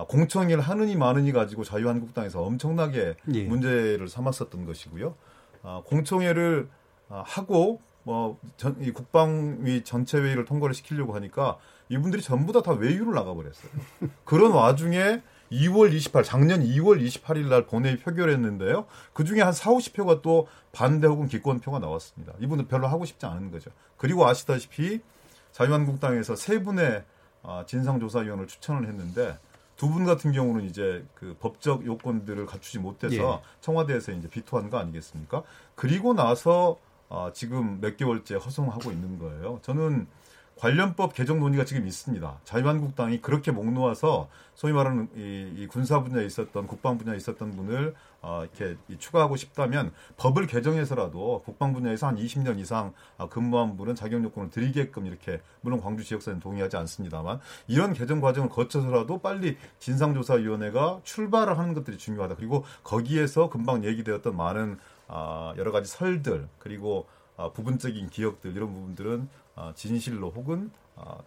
아, 0.00 0.04
공청회를 0.06 0.62
하느니 0.62 0.96
마느니 0.96 1.30
가지고 1.30 1.62
자유한국당에서 1.62 2.42
엄청나게 2.42 3.16
예. 3.34 3.44
문제를 3.44 4.08
삼았었던 4.08 4.64
것이고요. 4.64 5.14
아, 5.62 5.82
공청회를 5.84 6.68
아, 7.10 7.22
하고 7.26 7.80
뭐 8.02 8.38
전, 8.56 8.76
이 8.80 8.92
국방위 8.92 9.84
전체 9.84 10.18
회의를 10.18 10.46
통과를 10.46 10.74
시키려고 10.74 11.14
하니까 11.14 11.58
이분들이 11.90 12.22
전부 12.22 12.52
다 12.52 12.62
다 12.62 12.72
외유를 12.72 13.12
나가버렸어요. 13.12 13.70
그런 14.24 14.52
와중에 14.52 15.22
2월 15.52 15.92
28, 15.92 16.22
작년 16.22 16.62
2월 16.62 17.04
28일 17.04 17.48
날 17.48 17.66
본회의 17.66 17.98
표결했는데요. 17.98 18.86
그 19.12 19.24
중에 19.24 19.42
한 19.42 19.52
4, 19.52 19.70
50표가 19.70 20.22
또 20.22 20.46
반대 20.72 21.08
혹은 21.08 21.26
기권표가 21.26 21.80
나왔습니다. 21.80 22.32
이분들 22.40 22.68
별로 22.68 22.86
하고 22.86 23.04
싶지 23.04 23.26
않은 23.26 23.50
거죠. 23.50 23.70
그리고 23.96 24.26
아시다시피 24.26 25.00
자유한국당에서 25.52 26.36
세 26.36 26.62
분의 26.62 27.04
진상조사위원을 27.66 28.46
추천을 28.46 28.86
했는데 28.86 29.36
두 29.80 29.88
분 29.88 30.04
같은 30.04 30.30
경우는 30.32 30.66
이제 30.66 31.06
그 31.14 31.34
법적 31.40 31.86
요건들을 31.86 32.44
갖추지 32.44 32.80
못해서 32.80 33.42
예. 33.42 33.60
청와대에서 33.62 34.12
이제 34.12 34.28
비토한 34.28 34.68
거 34.68 34.76
아니겠습니까? 34.76 35.42
그리고 35.74 36.12
나서 36.12 36.76
어, 37.08 37.30
지금 37.32 37.80
몇 37.80 37.96
개월째 37.96 38.34
허송하고 38.34 38.90
있는 38.92 39.18
거예요. 39.18 39.58
저는 39.62 40.06
관련법 40.58 41.14
개정 41.14 41.40
논의가 41.40 41.64
지금 41.64 41.86
있습니다. 41.86 42.40
자유한국당이 42.44 43.22
그렇게 43.22 43.52
목 43.52 43.72
놓아서 43.72 44.28
소위 44.54 44.74
말하는 44.74 45.08
이, 45.16 45.62
이 45.62 45.66
군사 45.66 46.02
분야에 46.02 46.26
있었던 46.26 46.66
국방 46.66 46.98
분야에 46.98 47.16
있었던 47.16 47.50
분을 47.56 47.94
어, 48.22 48.44
이렇게 48.44 48.76
추가하고 48.98 49.36
싶다면 49.36 49.92
법을 50.16 50.46
개정해서라도 50.46 51.42
국방 51.44 51.72
분야에서 51.72 52.06
한 52.06 52.16
20년 52.16 52.58
이상 52.58 52.92
어, 53.16 53.28
근무한 53.28 53.76
분은 53.76 53.94
자격 53.94 54.22
요건을 54.22 54.50
드리게끔 54.50 55.06
이렇게 55.06 55.40
물론 55.62 55.80
광주 55.80 56.04
지역사는 56.04 56.38
동의하지 56.40 56.76
않습니다만 56.76 57.40
이런 57.66 57.92
개정 57.92 58.20
과정을 58.20 58.50
거쳐서라도 58.50 59.18
빨리 59.18 59.56
진상조사위원회가 59.78 61.00
출발을 61.04 61.58
하는 61.58 61.74
것들이 61.74 61.96
중요하다. 61.96 62.36
그리고 62.36 62.64
거기에서 62.84 63.48
금방 63.48 63.84
얘기되었던 63.84 64.36
많은 64.36 64.78
아, 65.08 65.54
여러 65.56 65.72
가지 65.72 65.90
설들 65.90 66.48
그리고 66.58 67.06
아, 67.36 67.50
부분적인 67.50 68.10
기억들 68.10 68.54
이런 68.54 68.72
부분들은 68.72 69.28
아, 69.56 69.72
진실로 69.74 70.30
혹은 70.30 70.70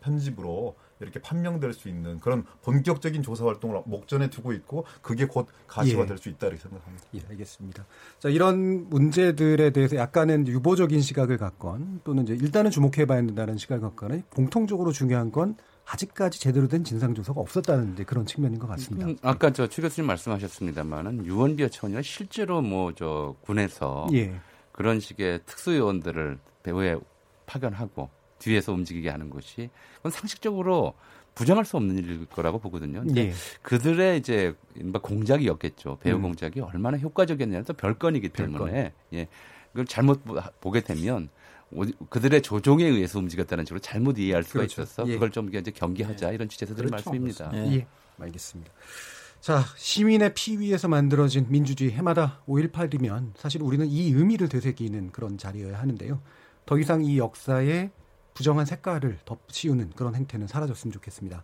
편집으로 0.02 0.76
이렇게 1.00 1.20
판명될 1.20 1.74
수 1.74 1.89
있는 1.89 2.20
그런 2.20 2.46
본격적인 2.62 3.22
조사 3.24 3.46
활동을 3.46 3.82
목전에 3.86 4.30
두고 4.30 4.54
있고 4.54 4.86
그게 5.02 5.26
곧 5.26 5.48
가시가 5.68 6.04
예. 6.04 6.06
될수 6.06 6.30
있다 6.30 6.48
이렇게 6.48 6.62
생각합니다. 6.62 7.06
예, 7.16 7.22
알겠습니다. 7.30 7.86
자, 8.20 8.30
이런 8.30 8.89
문제들에 8.89 9.72
대해서 9.72 9.96
약간은 9.98 10.48
유보적인 10.48 11.02
시각을 11.02 11.38
갖건 11.38 12.02
또는 12.04 12.24
이제 12.24 12.34
일단은 12.34 12.72
주목해 12.72 13.06
봐야 13.06 13.22
된다는 13.22 13.58
시각을 13.58 13.82
갖건 13.82 14.24
공통적으로 14.30 14.91
중요한 14.91 15.32
건 15.32 15.58
아직까지 15.86 16.39
제대로 16.39 16.68
된 16.70 16.84
진상조사가 16.86 17.41
없었다는 17.41 17.96
데 17.96 18.04
그런 18.06 18.26
측면인 18.26 18.58
것 18.58 18.68
같습니다. 18.68 19.08
음, 19.08 19.18
아까 19.22 19.52
저최 19.52 19.82
교수님 19.82 20.08
말씀하셨습니다만은 20.08 21.26
유언비어 21.26 21.68
차원이 21.68 22.02
실제로 22.04 22.62
뭐 22.62 22.94
저 22.96 23.36
군에서 23.41 24.08
예. 24.14 24.34
그런 24.72 25.00
식의 25.00 25.41
특수요원들을 25.46 26.38
배후에 26.64 26.98
파견하고 27.46 28.10
뒤에서 28.44 28.74
움직이게 28.74 29.10
하는 29.10 29.30
것이 29.30 29.70
그건 29.98 30.12
상식적으로 30.12 30.94
부정할 31.36 31.66
수 31.66 31.78
없는 31.78 31.98
일일 31.98 32.26
거라고 32.28 32.60
보거든요. 32.60 33.02
근데 33.02 33.30
예. 33.30 33.34
그들의 33.62 34.20
이제 34.20 34.54
공작이었겠죠. 35.02 35.98
배우 36.02 36.18
음. 36.18 36.24
공작이 36.24 36.60
얼마나 36.60 36.98
효과적이었냐는 36.98 37.66
또 37.66 37.74
별건이기 37.74 38.30
때문에 38.30 38.72
별건. 38.72 38.91
예. 39.14 39.28
그걸 39.72 39.86
잘못 39.86 40.22
보게 40.62 40.82
되면 40.82 41.30
그들의 42.10 42.44
조종에 42.44 42.86
의해서 42.86 43.18
움직였다는 43.18 43.66
식으로 43.66 43.80
잘못 43.80 44.20
이해할 44.20 44.44
수가 44.44 44.60
그렇죠. 44.60 44.84
있어서 44.84 45.08
예. 45.08 45.14
그걸 45.14 45.32
좀 45.32 45.50
이제 45.54 45.72
경계하자 45.72 46.30
예. 46.30 46.36
이런 46.36 46.50
취지에서 46.50 46.76
드린 46.76 46.91
그렇죠. 46.91 47.10
말씀입니다. 47.10 47.52
예. 47.56 47.78
예. 47.78 47.88
알겠습니다. 48.20 48.72
자, 49.41 49.62
시민의 49.76 50.34
피 50.36 50.58
위에서 50.58 50.88
만들어진 50.88 51.48
민주주의 51.50 51.91
해마다 51.91 52.41
5.18이면 52.48 53.32
사실 53.36 53.62
우리는 53.62 53.88
이 53.88 54.12
의미를 54.12 54.48
되새기는 54.48 55.12
그런 55.12 55.38
자리여야 55.38 55.80
하는데요. 55.80 56.22
더 56.66 56.80
이상 56.80 57.04
이 57.04 57.18
역사에 57.18 57.89
부정한 58.34 58.65
색깔을 58.65 59.19
덮씌우는 59.25 59.91
그런 59.95 60.15
행태는 60.15 60.47
사라졌으면 60.47 60.91
좋겠습니다. 60.93 61.43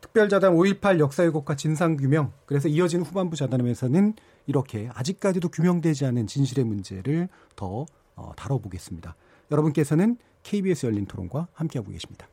특별자단 0.00 0.54
5.18 0.54 1.00
역사 1.00 1.24
왜곡과 1.24 1.56
진상규명, 1.56 2.32
그래서 2.46 2.68
이어지는 2.68 3.04
후반부 3.04 3.36
자단에서는 3.36 4.14
이렇게 4.46 4.88
아직까지도 4.94 5.48
규명되지 5.48 6.06
않은 6.06 6.26
진실의 6.26 6.64
문제를 6.64 7.28
더 7.56 7.86
어, 8.14 8.32
다뤄보겠습니다. 8.36 9.14
여러분께서는 9.50 10.16
KBS 10.42 10.86
열린 10.86 11.06
토론과 11.06 11.48
함께하고 11.52 11.90
계십니다. 11.90 12.28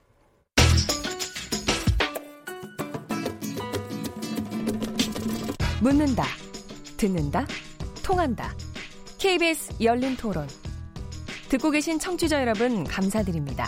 묻는다, 5.81 6.23
듣는다, 6.97 7.45
통한다. 8.03 8.53
KBS 9.19 9.75
열린 9.81 10.15
토론. 10.15 10.47
듣고 11.49 11.69
계신 11.69 11.99
청취자 11.99 12.41
여러분, 12.41 12.83
감사드립니다. 12.83 13.67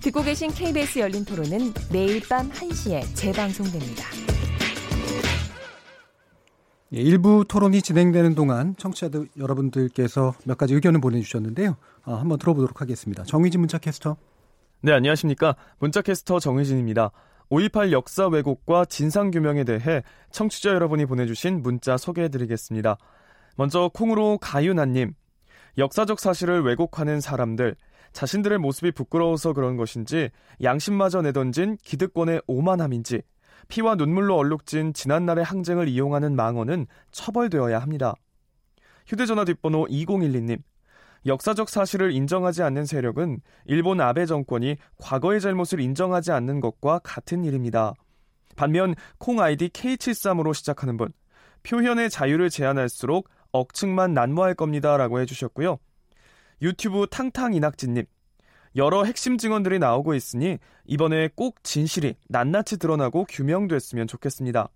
듣고 0.00 0.22
계신 0.22 0.50
KBS 0.50 0.98
열린 0.98 1.24
토론은 1.24 1.72
매일 1.92 2.20
밤 2.28 2.50
1시에 2.50 3.02
재방송됩니다. 3.14 4.04
예, 6.92 7.00
일부 7.00 7.44
토론이 7.46 7.82
진행되는 7.82 8.34
동안 8.34 8.74
청취자들 8.76 9.28
여러분들께서 9.38 10.34
몇 10.44 10.58
가지 10.58 10.74
의견을 10.74 11.00
보내주셨는데요. 11.00 11.76
아, 12.02 12.14
한번 12.14 12.38
들어보도록 12.38 12.80
하겠습니다. 12.80 13.22
정의진 13.22 13.60
문자 13.60 13.78
캐스터. 13.78 14.16
네, 14.82 14.92
안녕하십니까. 14.92 15.54
문자캐스터 15.78 16.40
정혜진입니다. 16.40 17.10
5.18 17.50 17.92
역사 17.92 18.26
왜곡과 18.26 18.86
진상규명에 18.86 19.64
대해 19.64 20.02
청취자 20.30 20.70
여러분이 20.70 21.04
보내주신 21.06 21.62
문자 21.62 21.96
소개해드리겠습니다. 21.96 22.96
먼저 23.56 23.90
콩으로 23.92 24.38
가윤아님. 24.38 25.12
역사적 25.78 26.18
사실을 26.18 26.62
왜곡하는 26.62 27.20
사람들. 27.20 27.76
자신들의 28.12 28.58
모습이 28.58 28.92
부끄러워서 28.92 29.52
그런 29.52 29.76
것인지 29.76 30.30
양심마저 30.62 31.22
내던진 31.22 31.76
기득권의 31.82 32.42
오만함인지 32.46 33.22
피와 33.68 33.94
눈물로 33.94 34.36
얼룩진 34.36 34.92
지난날의 34.92 35.44
항쟁을 35.44 35.88
이용하는 35.88 36.34
망언은 36.34 36.86
처벌되어야 37.12 37.78
합니다. 37.78 38.14
휴대전화 39.06 39.44
뒷번호 39.44 39.86
2012님. 39.86 40.58
역사적 41.26 41.68
사실을 41.68 42.12
인정하지 42.12 42.62
않는 42.62 42.86
세력은 42.86 43.40
일본 43.66 44.00
아베 44.00 44.24
정권이 44.26 44.76
과거의 44.98 45.40
잘못을 45.40 45.80
인정하지 45.80 46.32
않는 46.32 46.60
것과 46.60 47.00
같은 47.02 47.44
일입니다. 47.44 47.92
반면 48.56 48.94
콩 49.18 49.40
아이디 49.40 49.68
K73으로 49.68 50.54
시작하는 50.54 50.96
분, 50.96 51.12
표현의 51.62 52.10
자유를 52.10 52.50
제한할수록 52.50 53.28
억측만 53.52 54.14
난무할 54.14 54.54
겁니다라고 54.54 55.20
해주셨고요. 55.20 55.78
유튜브 56.62 57.06
탕탕이낙진님 57.10 58.04
여러 58.76 59.04
핵심 59.04 59.38
증언들이 59.38 59.78
나오고 59.78 60.14
있으니 60.14 60.58
이번에 60.86 61.28
꼭 61.34 61.62
진실이 61.64 62.14
낱낱이 62.28 62.78
드러나고 62.78 63.24
규명됐으면 63.28 64.06
좋겠습니다. 64.06 64.68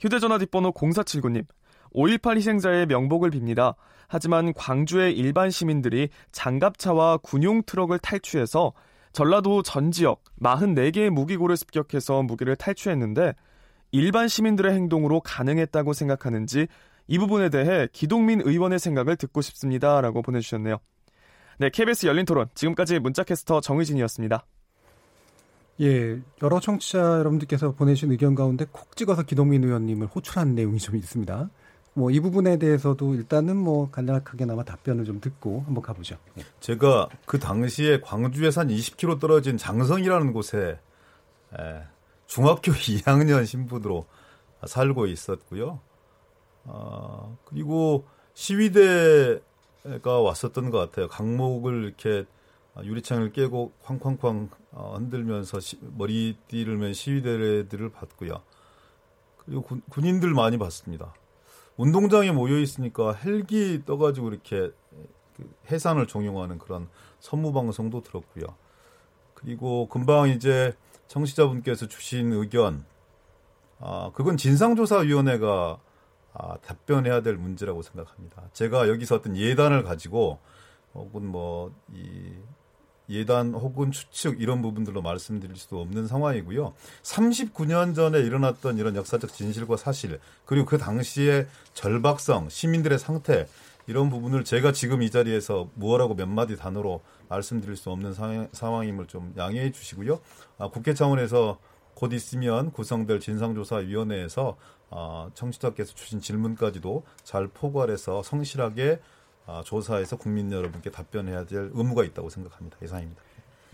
휴대전화 0.00 0.38
뒷번호 0.38 0.72
0479님 0.72 1.46
5.18 1.94 2.36
희생자의 2.36 2.86
명복을 2.86 3.30
빕니다. 3.30 3.74
하지만 4.08 4.52
광주의 4.54 5.16
일반 5.16 5.50
시민들이 5.50 6.08
장갑차와 6.32 7.18
군용 7.18 7.62
트럭을 7.62 7.98
탈취해서 7.98 8.72
전라도 9.12 9.62
전 9.62 9.90
지역 9.90 10.22
44개의 10.40 11.10
무기고를 11.10 11.56
습격해서 11.56 12.22
무기를 12.22 12.56
탈취했는데 12.56 13.34
일반 13.92 14.28
시민들의 14.28 14.72
행동으로 14.72 15.20
가능했다고 15.20 15.92
생각하는지 15.92 16.68
이 17.10 17.18
부분에 17.18 17.48
대해 17.48 17.88
기동민 17.92 18.40
의원의 18.40 18.78
생각을 18.78 19.16
듣고 19.16 19.42
싶습니다. 19.42 20.00
라고 20.00 20.22
보내주셨네요. 20.22 20.78
네, 21.58 21.68
KBS 21.68 22.06
열린 22.06 22.24
토론. 22.24 22.46
지금까지 22.54 23.00
문자캐스터 23.00 23.60
정의진이었습니다. 23.60 24.46
예, 25.80 26.20
여러 26.40 26.60
청취자 26.60 26.98
여러분들께서 27.18 27.72
보내주신 27.72 28.12
의견 28.12 28.36
가운데 28.36 28.64
콕 28.70 28.96
찍어서 28.96 29.24
기동민 29.24 29.64
의원님을 29.64 30.06
호출한 30.06 30.54
내용이 30.54 30.78
좀 30.78 30.94
있습니다. 30.94 31.50
뭐 31.94 32.12
이 32.12 32.20
부분에 32.20 32.58
대해서도 32.58 33.16
일단은 33.16 33.56
뭐 33.56 33.90
간략하게나마 33.90 34.62
답변을 34.62 35.04
좀 35.04 35.20
듣고 35.20 35.64
한번 35.66 35.82
가보죠. 35.82 36.16
예. 36.38 36.44
제가 36.60 37.08
그 37.26 37.40
당시에 37.40 38.00
광주에서 38.02 38.60
한 38.60 38.68
20km 38.68 39.18
떨어진 39.18 39.56
장성이라는 39.56 40.32
곳에 40.32 40.78
중학교 42.28 42.70
2학년 42.70 43.44
신분으로 43.44 44.06
살고 44.64 45.06
있었고요. 45.08 45.80
아, 46.64 47.36
그리고 47.44 48.04
시위대가 48.34 49.40
왔었던 50.04 50.70
것 50.70 50.78
같아요. 50.78 51.08
강목을 51.08 51.84
이렇게 51.84 52.26
유리창을 52.82 53.32
깨고 53.32 53.72
쾅쾅쾅 53.82 54.50
어, 54.72 54.94
흔들면서 54.96 55.60
시, 55.60 55.78
머리띠를 55.80 56.76
맨 56.76 56.92
시위대들을 56.92 57.90
봤고요. 57.90 58.40
그리고 59.38 59.62
군, 59.62 59.82
군인들 59.90 60.32
많이 60.32 60.58
봤습니다. 60.58 61.12
운동장에 61.76 62.30
모여 62.30 62.58
있으니까 62.58 63.12
헬기 63.12 63.84
떠가지고 63.84 64.28
이렇게 64.30 64.70
그 65.36 65.50
해산을 65.70 66.06
종용하는 66.06 66.58
그런 66.58 66.88
선무 67.20 67.52
방송도 67.52 68.02
들었고요. 68.02 68.54
그리고 69.34 69.88
금방 69.88 70.28
이제 70.28 70.74
청취자분께서 71.08 71.88
주신 71.88 72.32
의견, 72.32 72.84
아 73.80 74.10
그건 74.14 74.36
진상조사위원회가 74.36 75.80
아, 76.32 76.56
답변해야 76.58 77.22
될 77.22 77.36
문제라고 77.36 77.82
생각합니다. 77.82 78.42
제가 78.52 78.88
여기서 78.88 79.16
어떤 79.16 79.36
예단을 79.36 79.82
가지고 79.82 80.38
혹은 80.94 81.26
뭐 81.26 81.72
이 81.92 82.32
예단 83.10 83.54
혹은 83.54 83.90
추측 83.90 84.40
이런 84.40 84.62
부분들로 84.62 85.02
말씀드릴 85.02 85.56
수도 85.56 85.80
없는 85.80 86.06
상황이고요. 86.06 86.74
39년 87.02 87.94
전에 87.94 88.20
일어났던 88.20 88.78
이런 88.78 88.94
역사적 88.94 89.32
진실과 89.32 89.76
사실 89.76 90.20
그리고 90.46 90.64
그 90.66 90.78
당시의 90.78 91.48
절박성, 91.74 92.48
시민들의 92.48 92.98
상태 92.98 93.48
이런 93.88 94.10
부분을 94.10 94.44
제가 94.44 94.70
지금 94.70 95.02
이 95.02 95.10
자리에서 95.10 95.68
무엇라고 95.74 96.14
몇 96.14 96.28
마디 96.28 96.56
단어로 96.56 97.00
말씀드릴 97.28 97.76
수 97.76 97.90
없는 97.90 98.14
상황임을 98.52 99.06
좀 99.08 99.34
양해해 99.36 99.72
주시고요. 99.72 100.20
아, 100.58 100.68
국회 100.68 100.94
차원에서 100.94 101.58
곧 102.00 102.14
있으면 102.14 102.72
구성될 102.72 103.20
진상조사위원회에서 103.20 104.56
아, 104.88 105.28
청취자께서 105.34 105.94
주신 105.94 106.18
질문까지도 106.18 107.04
잘 107.22 107.46
포괄해서 107.46 108.22
성실하게 108.22 109.00
아, 109.46 109.62
조사해서 109.66 110.16
국민 110.16 110.50
여러분께 110.50 110.90
답변해야 110.90 111.44
될 111.44 111.70
의무가 111.74 112.04
있다고 112.04 112.30
생각합니다. 112.30 112.78
이상입니다. 112.82 113.20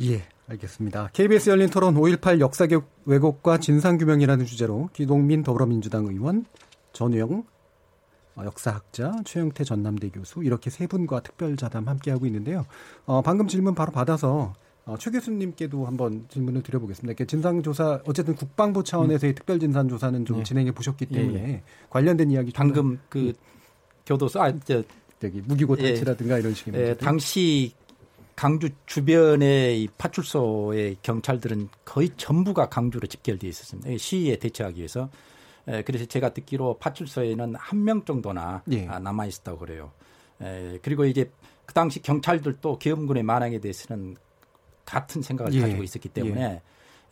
예, 0.02 0.26
알겠습니다. 0.48 1.10
KBS 1.12 1.50
열린 1.50 1.70
토론 1.70 1.94
5.18 1.94 2.40
역사 2.40 2.66
왜곡과 3.04 3.58
진상규명이라는 3.58 4.44
주제로 4.44 4.90
기동민 4.92 5.44
더불어민주당 5.44 6.06
의원, 6.06 6.46
전우영 6.92 7.44
어, 8.34 8.44
역사학자, 8.44 9.12
최영태 9.24 9.62
전남대 9.62 10.10
교수 10.10 10.42
이렇게 10.42 10.68
세 10.68 10.88
분과 10.88 11.20
특별자담 11.20 11.86
함께하고 11.86 12.26
있는데요. 12.26 12.66
어, 13.06 13.22
방금 13.22 13.46
질문 13.46 13.76
바로 13.76 13.92
받아서 13.92 14.52
어, 14.86 14.96
최 14.96 15.10
교수님께도 15.10 15.84
한번 15.84 16.26
질문을 16.28 16.62
드려보겠습니다. 16.62 17.24
진상조사 17.24 18.02
어쨌든 18.06 18.36
국방부 18.36 18.84
차원에서의 18.84 19.32
음. 19.32 19.34
특별 19.34 19.58
진상조사는 19.58 20.24
좀 20.24 20.38
예. 20.38 20.42
진행해 20.44 20.70
보셨기 20.70 21.06
때문에 21.06 21.40
예. 21.40 21.62
관련된 21.90 22.30
이야기 22.30 22.52
방금 22.54 22.98
그 23.08 23.18
음. 23.28 23.34
교도소 24.06 24.40
아, 24.40 24.52
저 24.60 24.82
저기 25.20 25.42
무기고 25.44 25.74
탈취라든가 25.74 26.36
예. 26.36 26.40
이런 26.40 26.54
식의 26.54 26.74
예, 26.80 26.94
당시 26.94 27.72
강주 28.36 28.68
주변의 28.86 29.82
이 29.82 29.88
파출소의 29.98 30.98
경찰들은 31.02 31.68
거의 31.84 32.10
전부가 32.16 32.68
강주로 32.68 33.08
집결되어 33.08 33.48
있었습니다. 33.50 33.96
시위에 33.98 34.36
대처하기 34.36 34.76
위해서. 34.78 35.08
에, 35.68 35.78
예, 35.78 35.82
그래서 35.82 36.04
제가 36.04 36.32
듣기로 36.32 36.78
파출소에는 36.78 37.56
한 37.56 37.82
명 37.82 38.04
정도나 38.04 38.62
예. 38.70 38.86
아, 38.86 39.00
남아 39.00 39.26
있었다고 39.26 39.58
그래요. 39.58 39.90
에, 40.40 40.74
예, 40.74 40.78
그리고 40.80 41.04
이제 41.06 41.28
그 41.64 41.74
당시 41.74 42.00
경찰들도 42.00 42.78
계엄군의 42.78 43.24
만행에 43.24 43.58
대해서는 43.58 44.16
같은 44.86 45.20
생각을 45.20 45.52
예. 45.52 45.60
가지고 45.60 45.82
있었기 45.82 46.08
때문에 46.08 46.62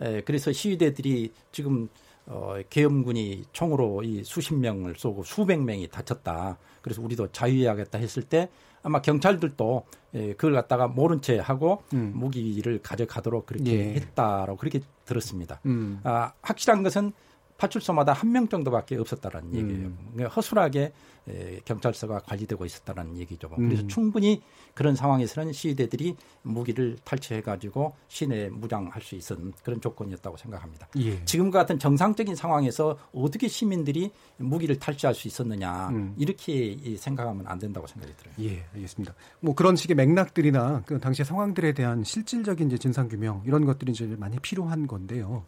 에, 0.01 0.20
그래서 0.22 0.53
시위대들이 0.53 1.33
지금 1.53 1.89
어, 2.27 2.57
계엄군이 2.70 3.45
총으로 3.53 4.03
이 4.03 4.25
수십 4.25 4.55
명을 4.55 4.95
쏘고 4.97 5.25
수백 5.25 5.61
명이 5.61 5.89
다쳤다. 5.89 6.57
그래서 6.81 7.03
우리도 7.03 7.33
자유해야겠다 7.33 7.99
했을 7.99 8.22
때 8.22 8.49
아마 8.83 9.03
경찰들도 9.03 9.85
예, 10.14 10.33
그걸 10.35 10.53
갖다가 10.53 10.87
모른 10.89 11.20
채 11.20 11.39
하고 11.39 11.83
음. 11.93 12.12
무기를 12.14 12.81
가져가도록 12.83 13.47
그렇게 13.47 13.72
예. 13.72 13.95
했다라고 13.95 14.57
그렇게 14.57 14.81
들었습니다. 15.05 15.61
음. 15.66 16.01
아, 16.05 16.33
확실한 16.43 16.83
것은 16.83 17.12
파출소마다 17.57 18.12
한 18.12 18.34
명 18.34 18.48
정도밖에 18.48 18.96
없었다라는 18.96 19.48
음. 19.50 19.55
얘기예요. 19.55 19.92
그러니까 20.12 20.34
허술하게 20.34 20.92
에, 21.26 21.61
경찰서가 21.64 22.18
관리되고 22.20 22.66
있었다는 22.66 23.16
얘기죠. 23.18 23.48
그래서 23.48 23.82
음. 23.82 23.88
충분히 23.88 24.42
그런 24.74 24.94
상황에서는 24.96 25.52
시위대들이 25.52 26.16
무기를 26.42 26.96
탈취해가지고 27.05 27.94
시내 28.09 28.50
무장할 28.50 29.00
수 29.00 29.14
있었던 29.14 29.55
그런 29.62 29.80
조건이었다고 29.80 30.36
생각합니다. 30.36 30.88
예. 30.98 31.24
지금 31.24 31.50
같은 31.50 31.78
정상적인 31.78 32.34
상황에서 32.34 32.98
어떻게 33.14 33.48
시민들이 33.48 34.11
무기를 34.36 34.78
탈취할 34.78 35.14
수 35.14 35.28
있었느냐 35.28 35.88
음. 35.90 36.14
이렇게 36.18 36.76
생각하면 36.98 37.46
안 37.46 37.59
된다고 37.59 37.86
생각이 37.86 38.12
들어요. 38.16 38.34
예, 38.40 38.64
알겠습니다. 38.74 39.14
뭐 39.40 39.55
그런 39.55 39.76
식의 39.76 39.94
맥락들이나 39.96 40.82
그 40.84 40.98
당시의 41.00 41.24
상황들에 41.24 41.72
대한 41.72 42.05
실질적인 42.05 42.66
이제 42.66 42.76
진상 42.78 43.09
규명 43.09 43.42
이런 43.46 43.64
것들이 43.64 43.92
이제 43.92 44.05
많이 44.18 44.38
필요한 44.40 44.86
건데요. 44.86 45.46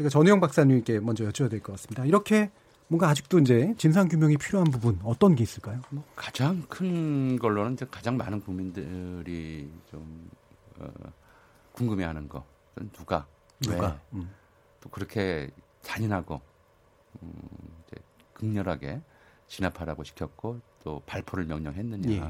제가 0.00 0.08
전우영 0.08 0.40
박사님께 0.40 1.00
먼저 1.00 1.24
여쭤야 1.24 1.50
될 1.50 1.60
것 1.60 1.72
같습니다. 1.72 2.06
이렇게 2.06 2.50
뭔가 2.88 3.10
아직도 3.10 3.38
이제 3.40 3.74
진상 3.76 4.08
규명이 4.08 4.38
필요한 4.38 4.70
부분 4.70 4.98
어떤 5.04 5.34
게 5.34 5.42
있을까요? 5.42 5.82
뭐 5.90 6.02
가장 6.16 6.62
큰 6.70 7.38
걸로는 7.38 7.74
이제 7.74 7.86
가장 7.90 8.16
많은 8.16 8.40
국민들이 8.40 9.70
좀 9.90 10.30
어, 10.78 10.88
궁금해하는 11.72 12.30
거 12.30 12.46
누가 12.94 13.26
누가 13.60 14.00
음. 14.14 14.30
또 14.80 14.88
그렇게 14.88 15.50
잔인하고 15.82 16.40
음, 17.22 17.32
이제 17.86 18.02
극렬하게 18.32 19.02
진압하라고 19.48 20.02
시켰고 20.02 20.60
또 20.82 21.02
발포를 21.04 21.44
명령했느냐 21.44 22.10
예. 22.10 22.22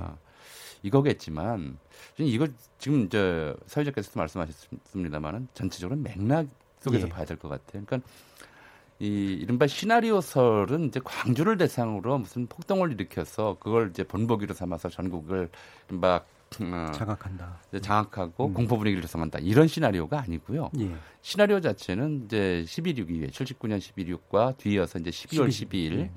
이거겠지만 0.83 1.79
이거 2.19 2.49
지금 2.79 3.05
이제 3.05 3.55
사회자께서도 3.67 4.19
말씀하셨습니다만은 4.19 5.47
전체적으로 5.55 6.01
맥락 6.01 6.49
속에서 6.81 7.07
예. 7.07 7.11
봐야 7.11 7.25
될 7.25 7.37
것 7.37 7.49
같아요. 7.49 7.83
그러니까 7.87 8.01
이 8.99 9.07
이른바 9.41 9.67
시나리오설은 9.67 10.89
이제 10.89 11.01
광주를 11.03 11.57
대상으로 11.57 12.19
무슨 12.19 12.47
폭동을 12.47 12.93
일으켜서 12.93 13.57
그걸 13.61 13.91
이제 13.91 14.05
본보기로 14.05 14.53
삼아서 14.55 14.89
전국을 14.91 15.49
이른바 15.89 16.23
어, 16.61 16.91
장악한다. 16.93 17.61
장악하고 17.81 18.49
음. 18.49 18.55
공포 18.55 18.77
분위기를 18.77 19.01
조성한다. 19.03 19.39
이런 19.39 19.69
시나리오가 19.69 20.21
아니고요. 20.21 20.71
예. 20.81 20.91
시나리오 21.23 21.61
자체는 21.61 22.25
이제 22.27 22.65
11.6 22.67 23.11
이후에 23.11 23.29
79년 23.29 23.79
11.6과 23.79 24.57
뒤이어서 24.59 24.99
이제 24.99 25.11
12월 25.11 25.49
12일 25.49 26.11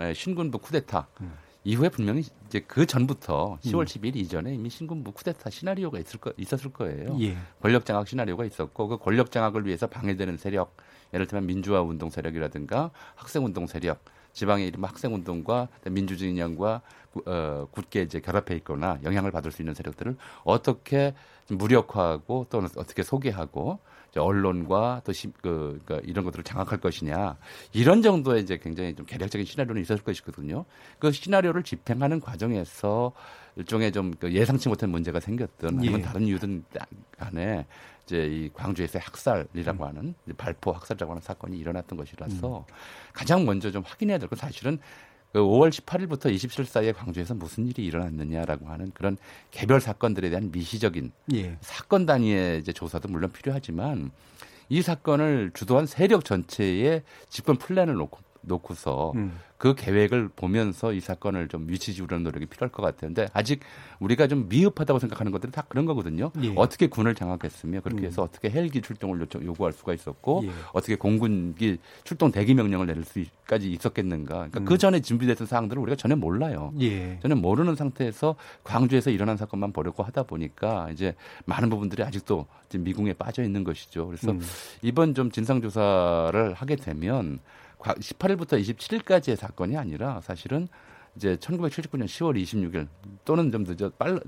예. 0.00 0.12
신군부 0.14 0.58
쿠데타 0.58 1.06
음. 1.22 1.32
이후에 1.66 1.88
분명히 1.88 2.22
이제 2.46 2.60
그 2.60 2.86
전부터 2.86 3.58
10월 3.60 3.80
음. 3.80 3.84
10일 3.86 4.14
이전에 4.14 4.54
이미 4.54 4.70
신군부 4.70 5.10
쿠데타 5.10 5.50
시나리오가 5.50 5.98
있을 5.98 6.20
거, 6.20 6.32
있었을 6.36 6.72
거예요. 6.72 7.18
예. 7.20 7.36
권력 7.60 7.84
장악 7.84 8.06
시나리오가 8.06 8.44
있었고 8.44 8.86
그 8.86 8.98
권력 8.98 9.32
장악을 9.32 9.66
위해서 9.66 9.88
방해되는 9.88 10.36
세력 10.36 10.76
예를 11.12 11.26
들면 11.26 11.46
민주화 11.46 11.82
운동 11.82 12.08
세력이라든가 12.08 12.92
학생 13.16 13.44
운동 13.44 13.66
세력 13.66 13.98
지방의 14.32 14.68
이른바 14.68 14.86
학생 14.88 15.12
운동과 15.12 15.66
민주진영과 15.90 16.82
어, 17.26 17.68
굳게 17.72 18.02
이제 18.02 18.20
결합해 18.20 18.54
있거나 18.58 19.00
영향을 19.02 19.32
받을 19.32 19.50
수 19.50 19.60
있는 19.60 19.74
세력들을 19.74 20.16
어떻게 20.44 21.14
무력화하고 21.48 22.46
또는 22.48 22.68
어떻게 22.76 23.02
소개하고 23.02 23.80
언론과 24.20 25.02
또 25.04 25.12
시, 25.12 25.32
그, 25.42 25.80
그 25.84 26.00
이런 26.04 26.24
것들을 26.24 26.44
장악할 26.44 26.78
것이냐 26.80 27.36
이런 27.72 28.02
정도의 28.02 28.42
이제 28.42 28.58
굉장히 28.58 28.94
좀 28.94 29.06
계략적인 29.06 29.44
시나리오는 29.44 29.80
있었을 29.82 30.02
것이거든요. 30.04 30.64
그 30.98 31.12
시나리오를 31.12 31.62
집행하는 31.62 32.20
과정에서 32.20 33.12
일종의 33.56 33.92
좀그 33.92 34.32
예상치 34.32 34.68
못한 34.68 34.90
문제가 34.90 35.20
생겼던 35.20 35.78
아니면 35.78 36.00
예. 36.00 36.04
다른 36.04 36.22
이유든 36.22 36.64
간에 37.18 37.66
이제 38.04 38.24
이 38.26 38.50
광주에서의 38.52 39.02
학살이라고 39.02 39.84
음. 39.84 39.88
하는 39.88 40.14
발포 40.36 40.72
학살이라고 40.72 41.12
하는 41.12 41.22
사건이 41.22 41.58
일어났던 41.58 41.98
것이라서 41.98 42.58
음. 42.58 42.74
가장 43.12 43.44
먼저 43.44 43.70
좀 43.70 43.82
확인해야 43.84 44.18
될 44.18 44.28
건 44.28 44.36
사실은 44.38 44.78
그 45.36 45.42
5월 45.42 45.68
18일부터 45.68 46.34
27일 46.34 46.64
사이에 46.64 46.92
광주에서 46.92 47.34
무슨 47.34 47.66
일이 47.66 47.84
일어났느냐라고 47.84 48.68
하는 48.68 48.90
그런 48.94 49.18
개별 49.50 49.82
사건들에 49.82 50.30
대한 50.30 50.50
미시적인 50.50 51.12
예. 51.34 51.58
사건 51.60 52.06
단위의 52.06 52.60
이제 52.60 52.72
조사도 52.72 53.10
물론 53.10 53.30
필요하지만 53.30 54.12
이 54.70 54.80
사건을 54.80 55.50
주도한 55.52 55.84
세력 55.84 56.24
전체의 56.24 57.02
집권 57.28 57.56
플랜을 57.56 57.92
놓고 57.96 58.18
놓고서 58.46 59.12
음. 59.16 59.38
그 59.58 59.74
계획을 59.74 60.28
보면서 60.36 60.92
이 60.92 61.00
사건을 61.00 61.48
좀 61.48 61.66
위치지우려는 61.68 62.24
노력이 62.24 62.46
필요할 62.46 62.70
것 62.70 62.82
같은데 62.82 63.26
아직 63.32 63.60
우리가 64.00 64.26
좀 64.26 64.48
미흡하다고 64.48 64.98
생각하는 64.98 65.32
것들이 65.32 65.50
다 65.50 65.64
그런 65.68 65.86
거거든요. 65.86 66.30
예. 66.42 66.52
어떻게 66.56 66.88
군을 66.88 67.14
장악했으며 67.14 67.80
그렇게 67.80 68.02
음. 68.02 68.06
해서 68.06 68.22
어떻게 68.22 68.50
헬기 68.50 68.82
출동을 68.82 69.20
요청, 69.20 69.42
요구할 69.44 69.72
수가 69.72 69.94
있었고 69.94 70.42
예. 70.44 70.50
어떻게 70.72 70.96
공군기 70.96 71.78
출동 72.04 72.30
대기 72.30 72.52
명령을 72.52 72.86
내릴 72.86 73.04
수까지 73.04 73.70
있었겠는가. 73.72 74.34
그러니까 74.34 74.60
음. 74.60 74.64
그 74.66 74.76
전에 74.76 75.00
준비됐던 75.00 75.46
사항들을 75.46 75.80
우리가 75.82 75.96
전혀 75.96 76.16
몰라요. 76.16 76.72
예. 76.80 77.18
전혀 77.22 77.34
모르는 77.34 77.76
상태에서 77.76 78.36
광주에서 78.62 79.10
일어난 79.10 79.38
사건만 79.38 79.72
보려고 79.72 80.02
하다 80.02 80.24
보니까 80.24 80.90
이제 80.92 81.14
많은 81.46 81.70
부분들이 81.70 82.02
아직도 82.02 82.46
지금 82.68 82.84
미궁에 82.84 83.14
빠져 83.14 83.42
있는 83.42 83.64
것이죠. 83.64 84.06
그래서 84.06 84.32
음. 84.32 84.42
이번 84.82 85.14
좀 85.14 85.30
진상조사를 85.30 86.52
하게 86.52 86.76
되면 86.76 87.38
18일부터 87.94 88.60
27일까지의 88.60 89.36
사건이 89.36 89.76
아니라 89.76 90.20
사실은 90.20 90.68
이제 91.16 91.34
1979년 91.36 92.04
10월 92.04 92.36
26일 92.42 92.88
또는 93.24 93.50
좀 93.50 93.64
늦어 93.66 93.90
빨 93.98 94.20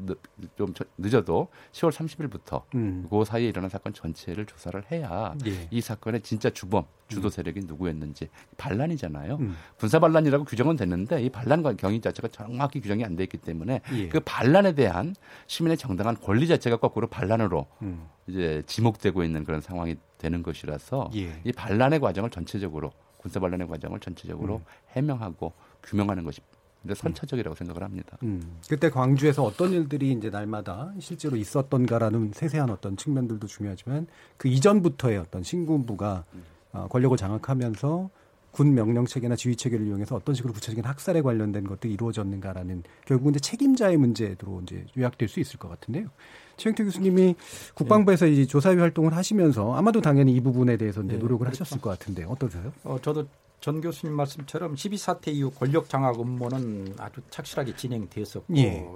좀 0.57 0.73
늦어도 0.97 1.49
10월 1.73 1.91
30일부터 1.93 2.63
음. 2.75 3.07
그 3.11 3.25
사이에 3.27 3.49
일어난 3.49 3.69
사건 3.69 3.93
전체를 3.93 4.47
조사를 4.47 4.83
해야 4.91 5.35
예. 5.45 5.69
이 5.71 5.83
사건의 5.83 6.23
진짜 6.23 6.49
주범 6.49 6.87
주도 7.09 7.29
음. 7.29 7.31
세력이 7.31 7.61
누구였는지 7.67 8.31
반란이잖아요. 8.57 9.37
음. 9.37 9.55
분사 9.77 9.99
반란이라고 9.99 10.45
규정은 10.45 10.77
됐는데 10.77 11.23
이 11.23 11.29
반란과 11.29 11.75
경위 11.75 12.01
자체가 12.01 12.29
정확히 12.29 12.81
규정이 12.81 13.05
안 13.05 13.17
돼 13.17 13.25
있기 13.25 13.37
때문에 13.37 13.83
예. 13.93 14.09
그 14.09 14.21
반란에 14.21 14.73
대한 14.75 15.15
시민의 15.47 15.77
정당한 15.77 16.17
권리 16.19 16.49
자체가 16.49 16.79
거꾸로 16.79 17.07
반란으로 17.07 17.67
음. 17.83 18.07
이제 18.29 18.63
지목되고 18.67 19.25
있는 19.25 19.45
그런 19.45 19.61
상황이 19.61 19.97
되는 20.17 20.43
것이라서 20.43 21.11
예. 21.17 21.39
이 21.45 21.53
반란의 21.53 22.01
과정을 22.01 22.31
전체적으로 22.31 22.93
군사 23.29 23.41
반란의 23.41 23.69
과정을 23.69 24.01
전체적으로 24.01 24.57
음. 24.57 24.65
해명하고 24.93 25.53
규명하는 25.83 26.25
것이 26.25 26.41
선차적이라고 26.95 27.55
생각을 27.55 27.83
합니다. 27.83 28.17
음. 28.23 28.59
그때 28.69 28.89
광주에서 28.89 29.45
어떤 29.45 29.73
일들이 29.73 30.13
이제 30.13 30.31
날마다 30.31 30.93
실제로 30.99 31.37
있었던가라는 31.37 32.33
세세한 32.33 32.71
어떤 32.71 32.97
측면들도 32.97 33.47
중요하지만 33.47 34.07
그 34.39 34.49
이전부터의 34.49 35.19
어떤 35.19 35.43
신군부가 35.43 36.25
음. 36.33 36.43
어, 36.73 36.89
권력을 36.89 37.17
장악하면서 37.17 38.11
군 38.51 38.75
명령 38.75 39.05
체계나 39.05 39.37
지휘 39.37 39.55
체계를 39.55 39.87
이용해서 39.87 40.17
어떤 40.17 40.35
식으로 40.35 40.55
구체적인 40.55 40.85
학살에 40.85 41.21
관련된 41.21 41.65
것들이 41.65 41.93
이루어졌는가라는 41.93 42.83
결국은 43.05 43.33
이제 43.33 43.41
책임자의 43.41 43.99
문제로 43.99 44.63
이제 44.63 44.87
요약될 44.97 45.29
수 45.29 45.41
있을 45.41 45.59
것 45.59 45.69
같은데요. 45.69 46.09
최영태 46.59 46.85
교수님이 46.85 47.35
국방부에서 47.75 48.27
네. 48.27 48.33
이 48.33 48.47
조사위 48.47 48.79
활동을 48.79 49.17
하시면서 49.17 49.75
아마도 49.75 50.01
당연히 50.01 50.35
이 50.35 50.41
부분에 50.41 50.77
대해서 50.77 51.01
이제 51.03 51.15
네, 51.15 51.19
노력을 51.19 51.47
그렇죠. 51.47 51.63
하셨을 51.63 51.81
것 51.81 51.91
같은데 51.91 52.25
어떠세요? 52.25 52.73
어, 52.85 52.99
저도 53.01 53.27
전 53.61 53.81
교수님 53.81 54.15
말씀처럼 54.15 54.75
12사태 54.75 55.29
이후 55.29 55.51
권력 55.51 55.89
장악 55.89 56.19
업무는 56.19 56.95
아주 56.99 57.21
착실하게 57.31 57.75
진행되었었고 57.77 58.57
예. 58.57 58.87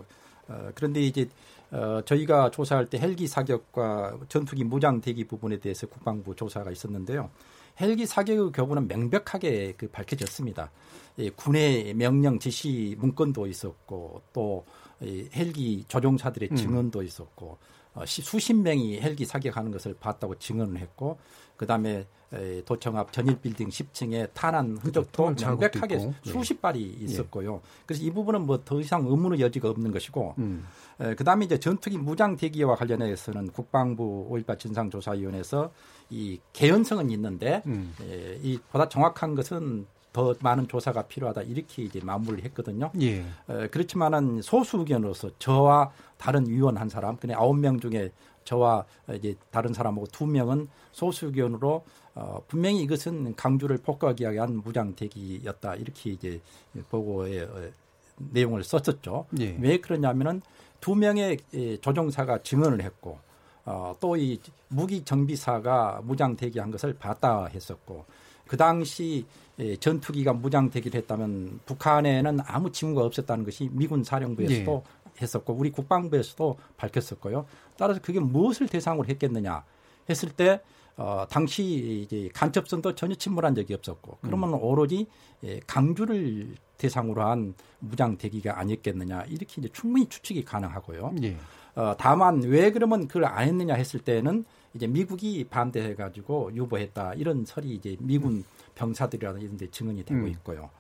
어, 0.48 0.70
그런데 0.74 1.00
이제 1.00 1.28
어, 1.70 2.02
저희가 2.04 2.50
조사할 2.50 2.86
때 2.86 2.98
헬기 2.98 3.26
사격과 3.26 4.18
전투기 4.28 4.62
무장 4.62 5.00
대기 5.00 5.24
부분에 5.24 5.58
대해서 5.58 5.86
국방부 5.86 6.36
조사가 6.36 6.70
있었는데요. 6.70 7.30
헬기 7.80 8.06
사격의 8.06 8.52
경우는 8.52 8.88
명백하게 8.88 9.74
그 9.76 9.88
밝혀졌습니다. 9.88 10.70
예, 11.18 11.30
군의 11.30 11.94
명령 11.94 12.38
지시 12.38 12.96
문건도 12.98 13.46
있었고 13.46 14.22
또이 14.32 15.28
헬기 15.34 15.84
조종사들의 15.88 16.50
음. 16.52 16.56
증언도 16.56 17.02
있었고 17.02 17.58
어, 17.94 18.06
수십 18.06 18.54
명이 18.54 19.00
헬기 19.00 19.24
사격하는 19.24 19.70
것을 19.70 19.94
봤다고 19.94 20.38
증언을 20.38 20.78
했고 20.78 21.18
그다음에 21.62 22.06
에, 22.34 22.62
도청 22.64 22.96
앞 22.96 23.12
전일 23.12 23.38
빌딩 23.40 23.68
10층에 23.68 24.28
탄환 24.32 24.78
흔적도 24.78 25.34
명백하게 25.38 25.96
있고. 25.96 26.14
수십 26.24 26.54
예. 26.56 26.60
발이 26.60 26.96
예. 27.00 27.04
있었고요. 27.04 27.54
예. 27.56 27.60
그래서 27.86 28.02
이 28.02 28.10
부분은 28.10 28.46
뭐 28.46 28.58
더 28.64 28.80
이상 28.80 29.06
의문의 29.06 29.40
여지가 29.40 29.68
없는 29.70 29.90
것이고 29.92 30.34
음. 30.38 30.64
에, 31.00 31.14
그다음에 31.14 31.44
이제 31.44 31.58
전투기 31.58 31.98
무장 31.98 32.36
대기와 32.36 32.74
관련해서는 32.76 33.50
국방부 33.52 34.28
5.18 34.32 34.58
진상조사위원회에서 34.58 35.70
이 36.10 36.40
개연성은 36.52 37.10
있는데 37.10 37.62
음. 37.66 37.94
에, 38.02 38.38
이 38.42 38.58
보다 38.70 38.88
정확한 38.88 39.34
것은 39.34 39.86
더 40.12 40.34
많은 40.40 40.68
조사가 40.68 41.02
필요하다 41.04 41.42
이렇게 41.42 41.82
이제 41.84 42.00
마무리를 42.02 42.44
했거든요. 42.44 42.90
예. 43.00 43.24
에, 43.48 43.68
그렇지만은 43.70 44.42
소수 44.42 44.78
의견으로서 44.78 45.30
저와 45.38 45.90
다른 46.18 46.46
위원 46.48 46.76
한 46.76 46.88
사람, 46.88 47.16
그냥 47.16 47.40
아홉 47.40 47.58
명 47.58 47.80
중에 47.80 48.10
저와 48.45 48.84
이제 49.14 49.34
다른 49.51 49.72
사람하고 49.72 50.07
두 50.09 50.26
명은 50.26 50.68
소수 50.93 51.26
의견으로 51.26 51.84
어, 52.14 52.43
분명히 52.47 52.82
이것은 52.82 53.34
강주를 53.36 53.78
폭격하기 53.78 54.30
위한 54.30 54.61
무장 54.62 54.95
대기였다 54.95 55.76
이렇게 55.76 56.11
이제 56.11 56.40
보고에 56.90 57.43
어, 57.43 57.70
내용을 58.16 58.62
썼었죠. 58.64 59.26
예. 59.40 59.57
왜 59.61 59.78
그러냐면은 59.78 60.43
두 60.80 60.95
명의 60.95 61.38
조종사가 61.80 62.43
증언을 62.43 62.82
했고 62.82 63.18
어, 63.64 63.95
또 64.01 64.16
이 64.16 64.38
무기 64.68 65.05
정비사가 65.05 66.01
무장 66.05 66.36
대기한 66.36 66.70
것을 66.70 66.95
봤다 66.95 67.47
했었고 67.47 68.05
그 68.47 68.57
당시 68.57 69.24
전투기가 69.80 70.32
무장 70.32 70.68
대기를 70.70 71.01
했다면 71.01 71.61
북한에는 71.66 72.40
아무 72.47 72.72
징후가 72.72 73.05
없었다는 73.05 73.45
것이 73.45 73.68
미군 73.72 74.03
사령부에서도 74.03 74.82
예. 74.84 75.01
했었고 75.20 75.52
우리 75.52 75.70
국방부에서도 75.70 76.58
밝혔었고요. 76.76 77.46
따라서 77.76 78.00
그게 78.00 78.20
무엇을 78.20 78.68
대상으로 78.68 79.08
했겠느냐 79.08 79.64
했을 80.08 80.30
때 80.30 80.60
어, 80.96 81.26
당시 81.30 82.04
이제 82.04 82.28
간첩선도 82.34 82.94
전혀 82.94 83.14
침몰한 83.14 83.54
적이 83.54 83.74
없었고 83.74 84.18
그러면 84.20 84.50
음. 84.50 84.62
오로지 84.62 85.06
예, 85.44 85.60
강주를 85.66 86.54
대상으로 86.76 87.22
한 87.22 87.54
무장 87.78 88.16
대기가 88.18 88.58
아니었겠느냐 88.58 89.22
이렇게 89.28 89.60
이제 89.60 89.68
충분히 89.72 90.06
추측이 90.06 90.44
가능하고요. 90.44 91.14
예. 91.22 91.36
어, 91.74 91.94
다만 91.98 92.42
왜 92.42 92.70
그러면 92.70 93.08
그걸 93.08 93.24
안 93.24 93.48
했느냐 93.48 93.74
했을 93.74 94.00
때는 94.00 94.44
이제 94.74 94.86
미국이 94.86 95.44
반대해 95.44 95.94
가지고 95.94 96.50
유보했다 96.54 97.14
이런 97.14 97.44
설이 97.44 97.70
이제 97.74 97.96
미군 97.98 98.44
병사들이라는 98.74 99.40
이런 99.40 99.56
데 99.56 99.70
증언이 99.70 100.04
되고 100.04 100.20
음. 100.20 100.28
있고요. 100.28 100.70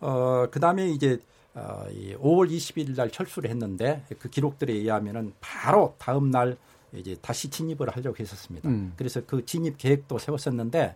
어, 0.00 0.46
그다음에 0.50 0.88
이제 0.88 1.18
어, 1.54 1.86
이 1.90 2.14
5월 2.14 2.50
20일 2.50 2.96
날 2.96 3.10
철수를 3.10 3.50
했는데 3.50 4.02
그 4.18 4.30
기록들에 4.30 4.72
의하면은 4.72 5.32
바로 5.40 5.94
다음 5.98 6.30
날 6.30 6.56
이제 6.94 7.16
다시 7.20 7.48
진입을 7.48 7.90
하려고 7.90 8.16
했었습니다. 8.18 8.68
음. 8.68 8.92
그래서 8.96 9.22
그 9.26 9.44
진입 9.44 9.78
계획도 9.78 10.18
세웠었는데 10.18 10.94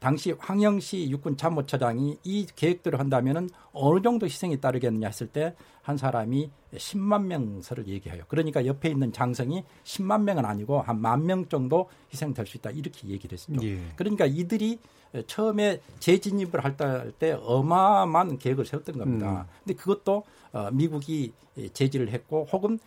당시 0.00 0.32
황영시 0.38 1.10
육군 1.10 1.36
참모처장이 1.36 2.18
이 2.24 2.46
계획대로 2.56 2.98
한다면은 2.98 3.48
어느 3.72 4.00
정도 4.02 4.26
희생이 4.26 4.60
따르겠느냐 4.60 5.06
했을 5.06 5.26
때 5.28 5.54
한 5.82 5.96
사람이 5.96 6.50
10만 6.74 7.24
명서를 7.24 7.88
얘기해요. 7.88 8.24
그러니까 8.28 8.64
옆에 8.66 8.90
있는 8.90 9.12
장성이 9.12 9.64
10만 9.84 10.22
명은 10.22 10.44
아니고 10.44 10.80
한 10.82 11.00
만 11.00 11.24
명 11.26 11.48
정도 11.48 11.88
희생될 12.12 12.46
수 12.46 12.58
있다 12.58 12.70
이렇게 12.70 13.08
얘기를 13.08 13.36
했었죠. 13.36 13.60
예. 13.66 13.80
그러니까 13.96 14.26
이들이 14.26 14.78
처음에 15.26 15.80
재진입을 15.98 16.62
할 16.62 16.76
때 17.18 17.32
어마어마한 17.42 18.38
계획을 18.38 18.64
세웠던 18.66 18.98
겁니다. 18.98 19.40
음. 19.40 19.56
근데 19.64 19.74
그것도 19.74 20.22
어, 20.52 20.68
미국이 20.72 21.32
제지를 21.72 22.10
했고 22.10 22.46
혹은 22.52 22.78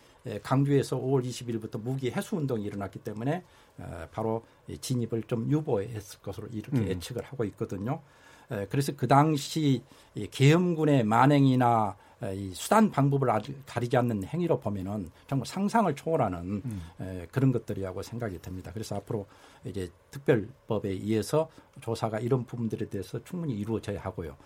강주에서 0.42 0.98
5월 0.98 1.24
20일부터 1.24 1.80
무기 1.82 2.10
해수 2.10 2.36
운동이 2.36 2.64
일어났기 2.64 3.00
때문에 3.00 3.36
어, 3.36 3.42
바로 4.12 4.44
진입을 4.80 5.24
좀 5.24 5.50
유보했을 5.50 6.20
것으로 6.20 6.48
이렇게 6.52 6.78
음. 6.78 6.88
예측을 6.88 7.22
하고 7.24 7.44
있거든요. 7.44 8.00
그래서 8.70 8.92
그 8.96 9.08
당시 9.08 9.82
계엄군의 10.30 11.04
만행이나 11.04 11.96
이 12.34 12.52
수단 12.54 12.90
방법을 12.90 13.28
가리지 13.66 13.96
않는 13.96 14.24
행위로 14.24 14.60
보면은 14.60 15.10
정말 15.26 15.46
상상을 15.46 15.94
초월하는 15.94 16.62
음. 16.64 17.26
그런 17.30 17.52
것들이라고 17.52 18.02
생각이 18.02 18.40
듭니다. 18.40 18.70
그래서 18.72 18.96
앞으로 18.96 19.26
이제 19.64 19.90
특별법에 20.10 20.88
의해서 20.90 21.50
조사가 21.80 22.20
이런 22.20 22.44
부분들에 22.44 22.88
대해서 22.88 23.22
충분히 23.24 23.54
이루어져야 23.54 24.00
하고요. 24.00 24.36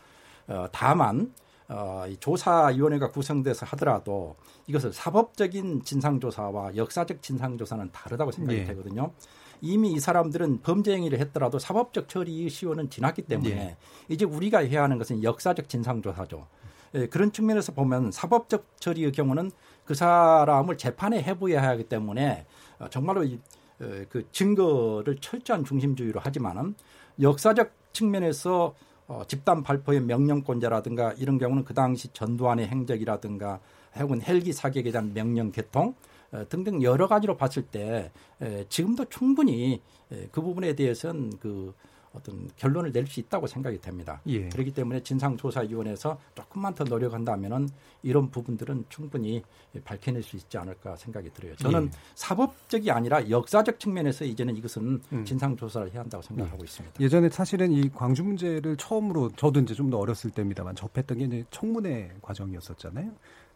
어, 0.49 0.67
다만 0.73 1.33
어, 1.69 2.05
이 2.09 2.17
조사위원회가 2.17 3.11
구성돼서 3.11 3.67
하더라도 3.67 4.37
이것을 4.67 4.93
사법적인 4.93 5.83
진상조사와 5.85 6.77
역사적 6.77 7.23
진상조사는 7.23 7.93
다르다고 7.93 8.33
생각이 8.33 8.61
네. 8.61 8.65
되거든요. 8.67 9.13
이미 9.61 9.93
이 9.93 10.01
사람들은 10.01 10.63
범죄 10.63 10.95
행위를 10.95 11.19
했더라도 11.19 11.59
사법적 11.59 12.09
처리 12.09 12.49
시효는 12.49 12.91
지났기 12.91 13.23
때문에 13.23 13.55
네. 13.55 13.77
이제 14.09 14.25
우리가 14.25 14.59
해야 14.61 14.83
하는 14.83 14.99
것은 14.99 15.23
역사적 15.23 15.69
진상조사죠. 15.69 16.47
예, 16.95 17.07
그런 17.07 17.33
측면에서 17.33 17.73
보면 17.73 18.13
사법적 18.13 18.81
처리의 18.81 19.13
경우는 19.13 19.51
그 19.85 19.95
사람을 19.95 20.79
재판에 20.79 21.23
해부해야 21.23 21.63
하기 21.71 21.85
때문에 21.85 22.47
어, 22.79 22.89
정말로 22.89 23.25
이, 23.25 23.41
어, 23.81 24.05
그 24.09 24.27
증거를 24.33 25.19
철저한 25.21 25.65
중심주의로 25.65 26.21
하지만은 26.21 26.75
역사적 27.21 27.73
측면에서 27.93 28.75
어, 29.09 29.23
집단 29.27 29.63
발포의 29.63 30.03
명령권자라든가 30.03 31.15
이런 31.15 31.39
경우는 31.39 31.65
그 31.65 31.75
당시 31.75 32.09
전두환의 32.13 32.69
행적이라든가 32.69 33.59
혹은 33.99 34.21
헬기 34.23 34.53
사격에 34.53 34.91
대한 34.91 35.13
명령 35.15 35.51
개통 35.51 35.95
어, 36.31 36.45
등등 36.49 36.83
여러 36.83 37.09
가지로 37.09 37.37
봤을 37.37 37.63
때 37.63 38.13
에, 38.43 38.65
지금도 38.69 39.07
충분히 39.07 39.81
에, 40.13 40.29
그 40.31 40.43
부분에 40.43 40.75
대해서는 40.75 41.39
그 41.41 41.75
어떤 42.13 42.49
결론을 42.57 42.93
낼 42.93 43.07
수 43.07 43.21
있다고 43.21 43.47
생각이 43.47 43.81
됩니다. 43.81 44.21
예. 44.27 44.49
그렇기 44.51 44.73
때문에 44.73 45.03
진상조사위원회에서 45.03 46.19
조금만 46.35 46.75
더 46.75 46.85
노력한다면은 46.85 47.69
이런 48.03 48.31
부분들은 48.31 48.85
충분히 48.89 49.43
밝혀낼 49.85 50.23
수 50.23 50.37
있지 50.37 50.59
않을까 50.59 50.97
생각이 50.97 51.31
들어요. 51.33 51.57
저는 51.57 51.87
예. 51.87 51.91
사법적이 52.15 52.91
아니라 52.91 53.29
역사적 53.31 53.81
측면에서 53.81 54.25
이제는 54.25 54.57
이것은 54.57 55.01
음. 55.13 55.25
진상조사를 55.25 55.93
해야 55.93 56.01
한다고 56.03 56.23
생각하고 56.23 56.59
예. 56.61 56.65
있습니다. 56.65 57.01
예전에 57.01 57.29
사실은 57.31 57.73
이 57.73 57.89
광주 57.91 58.23
문제를 58.25 58.77
처음으로 58.77 59.31
저도 59.37 59.61
이제 59.61 59.75
좀 59.75 59.89
더 59.89 59.97
어렸을 59.99 60.31
때입니다만 60.31 60.77
접했던 60.77 61.17
게 61.17 61.25
이제 61.25 61.45
청문회 61.51 62.13
과정이었었잖아요. 62.21 63.11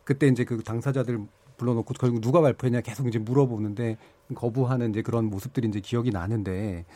그때 0.05 0.26
이제 0.28 0.44
그 0.44 0.62
당사자들 0.62 1.20
불러놓고 1.59 1.92
결국 1.94 2.22
누가 2.22 2.40
발표했냐 2.40 2.80
계속 2.80 3.07
이제 3.07 3.18
물어보는데 3.18 3.98
거부하는 4.34 4.90
이제 4.90 5.03
그런 5.03 5.26
모습들이 5.26 5.68
이제 5.68 5.80
기억이 5.80 6.11
나는데 6.11 6.86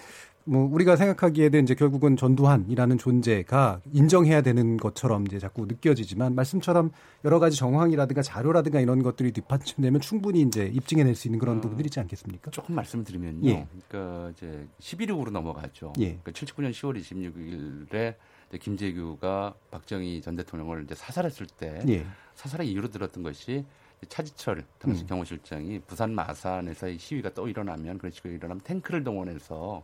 뭐 0.48 0.68
우리가 0.72 0.94
생각하기에는 0.94 1.64
이제 1.64 1.74
결국은 1.74 2.16
전두환이라는 2.16 2.98
존재가 2.98 3.80
인정해야 3.92 4.42
되는 4.42 4.76
것처럼 4.76 5.26
이제 5.26 5.40
자꾸 5.40 5.66
느껴지지만 5.66 6.36
말씀처럼 6.36 6.92
여러 7.24 7.40
가지 7.40 7.56
정황이라든가 7.56 8.22
자료라든가 8.22 8.80
이런 8.80 9.02
것들이 9.02 9.32
뒷받침되면 9.32 10.00
충분히 10.00 10.42
이제 10.42 10.66
입증해낼 10.72 11.16
수 11.16 11.26
있는 11.26 11.40
그런 11.40 11.58
어, 11.58 11.60
부분들이 11.60 11.88
있지 11.88 11.98
않겠습니까? 11.98 12.52
조금 12.52 12.76
말씀드리면요. 12.76 13.48
예. 13.50 13.66
그러니까 13.88 14.30
이제 14.30 14.68
11.6으로 14.80 15.30
넘어가죠. 15.30 15.92
예. 15.98 16.16
그러니까 16.22 16.30
79년 16.30 16.70
10월 16.70 17.00
26일에 17.00 18.14
김재규가 18.60 19.54
박정희 19.72 20.22
전 20.22 20.36
대통령을 20.36 20.84
이제 20.84 20.94
사살했을 20.94 21.46
때 21.58 21.82
예. 21.88 22.06
사살의 22.36 22.70
이유로 22.70 22.88
들었던 22.90 23.24
것이 23.24 23.64
차지철 24.08 24.64
당시 24.78 25.02
음. 25.02 25.06
경호실장이 25.08 25.80
부산 25.80 26.14
마산에서 26.14 26.88
이 26.88 26.98
시위가 26.98 27.30
또 27.30 27.48
일어나면 27.48 27.98
그런 27.98 28.12
식으로 28.12 28.34
일어나면 28.34 28.60
탱크를 28.60 29.02
동원해서 29.02 29.82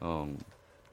어, 0.00 0.26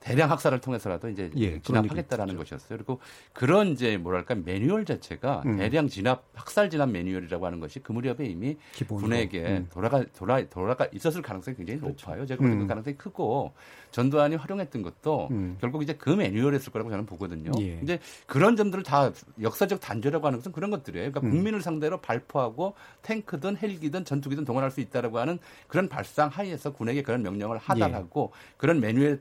대량 0.02 0.32
학살을 0.32 0.60
통해서라도 0.60 1.10
이제 1.10 1.30
예, 1.38 1.62
진압하겠다라는 1.62 2.36
것이었어요. 2.36 2.78
그리고 2.78 3.00
그런 3.34 3.70
이제 3.70 3.98
뭐랄까 3.98 4.34
매뉴얼 4.34 4.84
자체가 4.84 5.44
음. 5.46 5.58
대량 5.58 5.88
진압 5.88 6.24
학살 6.34 6.72
진압 6.72 6.90
매뉴얼이라고 6.90 7.46
하는 7.46 7.60
것이 7.60 7.80
그 7.80 7.92
무렵에 7.92 8.26
이미 8.26 8.58
기본으로. 8.74 9.08
군에게 9.08 9.46
음. 9.46 9.68
돌아가 9.72 10.04
돌아 10.18 10.44
돌아가 10.50 10.88
있었을 10.92 11.22
가능성이 11.22 11.56
굉장히 11.56 11.80
그렇죠. 11.80 12.10
높아요. 12.10 12.26
제가 12.26 12.40
볼때 12.42 12.56
음. 12.56 12.60
그 12.62 12.68
가능성이 12.68 12.98
크고 12.98 13.54
전두환이 13.92 14.38
활용했던 14.38 14.82
것도 14.82 15.28
음. 15.30 15.58
결국 15.62 15.84
이제 15.84 15.94
그 15.94 16.10
매뉴얼이었을 16.10 16.74
거라고 16.74 16.90
저는 16.90 17.06
보거든요. 17.06 17.52
예. 17.60 17.80
이제 17.84 18.00
그런 18.26 18.56
점들을 18.56 18.84
다 18.84 19.12
역사적 19.40 19.80
단죄라고 19.80 20.26
하는 20.26 20.40
것은 20.40 20.52
그런 20.52 20.72
것들이에요. 20.72 21.12
그러니까 21.12 21.28
음. 21.28 21.32
국민을 21.32 21.62
상대로 21.62 22.02
발포하고 22.02 22.74
탱크든 23.04 23.58
헬기든 23.58 24.06
전투기든 24.06 24.46
동원할 24.46 24.72
수 24.72 24.82
있다라고 24.82 25.20
하는 25.20 25.38
그런 25.68 25.88
발상 25.90 26.30
하에서 26.30 26.74
군에게 26.74 27.04
그런 27.04 27.22
명령을 27.22 27.60
하달하고 27.60 28.32
예. 28.34 28.54
그런 28.58 28.80
매뉴얼에 28.80 29.20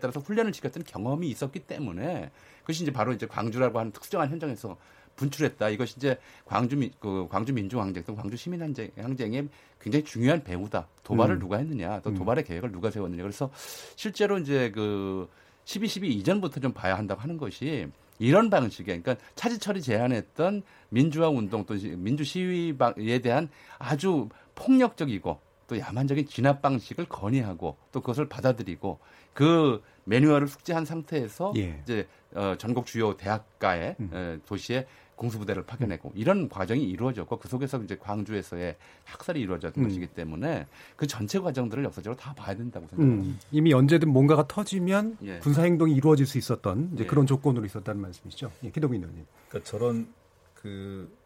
따라서 0.00 0.19
훈련을 0.20 0.54
시켰던 0.54 0.84
경험이 0.84 1.28
있었기 1.28 1.60
때문에 1.60 2.30
그것이 2.60 2.82
이제 2.82 2.92
바로 2.92 3.12
이제 3.12 3.26
광주라고 3.26 3.78
하는 3.78 3.92
특수한 3.92 4.30
현장에서 4.30 4.76
분출했다. 5.16 5.68
이것이 5.70 5.94
이제 5.96 6.18
광주 6.46 6.76
민, 6.76 6.90
그 6.98 7.26
광주 7.30 7.52
민주항쟁 7.52 8.04
또 8.04 8.14
광주 8.14 8.36
시민항쟁 8.36 8.90
항쟁의 8.96 9.48
굉장히 9.80 10.04
중요한 10.04 10.42
배우다. 10.42 10.88
도발을 11.04 11.36
음. 11.36 11.40
누가 11.40 11.58
했느냐, 11.58 12.00
또 12.00 12.10
음. 12.10 12.14
도발의 12.14 12.44
계획을 12.44 12.72
누가 12.72 12.90
세웠느냐. 12.90 13.22
그래서 13.22 13.50
실제로 13.96 14.38
이제 14.38 14.72
그12.12 14.74 16.04
이전부터 16.04 16.60
좀 16.60 16.72
봐야 16.72 16.96
한다고 16.96 17.20
하는 17.20 17.36
것이 17.36 17.86
이런 18.18 18.50
방식의 18.50 19.02
그러니까 19.02 19.24
차지철이 19.34 19.82
제안했던 19.82 20.62
민주화 20.90 21.28
운동 21.28 21.64
또 21.64 21.74
민주 21.96 22.22
시위에 22.22 23.18
대한 23.22 23.48
아주 23.78 24.28
폭력적이고 24.54 25.40
또 25.66 25.78
야만적인 25.78 26.26
진압 26.26 26.60
방식을 26.60 27.06
건의하고 27.06 27.76
또 27.92 28.00
그것을 28.00 28.28
받아들이고 28.28 28.98
그 29.32 29.82
매뉴얼을 30.04 30.48
숙지한 30.48 30.84
상태에서 30.84 31.52
예. 31.56 31.80
이제 31.82 32.06
어, 32.34 32.54
전국 32.58 32.86
주요 32.86 33.16
대학가의 33.16 33.96
음. 34.00 34.10
에, 34.12 34.38
도시에 34.46 34.86
공수부대를 35.16 35.64
파견내고 35.64 36.12
이런 36.14 36.48
과정이 36.48 36.82
이루어졌고 36.82 37.38
그 37.38 37.48
속에서 37.48 37.82
이제 37.82 37.96
광주에서의 37.98 38.76
학살이 39.04 39.40
이루어졌던 39.40 39.84
음. 39.84 39.88
것이기 39.88 40.06
때문에 40.08 40.66
그 40.96 41.06
전체 41.06 41.38
과정들을 41.38 41.84
역사적으로 41.84 42.18
다 42.18 42.32
봐야 42.32 42.56
된다고 42.56 42.86
생각합니다. 42.88 43.28
음. 43.28 43.38
이미 43.52 43.74
언제든 43.74 44.08
뭔가가 44.08 44.46
터지면 44.48 45.18
예. 45.22 45.38
군사 45.40 45.62
행동이 45.62 45.94
이루어질 45.94 46.26
수 46.26 46.38
있었던 46.38 46.92
이제 46.94 47.04
예. 47.04 47.06
그런 47.06 47.26
조건으로 47.26 47.66
있었다는 47.66 48.00
말씀이시죠. 48.00 48.50
예, 48.64 48.70
기동민 48.70 49.02
의원님. 49.02 49.26
그러니까 49.48 49.70
저런 49.70 50.08
그 50.54 51.20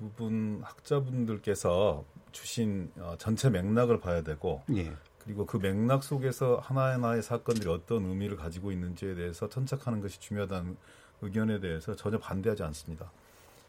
두 0.00 0.08
분 0.16 0.60
학자분들께서 0.64 2.04
주신 2.32 2.90
어, 2.96 3.16
전체 3.18 3.50
맥락을 3.50 4.00
봐야 4.00 4.22
되고 4.22 4.62
예. 4.74 4.90
그리고 5.30 5.46
그 5.46 5.58
맥락 5.58 6.02
속에서 6.02 6.56
하나하나의 6.56 7.22
사건들이 7.22 7.70
어떤 7.70 8.04
의미를 8.04 8.36
가지고 8.36 8.72
있는지에 8.72 9.14
대해서 9.14 9.48
천착하는 9.48 10.00
것이 10.00 10.18
중요하다는 10.18 10.76
의견에 11.22 11.60
대해서 11.60 11.94
전혀 11.94 12.18
반대하지 12.18 12.64
않습니다. 12.64 13.12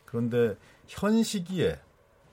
그런데 0.05 0.57
현 0.87 1.21
시기에 1.21 1.79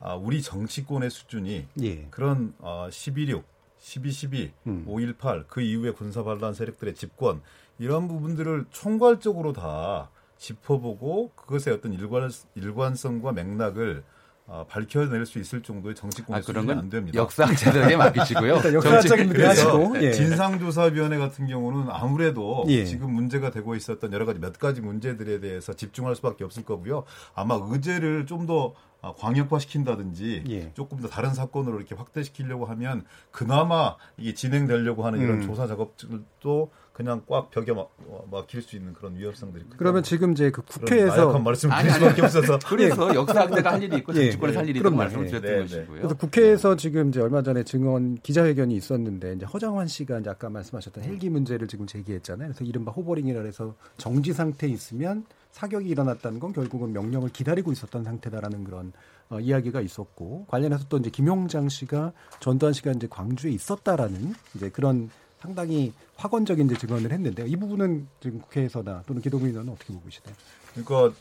아, 0.00 0.14
우리 0.14 0.40
정치권의 0.40 1.10
수준이 1.10 1.66
예. 1.82 2.06
그런 2.10 2.54
어, 2.60 2.88
12.6, 2.90 3.42
12.12, 3.82 4.50
음. 4.66 4.86
5.18, 4.88 5.44
그 5.46 5.60
이후에 5.60 5.90
군사반란 5.90 6.54
세력들의 6.54 6.94
집권 6.94 7.42
이런 7.78 8.08
부분들을 8.08 8.64
총괄적으로 8.70 9.52
다 9.52 10.08
짚어보고 10.38 11.32
그것의 11.36 11.76
어떤 11.76 11.92
일관, 11.92 12.30
일관성과 12.54 13.32
맥락을 13.32 14.04
어, 14.50 14.64
밝혀낼 14.66 15.26
수 15.26 15.38
있을 15.38 15.62
정도의 15.62 15.94
정치권 15.94 16.38
아, 16.38 16.40
그런 16.40 16.66
건안 16.66 16.88
됩니다. 16.88 17.18
역사학자들에게 17.18 17.96
맡기시고요. 17.98 18.54
역사학자님 18.72 19.44
하시고 19.44 20.02
예. 20.02 20.12
진상조사위원회 20.12 21.18
같은 21.18 21.46
경우는 21.46 21.88
아무래도 21.90 22.64
예. 22.68 22.86
지금 22.86 23.12
문제가 23.12 23.50
되고 23.50 23.74
있었던 23.74 24.10
여러 24.10 24.24
가지 24.24 24.40
몇 24.40 24.58
가지 24.58 24.80
문제들에 24.80 25.40
대해서 25.40 25.74
집중할 25.74 26.16
수밖에 26.16 26.44
없을 26.44 26.64
거고요. 26.64 27.04
아마 27.34 27.58
의제를 27.60 28.24
좀더 28.24 28.72
아, 29.02 29.12
광역화시킨다든지 29.12 30.44
예. 30.48 30.72
조금 30.72 30.98
더 31.00 31.08
다른 31.08 31.34
사건으로 31.34 31.76
이렇게 31.76 31.94
확대시키려고 31.94 32.64
하면 32.64 33.04
그나마 33.30 33.96
이게 34.16 34.32
진행되려고 34.32 35.04
하는 35.04 35.20
이런 35.20 35.42
음. 35.42 35.42
조사 35.42 35.66
작업들도 35.66 36.70
그냥 36.98 37.22
꽉 37.28 37.48
벽에 37.52 37.72
막, 37.72 37.94
막힐 38.28 38.60
수 38.60 38.74
있는 38.74 38.92
그런 38.92 39.14
위험성들이 39.16 39.66
그러면 39.76 40.02
지금 40.02 40.32
이제 40.32 40.50
그 40.50 40.62
국회에서 40.62 41.38
말씀 41.38 41.70
드릴 41.70 41.92
수밖에 41.92 42.22
없어서 42.22 42.58
그래서 42.66 43.14
역사학자가 43.14 43.74
할 43.74 43.82
일이 43.84 43.98
있고 43.98 44.12
예. 44.16 44.22
정치권에서 44.22 44.58
할 44.58 44.68
일이 44.68 44.80
있고 44.80 44.90
말씀을 44.90 45.26
네. 45.26 45.30
드렸던 45.30 45.52
네. 45.52 45.60
것이고요. 45.60 45.98
그래서 46.00 46.16
국회에서 46.16 46.74
지금 46.74 47.10
이제 47.10 47.20
얼마 47.20 47.40
전에 47.40 47.62
증언 47.62 48.16
기자회견이 48.16 48.74
있었는데 48.74 49.34
이제 49.34 49.46
허정환 49.46 49.86
씨가 49.86 50.18
이제 50.18 50.28
아까 50.28 50.50
말씀하셨던 50.50 51.04
헬기 51.04 51.30
문제를 51.30 51.68
지금 51.68 51.86
제기했잖아요. 51.86 52.48
그래서 52.48 52.64
이른바 52.64 52.90
호버링이라 52.90 53.42
해서 53.42 53.76
정지 53.96 54.32
상태에 54.32 54.68
있으면 54.68 55.24
사격이 55.52 55.88
일어났다는 55.88 56.40
건 56.40 56.52
결국은 56.52 56.92
명령을 56.92 57.28
기다리고 57.28 57.70
있었던 57.70 58.02
상태다라는 58.02 58.64
그런 58.64 58.92
어, 59.30 59.38
이야기가 59.38 59.82
있었고 59.82 60.46
관련해서 60.48 60.86
또 60.88 60.96
이제 60.96 61.10
김용장 61.10 61.68
씨가 61.68 62.12
전두환 62.40 62.72
씨가 62.72 62.90
이제 62.90 63.06
광주에 63.08 63.52
있었다라는 63.52 64.34
이제 64.56 64.68
그런 64.70 65.10
상당히 65.40 65.92
확언적인 66.16 66.66
이제 66.66 66.76
증언을 66.76 67.12
했는데 67.12 67.46
이 67.46 67.56
부분은 67.56 68.08
지금 68.20 68.40
국회에서나 68.40 69.02
또는 69.06 69.22
기동민 69.22 69.50
의원은 69.50 69.72
어떻게 69.72 69.92
보고 69.92 70.04
계시나요? 70.04 70.34
그러니까 70.74 71.16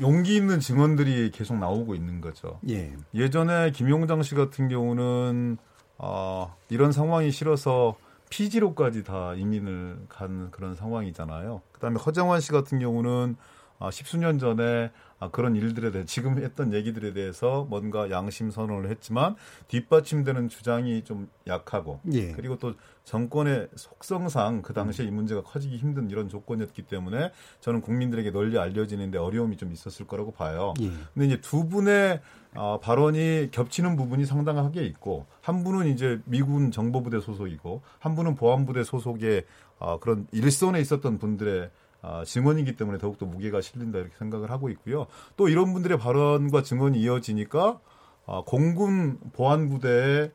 용기 0.00 0.36
있는 0.36 0.60
증언들이 0.60 1.30
계속 1.30 1.58
나오고 1.58 1.94
있는 1.94 2.20
거죠. 2.20 2.58
예. 2.68 2.94
예전에 3.14 3.70
김용장 3.72 4.22
씨 4.22 4.34
같은 4.34 4.68
경우는 4.68 5.58
어, 5.98 6.54
이런 6.68 6.92
상황이 6.92 7.30
싫어서 7.30 7.96
피지로까지 8.30 9.04
다 9.04 9.34
이민을 9.34 10.06
간 10.08 10.50
그런 10.50 10.74
상황이잖아요. 10.74 11.60
그다음에 11.72 11.98
허정환 12.00 12.40
씨 12.40 12.50
같은 12.50 12.78
경우는 12.78 13.36
아, 13.78 13.90
십수년 13.90 14.38
전에 14.38 14.90
아, 15.18 15.30
그런 15.30 15.56
일들에 15.56 15.90
대해 15.90 16.04
지금 16.04 16.38
했던 16.38 16.72
얘기들에 16.72 17.12
대해서 17.12 17.66
뭔가 17.68 18.10
양심 18.10 18.50
선언을 18.50 18.88
했지만 18.90 19.36
뒷받침되는 19.68 20.48
주장이 20.48 21.04
좀 21.04 21.28
약하고 21.46 22.00
예. 22.12 22.32
그리고 22.32 22.56
또 22.58 22.74
정권의 23.04 23.68
속성상 23.74 24.62
그 24.62 24.72
당시에 24.72 25.04
이 25.04 25.10
문제가 25.10 25.42
커지기 25.42 25.76
힘든 25.76 26.10
이런 26.10 26.28
조건이었기 26.28 26.82
때문에 26.82 27.32
저는 27.60 27.80
국민들에게 27.80 28.30
널리 28.30 28.58
알려지는데 28.58 29.18
어려움이 29.18 29.56
좀 29.56 29.72
있었을 29.72 30.06
거라고 30.06 30.30
봐요. 30.30 30.74
예. 30.80 30.90
근데 31.14 31.26
이제 31.26 31.40
두 31.40 31.68
분의 31.68 32.20
어, 32.54 32.78
발언이 32.80 33.48
겹치는 33.50 33.96
부분이 33.96 34.26
상당하게 34.26 34.84
있고 34.84 35.26
한 35.40 35.64
분은 35.64 35.88
이제 35.88 36.20
미군 36.26 36.70
정보부대 36.70 37.20
소속이고 37.20 37.82
한 37.98 38.14
분은 38.14 38.36
보안부대 38.36 38.84
소속의 38.84 39.44
어, 39.78 39.98
그런 39.98 40.26
일선에 40.32 40.80
있었던 40.80 41.18
분들의 41.18 41.70
아, 42.02 42.24
증언이기 42.24 42.74
때문에 42.76 42.98
더욱더 42.98 43.26
무게가 43.26 43.60
실린다 43.60 43.98
이렇게 43.98 44.14
생각을 44.16 44.50
하고 44.50 44.68
있고요. 44.70 45.06
또 45.36 45.48
이런 45.48 45.72
분들의 45.72 45.98
발언과 45.98 46.62
증언이 46.62 47.00
이어지니까 47.00 47.78
아, 48.26 48.42
공군 48.44 49.18
보안부대의 49.32 50.32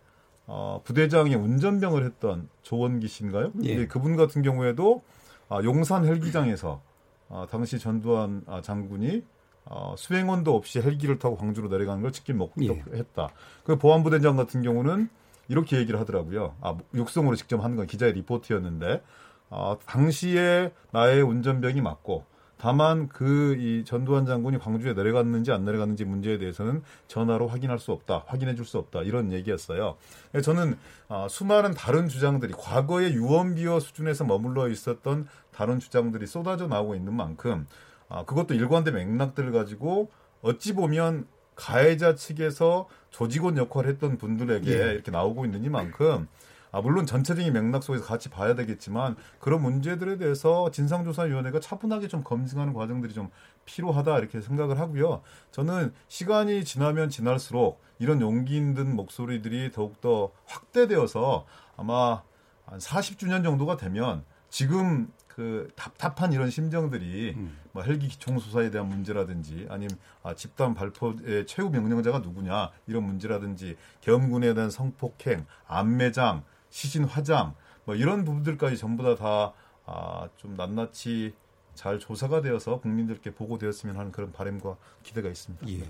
어, 0.47 0.81
부대장의 0.83 1.35
운전병을 1.35 2.05
했던 2.05 2.49
조원기 2.63 3.07
씨인가요? 3.07 3.51
예. 3.63 3.85
그분 3.85 4.15
같은 4.15 4.41
경우에도 4.41 5.03
아, 5.49 5.61
용산 5.63 6.05
헬기장에서 6.05 6.81
아, 7.29 7.45
당시 7.51 7.77
전두환 7.77 8.43
아, 8.47 8.61
장군이 8.61 9.23
어, 9.65 9.95
수행원도 9.97 10.55
없이 10.55 10.79
헬기를 10.79 11.19
타고 11.19 11.35
광주로 11.35 11.67
내려가는 11.67 12.01
걸 12.01 12.13
직접 12.13 12.33
목격했다. 12.33 13.23
예. 13.23 13.27
그 13.65 13.77
보안부대장 13.77 14.37
같은 14.37 14.61
경우는 14.61 15.09
이렇게 15.49 15.77
얘기를 15.77 15.99
하더라고요. 15.99 16.55
아, 16.61 16.77
육성으로 16.93 17.35
직접 17.35 17.61
하는 17.61 17.75
건 17.75 17.85
기자의 17.85 18.13
리포트였는데 18.13 19.03
어, 19.49 19.77
당시에 19.85 20.71
나의 20.91 21.21
운전병이 21.21 21.81
맞고 21.81 22.23
다만 22.57 23.07
그 23.07 23.55
이 23.59 23.83
전두환 23.85 24.25
장군이 24.25 24.57
광주에 24.59 24.93
내려갔는지 24.93 25.51
안 25.51 25.63
내려갔는지 25.65 26.05
문제에 26.05 26.37
대해서는 26.37 26.81
전화로 27.07 27.47
확인할 27.47 27.79
수 27.79 27.91
없다, 27.91 28.23
확인해 28.27 28.55
줄 28.55 28.65
수 28.65 28.77
없다 28.77 29.03
이런 29.03 29.31
얘기였어요. 29.31 29.95
저는 30.43 30.77
어, 31.07 31.27
수많은 31.29 31.73
다른 31.73 32.07
주장들이 32.07 32.53
과거의 32.57 33.13
유언비어 33.13 33.79
수준에서 33.79 34.25
머물러 34.25 34.67
있었던 34.69 35.27
다른 35.53 35.79
주장들이 35.79 36.27
쏟아져 36.27 36.67
나오고 36.67 36.95
있는 36.95 37.13
만큼 37.13 37.67
어, 38.09 38.25
그것도 38.25 38.53
일관된 38.53 38.93
맥락들을 38.93 39.51
가지고 39.51 40.09
어찌 40.41 40.73
보면 40.73 41.27
가해자 41.55 42.15
측에서 42.15 42.87
조직원 43.09 43.57
역할을 43.57 43.89
했던 43.89 44.17
분들에게 44.17 44.71
예. 44.71 44.93
이렇게 44.93 45.09
나오고 45.11 45.45
있는 45.45 45.63
이만큼 45.63 46.27
아, 46.71 46.81
물론 46.81 47.05
전체적인 47.05 47.53
맥락 47.53 47.83
속에서 47.83 48.03
같이 48.03 48.29
봐야 48.29 48.55
되겠지만 48.55 49.15
그런 49.39 49.61
문제들에 49.61 50.17
대해서 50.17 50.69
진상조사위원회가 50.71 51.59
차분하게 51.59 52.07
좀 52.07 52.23
검증하는 52.23 52.73
과정들이 52.73 53.13
좀 53.13 53.29
필요하다 53.65 54.17
이렇게 54.19 54.41
생각을 54.41 54.79
하고요. 54.79 55.21
저는 55.51 55.93
시간이 56.07 56.63
지나면 56.63 57.09
지날수록 57.09 57.81
이런 57.99 58.21
용기 58.21 58.55
있는 58.55 58.95
목소리들이 58.95 59.71
더욱더 59.71 60.31
확대되어서 60.45 61.45
아마 61.75 62.21
한 62.65 62.79
40주년 62.79 63.43
정도가 63.43 63.77
되면 63.77 64.23
지금 64.49 65.11
그 65.27 65.69
답답한 65.75 66.33
이런 66.33 66.49
심정들이 66.49 67.35
음. 67.37 67.55
뭐 67.71 67.83
헬기 67.83 68.07
기총 68.07 68.39
수사에 68.39 68.71
대한 68.71 68.89
문제라든지 68.89 69.67
아니면 69.69 69.97
아, 70.23 70.33
집단 70.33 70.73
발포의 70.73 71.45
최후 71.45 71.69
명령자가 71.69 72.19
누구냐 72.19 72.71
이런 72.87 73.03
문제라든지 73.03 73.77
계엄군에 74.01 74.55
대한 74.55 74.71
성폭행, 74.71 75.45
안매장 75.67 76.43
시신 76.69 77.03
화장 77.05 77.53
뭐 77.85 77.95
이런 77.95 78.25
부분들까지 78.25 78.77
전부 78.77 79.03
다다좀 79.03 79.55
아, 79.85 80.27
낱낱이 80.43 81.33
잘 81.73 81.99
조사가 81.99 82.41
되어서 82.41 82.79
국민들께 82.79 83.31
보고되었으면 83.31 83.97
하는 83.97 84.11
그런 84.11 84.31
바람과 84.31 84.75
기대가 85.03 85.29
있습니다. 85.29 85.69
예. 85.69 85.87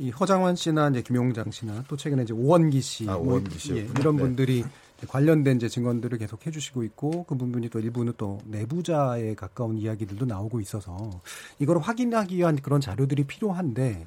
이 0.00 0.10
허장환 0.10 0.54
씨나 0.54 0.90
이제 0.90 1.02
김용장 1.02 1.50
씨나 1.50 1.84
또 1.88 1.96
최근에 1.96 2.22
이제 2.22 2.32
오원기 2.32 2.80
씨, 2.80 3.08
아, 3.08 3.16
오원기 3.16 3.58
씨 3.58 3.76
예, 3.76 3.80
이런 3.98 4.16
네. 4.16 4.22
분들이 4.22 4.64
관련된 5.06 5.56
이제 5.56 5.68
증언들을 5.68 6.18
계속 6.18 6.44
해주시고 6.46 6.82
있고 6.84 7.24
그 7.24 7.36
부분이 7.36 7.68
또 7.68 7.78
일부는 7.78 8.14
또 8.16 8.40
내부자에 8.44 9.34
가까운 9.34 9.78
이야기들도 9.78 10.26
나오고 10.26 10.60
있어서 10.60 11.10
이걸 11.58 11.78
확인하기 11.78 12.36
위한 12.36 12.56
그런 12.56 12.80
자료들이 12.80 13.24
필요한데 13.24 14.06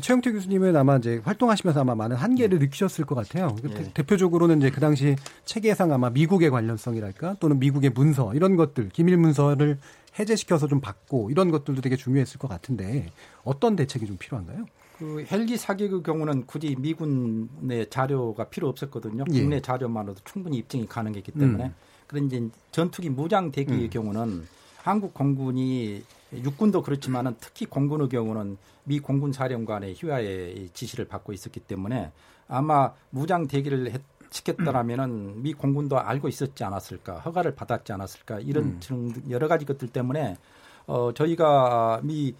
최영태 0.00 0.32
교수님은 0.32 0.76
아마 0.76 0.96
이제 0.96 1.20
활동하시면서 1.24 1.80
아마 1.80 1.94
많은 1.94 2.16
한계를 2.16 2.58
네. 2.58 2.66
느끼셨을 2.66 3.04
것 3.04 3.14
같아요. 3.14 3.56
네. 3.62 3.92
대 3.94 4.02
표적으로는 4.02 4.58
이제 4.58 4.70
그 4.70 4.80
당시 4.80 5.16
체계상 5.44 5.92
아마 5.92 6.10
미국의 6.10 6.50
관련성이랄까 6.50 7.36
또는 7.40 7.58
미국의 7.58 7.90
문서 7.90 8.34
이런 8.34 8.56
것들 8.56 8.90
기밀 8.90 9.16
문서를 9.16 9.78
해제시켜서 10.18 10.66
좀 10.66 10.80
받고 10.80 11.30
이런 11.30 11.50
것들도 11.50 11.80
되게 11.80 11.96
중요했을 11.96 12.38
것 12.38 12.48
같은데 12.48 13.10
어떤 13.44 13.76
대책이 13.76 14.06
좀 14.06 14.16
필요한가요? 14.18 14.66
그 14.98 15.24
헬기 15.30 15.56
사격의 15.56 16.02
경우는 16.02 16.46
굳이 16.46 16.76
미군의 16.78 17.88
자료가 17.88 18.50
필요 18.50 18.68
없었거든요. 18.68 19.24
예. 19.32 19.40
국내 19.40 19.60
자료만으로도 19.60 20.20
충분히 20.24 20.58
입증이 20.58 20.86
가능했기 20.86 21.32
때문에. 21.32 21.64
음. 21.64 21.74
그런데 22.06 22.36
이제 22.36 22.48
전투기 22.70 23.08
무장 23.08 23.50
대기의 23.50 23.84
음. 23.84 23.90
경우는 23.90 24.46
한국 24.76 25.14
공군이 25.14 26.02
육군도 26.32 26.82
그렇지만은 26.82 27.34
특히 27.40 27.66
공군의 27.66 28.08
경우는 28.08 28.56
미 28.84 29.00
공군 29.00 29.32
사령관의 29.32 29.94
휴하의 29.96 30.70
지시를 30.72 31.06
받고 31.06 31.32
있었기 31.32 31.60
때문에 31.60 32.12
아마 32.48 32.92
무장 33.10 33.46
대기를 33.46 33.90
했, 33.92 34.00
시켰더라면은 34.30 35.42
미 35.42 35.52
공군도 35.52 35.98
알고 35.98 36.28
있었지 36.28 36.62
않았을까 36.64 37.18
허가를 37.20 37.54
받았지 37.54 37.92
않았을까 37.92 38.40
이런 38.40 38.80
음. 38.90 39.12
여러 39.30 39.48
가지 39.48 39.64
것들 39.64 39.88
때문에 39.88 40.36
어 40.86 41.12
저희가 41.12 42.00
미 42.02 42.34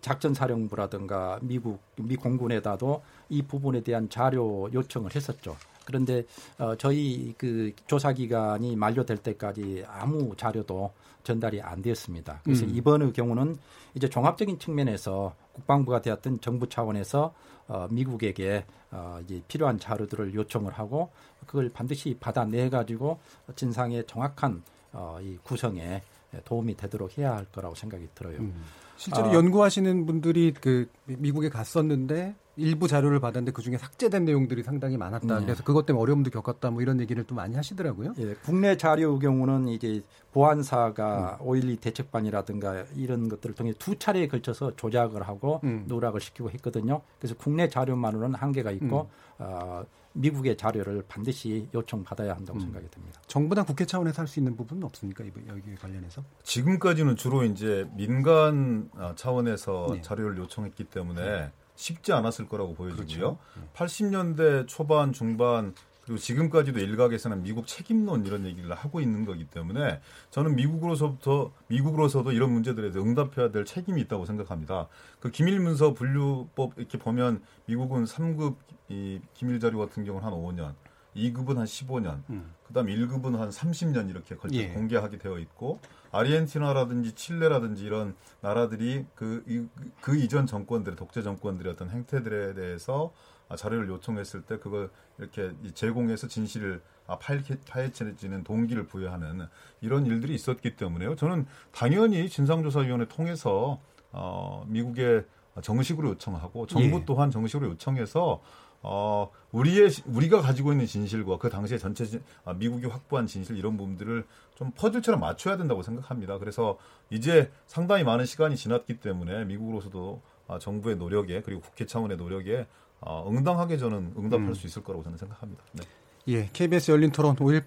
작전 0.00 0.34
사령부라든가 0.34 1.38
미국 1.42 1.80
미 1.96 2.16
공군에다도 2.16 3.02
이 3.28 3.42
부분에 3.42 3.82
대한 3.82 4.08
자료 4.08 4.70
요청을 4.72 5.14
했었죠. 5.14 5.56
그런데 5.84 6.24
어 6.58 6.74
저희 6.76 7.34
그 7.36 7.72
조사 7.86 8.12
기간이 8.12 8.76
만료될 8.76 9.18
때까지 9.18 9.84
아무 9.88 10.34
자료도 10.36 10.92
전달이 11.24 11.62
안 11.62 11.82
되었습니다. 11.82 12.40
그래서 12.44 12.64
음. 12.64 12.74
이번의 12.74 13.12
경우는 13.12 13.56
이제 13.94 14.08
종합적인 14.08 14.58
측면에서 14.58 15.34
국방부가 15.52 16.02
되었던 16.02 16.40
정부 16.40 16.68
차원에서 16.68 17.34
어, 17.66 17.88
미국에게 17.90 18.64
어, 18.90 19.18
이제 19.24 19.42
필요한 19.48 19.78
자료들을 19.78 20.34
요청을 20.34 20.72
하고 20.72 21.10
그걸 21.46 21.70
반드시 21.70 22.16
받아내 22.20 22.68
가지고 22.68 23.18
진상의 23.56 24.06
정확한 24.06 24.62
어, 24.92 25.18
이 25.22 25.38
구성에 25.42 26.02
도움이 26.44 26.76
되도록 26.76 27.16
해야 27.16 27.34
할 27.36 27.46
거라고 27.46 27.74
생각이 27.74 28.08
들어요. 28.14 28.38
음. 28.38 28.62
실제로 28.96 29.28
아, 29.28 29.34
연구하시는 29.34 30.06
분들이 30.06 30.52
그 30.52 30.88
미국에 31.06 31.48
갔었는데 31.48 32.34
일부 32.56 32.86
자료를 32.88 33.20
받았는데 33.20 33.52
그 33.52 33.62
중에 33.62 33.76
삭제된 33.78 34.24
내용들이 34.24 34.62
상당히 34.62 34.96
많았다. 34.96 35.38
네. 35.40 35.44
그래서 35.44 35.62
그것 35.64 35.86
때문에 35.86 36.02
어려움도 36.02 36.30
겪었다. 36.30 36.70
뭐 36.70 36.82
이런 36.82 37.00
얘기를 37.00 37.24
또 37.24 37.34
많이 37.34 37.56
하시더라고요. 37.56 38.14
예, 38.18 38.34
국내 38.44 38.76
자료의 38.76 39.18
경우는 39.18 39.68
이제 39.68 40.02
보안사가 40.32 41.38
음. 41.40 41.46
5.12 41.46 41.80
대책반이라든가 41.80 42.84
이런 42.96 43.28
것들을 43.28 43.54
통해 43.54 43.72
두 43.78 43.98
차례에 43.98 44.28
걸쳐서 44.28 44.76
조작을 44.76 45.22
하고 45.22 45.60
음. 45.64 45.84
누락을 45.88 46.20
시키고 46.20 46.50
했거든요. 46.52 47.02
그래서 47.18 47.34
국내 47.36 47.68
자료만으로는 47.68 48.34
한계가 48.36 48.70
있고 48.72 49.10
음. 49.40 49.44
어, 49.44 49.84
미국의 50.16 50.56
자료를 50.56 51.04
반드시 51.08 51.68
요청받아야 51.74 52.34
한다고 52.36 52.58
음. 52.58 52.60
생각이 52.60 52.86
듭니다. 52.88 53.20
정부나 53.26 53.64
국회 53.64 53.84
차원에서 53.84 54.22
할 54.22 54.28
수 54.28 54.38
있는 54.38 54.54
부분은 54.56 54.84
없습니까? 54.84 55.24
여기 55.48 55.74
관련해서? 55.74 56.22
지금까지는 56.44 57.16
주로 57.16 57.42
이제 57.44 57.86
민간 57.96 58.88
아, 58.96 59.12
차원에서 59.16 59.88
네. 59.94 60.02
자료를 60.02 60.38
요청했기 60.38 60.84
때문에 60.84 61.20
네. 61.24 61.52
쉽지 61.76 62.12
않았을 62.12 62.48
거라고 62.48 62.74
보여지고요. 62.74 63.04
그렇죠. 63.04 63.38
80년대 63.74 64.66
초반, 64.68 65.12
중반 65.12 65.74
그리고 66.04 66.18
지금까지도 66.18 66.80
일각에서는 66.80 67.42
미국 67.42 67.66
책임론 67.66 68.26
이런 68.26 68.44
얘기를 68.44 68.72
하고 68.74 69.00
있는 69.00 69.24
거기 69.24 69.46
때문에 69.46 70.00
저는 70.30 70.54
미국으로서부터 70.54 71.50
미국으로서도 71.68 72.32
이런 72.32 72.52
문제들에 72.52 72.92
대해 72.92 73.04
응답해야 73.04 73.50
될 73.50 73.64
책임이 73.64 74.02
있다고 74.02 74.26
생각합니다. 74.26 74.88
그 75.18 75.30
기밀 75.30 75.58
문서 75.60 75.94
분류법 75.94 76.74
이렇게 76.76 76.98
보면 76.98 77.42
미국은 77.66 78.04
3급 78.04 78.56
이 78.90 79.20
기밀 79.32 79.60
자료 79.60 79.78
같은 79.78 80.04
경우는 80.04 80.26
한 80.26 80.34
5년, 80.34 80.74
2급은 81.16 81.56
한 81.56 81.64
15년, 81.64 82.22
음. 82.28 82.52
그다음 82.66 82.86
1급은 82.88 83.38
한 83.38 83.48
30년 83.48 84.10
이렇게 84.10 84.36
걸쳐 84.36 84.56
예. 84.56 84.68
공개하게 84.68 85.16
되어 85.16 85.38
있고 85.38 85.80
아르헨티나라든지 86.14 87.12
칠레라든지 87.12 87.84
이런 87.84 88.14
나라들이 88.40 89.04
그, 89.14 89.42
이, 89.46 89.66
그 90.00 90.16
이전 90.16 90.46
정권들의 90.46 90.96
독재 90.96 91.22
정권들의 91.22 91.72
어떤 91.72 91.90
행태들에 91.90 92.54
대해서 92.54 93.12
자료를 93.56 93.88
요청했을 93.88 94.42
때 94.42 94.58
그걸 94.58 94.90
이렇게 95.18 95.52
제공해서 95.74 96.28
진실을 96.28 96.80
아, 97.06 97.18
파헤쳐지는 97.18 98.44
동기를 98.44 98.86
부여하는 98.86 99.46
이런 99.80 100.06
일들이 100.06 100.34
있었기 100.34 100.76
때문에요. 100.76 101.16
저는 101.16 101.46
당연히 101.72 102.28
진상조사위원회 102.28 103.06
통해서 103.08 103.80
어, 104.12 104.64
미국에 104.68 105.24
정식으로 105.60 106.10
요청하고 106.10 106.66
정부 106.66 106.98
예. 106.98 107.04
또한 107.04 107.30
정식으로 107.30 107.70
요청해서 107.72 108.40
어, 108.86 109.30
우리의 109.50 109.90
우리가 110.04 110.42
가지고 110.42 110.72
있는 110.72 110.84
진실과 110.86 111.38
그 111.38 111.48
당시에 111.48 111.78
전체 111.78 112.04
아, 112.44 112.52
미국이 112.52 112.86
확보한 112.86 113.26
진실 113.26 113.56
이런 113.56 113.78
부분들을 113.78 114.26
좀 114.54 114.72
퍼즐처럼 114.76 115.20
맞춰야 115.20 115.56
된다고 115.56 115.82
생각합니다. 115.82 116.38
그래서 116.38 116.76
이제 117.08 117.50
상당히 117.66 118.04
많은 118.04 118.26
시간이 118.26 118.56
지났기 118.56 119.00
때문에 119.00 119.46
미국으로서도 119.46 120.20
아, 120.48 120.58
정부의 120.58 120.96
노력에 120.96 121.40
그리고 121.40 121.62
국회 121.62 121.86
차원의 121.86 122.18
노력에 122.18 122.66
어, 123.00 123.26
응당하게 123.28 123.78
저는 123.78 124.12
응답할 124.18 124.48
음. 124.48 124.54
수 124.54 124.66
있을 124.66 124.84
거라고 124.84 125.02
저는 125.02 125.16
생각합니다. 125.16 125.64
네. 125.72 125.84
예, 126.28 126.48
KBS 126.52 126.90
열린 126.90 127.10
토론 127.10 127.36
5.18 127.36 127.64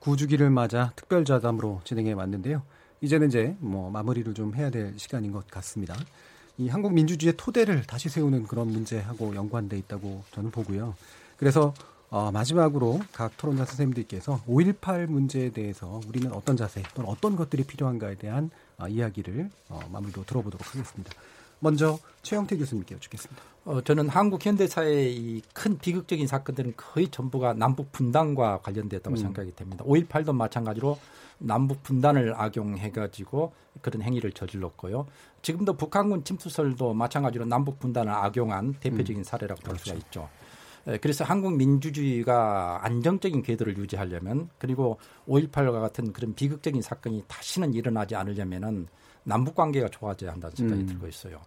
39주기를 0.00 0.50
맞아 0.50 0.92
특별자담으로 0.96 1.80
진행해 1.84 2.12
왔는데요. 2.12 2.62
이제는 3.00 3.28
이제 3.28 3.56
뭐 3.58 3.90
마무리를 3.90 4.32
좀 4.34 4.54
해야 4.54 4.70
될 4.70 4.98
시간인 4.98 5.32
것 5.32 5.46
같습니다. 5.48 5.94
이 6.58 6.68
한국 6.68 6.92
민주주의의 6.92 7.34
토대를 7.36 7.82
다시 7.82 8.08
세우는 8.08 8.46
그런 8.46 8.68
문제하고 8.68 9.34
연관돼 9.34 9.78
있다고 9.78 10.24
저는 10.32 10.50
보고요. 10.50 10.94
그래서 11.36 11.74
어, 12.10 12.30
마지막으로 12.30 13.00
각 13.10 13.34
토론자 13.38 13.64
선생님들께서 13.64 14.42
5.18 14.46 15.06
문제에 15.06 15.50
대해서 15.50 16.00
우리는 16.06 16.30
어떤 16.30 16.58
자세 16.58 16.82
또는 16.94 17.08
어떤 17.08 17.36
것들이 17.36 17.64
필요한가에 17.64 18.16
대한 18.16 18.50
어, 18.76 18.86
이야기를 18.86 19.48
어, 19.70 19.80
마무리로 19.90 20.24
들어보도록 20.24 20.74
하겠습니다. 20.74 21.10
먼저 21.62 21.96
최영태 22.22 22.56
교수님께 22.56 22.96
여쭙겠습니다. 22.96 23.42
어, 23.64 23.80
저는 23.80 24.08
한국 24.08 24.44
현대사의 24.44 25.14
이 25.16 25.42
큰 25.54 25.78
비극적인 25.78 26.26
사건들은 26.26 26.74
거의 26.76 27.06
전부가 27.08 27.52
남북 27.54 27.92
분단과 27.92 28.58
관련됐다고 28.62 29.14
음. 29.14 29.16
생각이 29.16 29.54
됩니다. 29.54 29.84
5.18도 29.84 30.34
마찬가지로 30.34 30.98
남북 31.38 31.84
분단을 31.84 32.34
악용해가지고 32.36 33.52
그런 33.80 34.02
행위를 34.02 34.32
저질렀고요. 34.32 35.06
지금도 35.42 35.74
북한군 35.74 36.24
침투설도 36.24 36.94
마찬가지로 36.94 37.44
남북 37.44 37.78
분단을 37.78 38.12
악용한 38.12 38.74
대표적인 38.80 39.18
음. 39.20 39.24
사례라고 39.24 39.60
볼 39.60 39.74
그렇죠. 39.74 39.84
수가 39.84 39.98
있죠. 39.98 40.28
그래서 41.00 41.22
한국 41.22 41.54
민주주의가 41.54 42.80
안정적인 42.82 43.42
궤도를 43.42 43.78
유지하려면 43.78 44.50
그리고 44.58 44.98
5.18과 45.28 45.80
같은 45.80 46.12
그런 46.12 46.34
비극적인 46.34 46.82
사건이 46.82 47.22
다시는 47.28 47.74
일어나지 47.74 48.16
않으려면은 48.16 48.88
남북 49.24 49.54
관계가 49.54 49.88
좋아져야 49.88 50.32
한다는 50.32 50.54
생각이 50.56 50.82
음. 50.82 50.86
들고 50.86 51.06
있어요. 51.08 51.40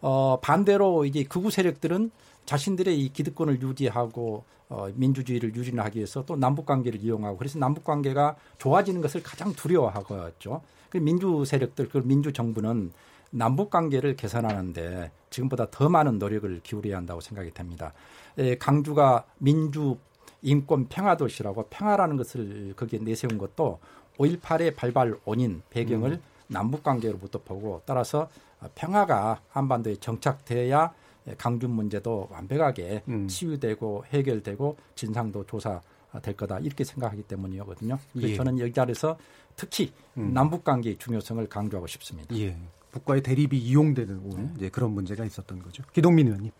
어, 0.00 0.38
반대로 0.40 1.04
이제 1.04 1.24
극우 1.24 1.50
세력들은 1.50 2.10
자신들의 2.44 3.00
이 3.00 3.12
기득권을 3.12 3.62
유지하고 3.62 4.44
어, 4.68 4.88
민주주의를 4.94 5.54
유지하기 5.54 5.98
위해서 5.98 6.24
또 6.24 6.36
남북 6.36 6.66
관계를 6.66 7.00
이용하고 7.00 7.36
그래서 7.36 7.58
남북 7.58 7.84
관계가 7.84 8.36
좋아지는 8.58 9.00
것을 9.00 9.22
가장 9.22 9.52
두려워하고 9.52 10.28
있죠. 10.30 10.62
그 10.90 10.98
민주 10.98 11.44
세력들, 11.44 11.88
그 11.88 11.98
민주 12.04 12.32
정부는 12.32 12.92
남북 13.30 13.70
관계를 13.70 14.16
개선하는데 14.16 15.10
지금보다 15.30 15.70
더 15.70 15.88
많은 15.88 16.18
노력을 16.18 16.60
기울여야 16.62 16.96
한다고 16.96 17.20
생각이 17.20 17.52
됩니다. 17.52 17.92
에, 18.38 18.56
강주가 18.56 19.24
민주 19.38 19.96
인권 20.42 20.86
평화 20.88 21.16
도시라고 21.16 21.66
평화라는 21.70 22.16
것을 22.16 22.74
거기에 22.76 23.00
내세운 23.00 23.38
것도 23.38 23.80
5.18의 24.18 24.76
발발 24.76 25.16
원인 25.24 25.62
배경을 25.70 26.12
음. 26.12 26.22
남북 26.46 26.82
관계로부터 26.82 27.42
보고 27.42 27.82
따라서 27.86 28.28
평화가 28.74 29.40
한반도에 29.48 29.96
정착돼야 29.96 30.92
강준 31.38 31.70
문제도 31.70 32.28
완벽하게 32.30 33.02
음. 33.08 33.28
치유되고 33.28 34.04
해결되고 34.06 34.76
진상도 34.94 35.44
조사될 35.46 36.36
거다 36.36 36.58
이렇게 36.58 36.84
생각하기 36.84 37.22
때문이거든요. 37.22 37.98
그래서 38.12 38.28
예. 38.28 38.36
저는 38.36 38.58
여기 38.58 38.72
자리에서 38.72 39.16
특히 39.56 39.92
음. 40.18 40.32
남북 40.34 40.64
관계의 40.64 40.98
중요성을 40.98 41.46
강조하고 41.48 41.86
싶습니다. 41.86 42.36
예. 42.36 42.56
북과의 42.90 43.22
대립이 43.22 43.58
이용되는 43.58 44.30
네. 44.30 44.52
이제 44.56 44.68
그런 44.68 44.92
문제가 44.92 45.24
있었던 45.24 45.62
거죠. 45.62 45.82
기동민 45.92 46.28
의원님. 46.28 46.52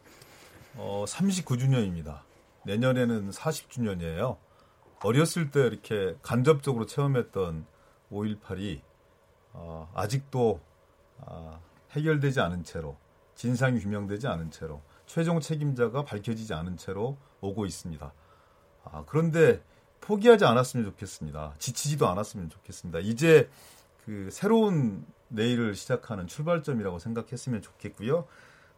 어, 0.77 1.05
39주년입니다. 1.07 2.21
내년에는 2.65 3.31
40주년이에요. 3.31 4.37
어렸을 5.05 5.51
때 5.51 5.61
이렇게 5.61 6.17
간접적으로 6.23 6.87
체험했던 6.87 7.67
5.18이 8.11 8.81
어, 9.55 9.91
아직도 9.95 10.61
어, 11.19 11.61
해결되지 11.93 12.41
않은 12.41 12.65
채로 12.65 12.97
진상이 13.35 13.81
규명되지 13.81 14.27
않은 14.29 14.51
채로 14.51 14.83
최종 15.07 15.41
책임자가 15.41 16.05
밝혀지지 16.05 16.55
않은 16.55 16.77
채로 16.77 17.17
오고 17.41 17.67
있습니다. 17.67 18.13
아, 18.85 19.05
그런데 19.07 19.63
포기하지 20.01 20.45
않았으면 20.45 20.85
좋겠습니다. 20.87 21.55
지치지도 21.59 22.07
않았으면 22.09 22.51
좋겠습니다. 22.51 22.99
이제 23.01 23.49
그 24.05 24.29
새로운 24.31 25.07
내일을 25.29 25.75
시작하는 25.75 26.27
출발점이라고 26.27 26.99
생각했으면 26.99 27.63
좋겠고요. 27.63 28.27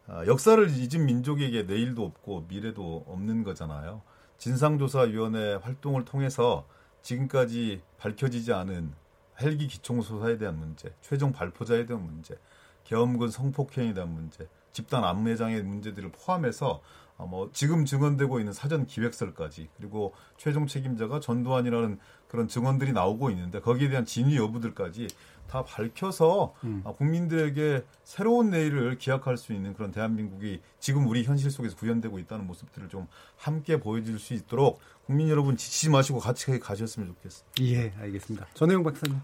아, 0.07 0.25
역사를 0.25 0.69
잊은 0.69 1.05
민족에게 1.05 1.63
내일도 1.63 2.05
없고 2.05 2.45
미래도 2.47 3.03
없는 3.07 3.43
거잖아요. 3.43 4.01
진상조사위원회 4.37 5.55
활동을 5.55 6.05
통해서 6.05 6.65
지금까지 7.01 7.81
밝혀지지 7.97 8.53
않은 8.53 8.93
헬기 9.41 9.67
기총소사에 9.67 10.37
대한 10.37 10.57
문제, 10.57 10.93
최종 11.01 11.31
발포자에 11.31 11.85
대한 11.85 12.05
문제, 12.05 12.35
계엄군 12.83 13.29
성폭행에 13.29 13.93
대한 13.93 14.13
문제, 14.13 14.47
집단 14.71 15.03
안매장의 15.03 15.63
문제들을 15.63 16.11
포함해서 16.11 16.81
어, 17.17 17.25
뭐 17.25 17.49
지금 17.51 17.83
증언되고 17.83 18.39
있는 18.39 18.53
사전 18.53 18.85
기획설까지 18.85 19.69
그리고 19.75 20.13
최종 20.37 20.67
책임자가 20.67 21.19
전두환이라는 21.19 21.99
그런 22.27 22.47
증언들이 22.47 22.93
나오고 22.93 23.31
있는데 23.31 23.59
거기에 23.59 23.89
대한 23.89 24.05
진위 24.05 24.37
여부들까지 24.37 25.07
다 25.47 25.63
밝혀서 25.63 26.53
음. 26.63 26.81
아, 26.85 26.91
국민들에게 26.91 27.83
새로운 28.03 28.49
내일을 28.49 28.97
기약할 28.97 29.37
수 29.37 29.53
있는 29.53 29.73
그런 29.73 29.91
대한민국이 29.91 30.61
지금 30.79 31.07
우리 31.07 31.23
현실 31.23 31.51
속에서 31.51 31.75
구현되고 31.77 32.19
있다는 32.19 32.45
모습들을 32.47 32.89
좀 32.89 33.07
함께 33.37 33.79
보여줄 33.79 34.19
수 34.19 34.33
있도록 34.33 34.79
국민 35.05 35.29
여러분 35.29 35.55
지치지 35.57 35.89
마시고 35.89 36.19
같이 36.19 36.59
가셨으면 36.59 37.07
좋겠습니다. 37.09 37.63
예, 37.63 37.93
알겠습니다. 38.01 38.47
전혜영 38.53 38.83
박사님. 38.83 39.19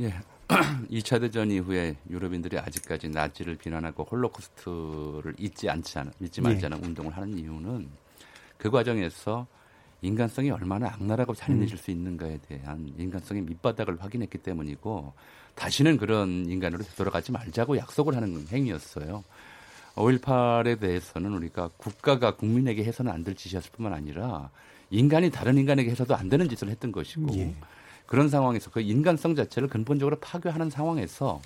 예. 0.00 0.14
2차 0.90 1.20
대전 1.20 1.50
이후에 1.50 1.96
유럽인들이 2.08 2.56
아직까지 2.58 3.08
나치를 3.08 3.56
비난하고 3.56 4.04
홀로코스트를 4.04 5.34
잊지 5.38 5.68
않지 5.68 5.98
않은, 5.98 6.12
잊지 6.20 6.40
말지 6.40 6.62
예. 6.62 6.66
않은 6.66 6.82
예. 6.82 6.86
운동을 6.86 7.16
하는 7.16 7.36
이유는 7.36 7.88
그 8.56 8.70
과정에서 8.70 9.46
인간성이 10.02 10.50
얼마나 10.50 10.88
악랄하고 10.88 11.34
잔인해질 11.34 11.76
음. 11.76 11.78
수 11.78 11.90
있는가에 11.90 12.38
대한 12.48 12.92
인간성의 12.98 13.42
밑바닥을 13.44 14.02
확인했기 14.02 14.38
때문이고 14.38 15.12
다시는 15.54 15.96
그런 15.96 16.46
인간으로 16.48 16.84
되돌아가지 16.84 17.32
말자고 17.32 17.76
약속을 17.78 18.14
하는 18.14 18.46
행위였어요. 18.48 19.24
5.18에 19.94 20.78
대해서는 20.78 21.32
우리가 21.32 21.70
국가가 21.78 22.36
국민에게 22.36 22.84
해서는 22.84 23.10
안 23.10 23.24
될 23.24 23.34
짓이었을 23.34 23.70
뿐만 23.72 23.94
아니라 23.94 24.50
인간이 24.90 25.30
다른 25.30 25.56
인간에게 25.58 25.90
해서도 25.90 26.14
안 26.14 26.28
되는 26.28 26.48
짓을 26.48 26.68
했던 26.68 26.92
것이고 26.92 27.34
예. 27.38 27.54
그런 28.06 28.28
상황에서 28.28 28.70
그 28.70 28.80
인간성 28.80 29.34
자체를 29.34 29.68
근본적으로 29.68 30.16
파괴하는 30.20 30.70
상황에서 30.70 31.40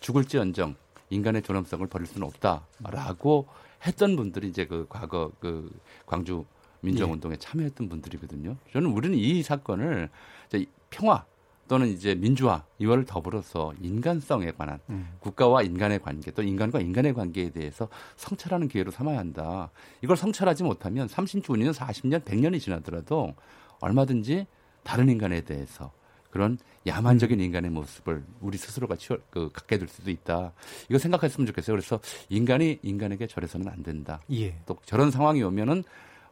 죽을지언정 0.00 0.76
인간의 1.10 1.42
존엄성을 1.42 1.84
버릴 1.88 2.06
수는 2.06 2.28
없다라고 2.28 3.48
했던 3.86 4.14
분들이 4.16 4.48
이제 4.48 4.66
그 4.66 4.86
과거 4.88 5.32
그 5.40 5.70
광주 6.04 6.44
민정운동에 6.80 7.34
예. 7.34 7.38
참여했던 7.38 7.88
분들이거든요. 7.88 8.56
저는 8.72 8.90
우리는 8.90 9.16
이 9.16 9.42
사건을 9.42 10.08
이제 10.48 10.66
평화 10.90 11.24
또는 11.68 11.88
이제 11.88 12.14
민주화 12.14 12.64
이와를 12.78 13.04
더불어서 13.04 13.72
인간성에 13.80 14.52
관한 14.52 14.78
음. 14.88 15.08
국가와 15.20 15.62
인간의 15.62 16.00
관계 16.00 16.30
또 16.30 16.42
인간과 16.42 16.80
인간의 16.80 17.14
관계에 17.14 17.50
대해서 17.50 17.88
성찰하는 18.16 18.68
기회로 18.68 18.90
삼아야 18.90 19.18
한다. 19.18 19.70
이걸 20.02 20.16
성찰하지 20.16 20.62
못하면 20.62 21.08
30주년, 21.08 21.72
40년, 21.74 22.24
100년이 22.24 22.60
지나더라도 22.60 23.34
얼마든지 23.80 24.46
다른 24.84 25.08
인간에 25.08 25.40
대해서 25.40 25.92
그런 26.30 26.58
야만적인 26.86 27.40
음. 27.40 27.44
인간의 27.44 27.70
모습을 27.70 28.22
우리 28.40 28.58
스스로가 28.58 28.96
치워, 28.96 29.18
그, 29.30 29.50
갖게 29.52 29.78
될 29.78 29.88
수도 29.88 30.10
있다. 30.10 30.52
이거 30.88 30.98
생각했으면 30.98 31.46
좋겠어요. 31.46 31.74
그래서 31.74 31.98
인간이 32.28 32.78
인간에게 32.82 33.26
저래서는 33.26 33.68
안 33.68 33.82
된다. 33.82 34.20
예. 34.30 34.54
또 34.66 34.76
저런 34.84 35.10
상황이 35.10 35.42
오면은 35.42 35.82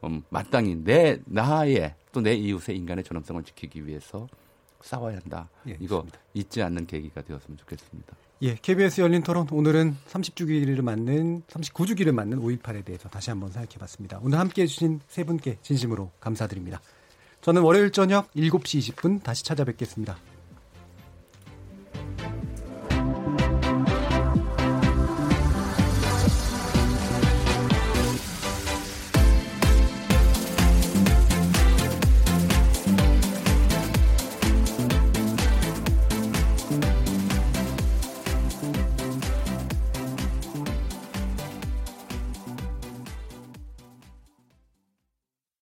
음, 0.07 0.23
마땅히 0.31 0.77
내 0.77 1.19
나의 1.27 1.95
또 2.13 2.21
내 2.21 2.35
이웃의 2.35 2.77
인간의 2.77 3.05
존엄성을 3.05 3.43
지키기 3.43 3.87
위해서 3.87 4.29
싸워야 4.81 5.17
한다. 5.17 5.49
예, 5.69 5.77
이거 5.81 5.97
좋습니다. 5.97 6.19
잊지 6.35 6.63
않는 6.63 6.87
계기가 6.87 7.23
되었으면 7.23 7.57
좋겠습니다. 7.59 8.17
예, 8.43 8.55
KBS 8.61 9.01
열린 9.01 9.23
토론 9.23 9.47
오늘은 9.51 9.97
30주기를 10.09 10.81
맞는 10.83 11.43
39주기를 11.49 12.13
맞는 12.13 12.41
5.18에 12.41 12.85
대해서 12.85 13.09
다시 13.09 13.31
한번 13.31 13.51
생각해봤습니다. 13.51 14.21
오늘 14.23 14.39
함께해 14.39 14.67
주신 14.67 15.01
세 15.09 15.25
분께 15.25 15.57
진심으로 15.63 16.11
감사드립니다. 16.21 16.81
저는 17.41 17.63
월요일 17.63 17.91
저녁 17.91 18.31
7시 18.33 18.95
20분 18.95 19.23
다시 19.23 19.45
찾아뵙겠습니다. 19.45 20.34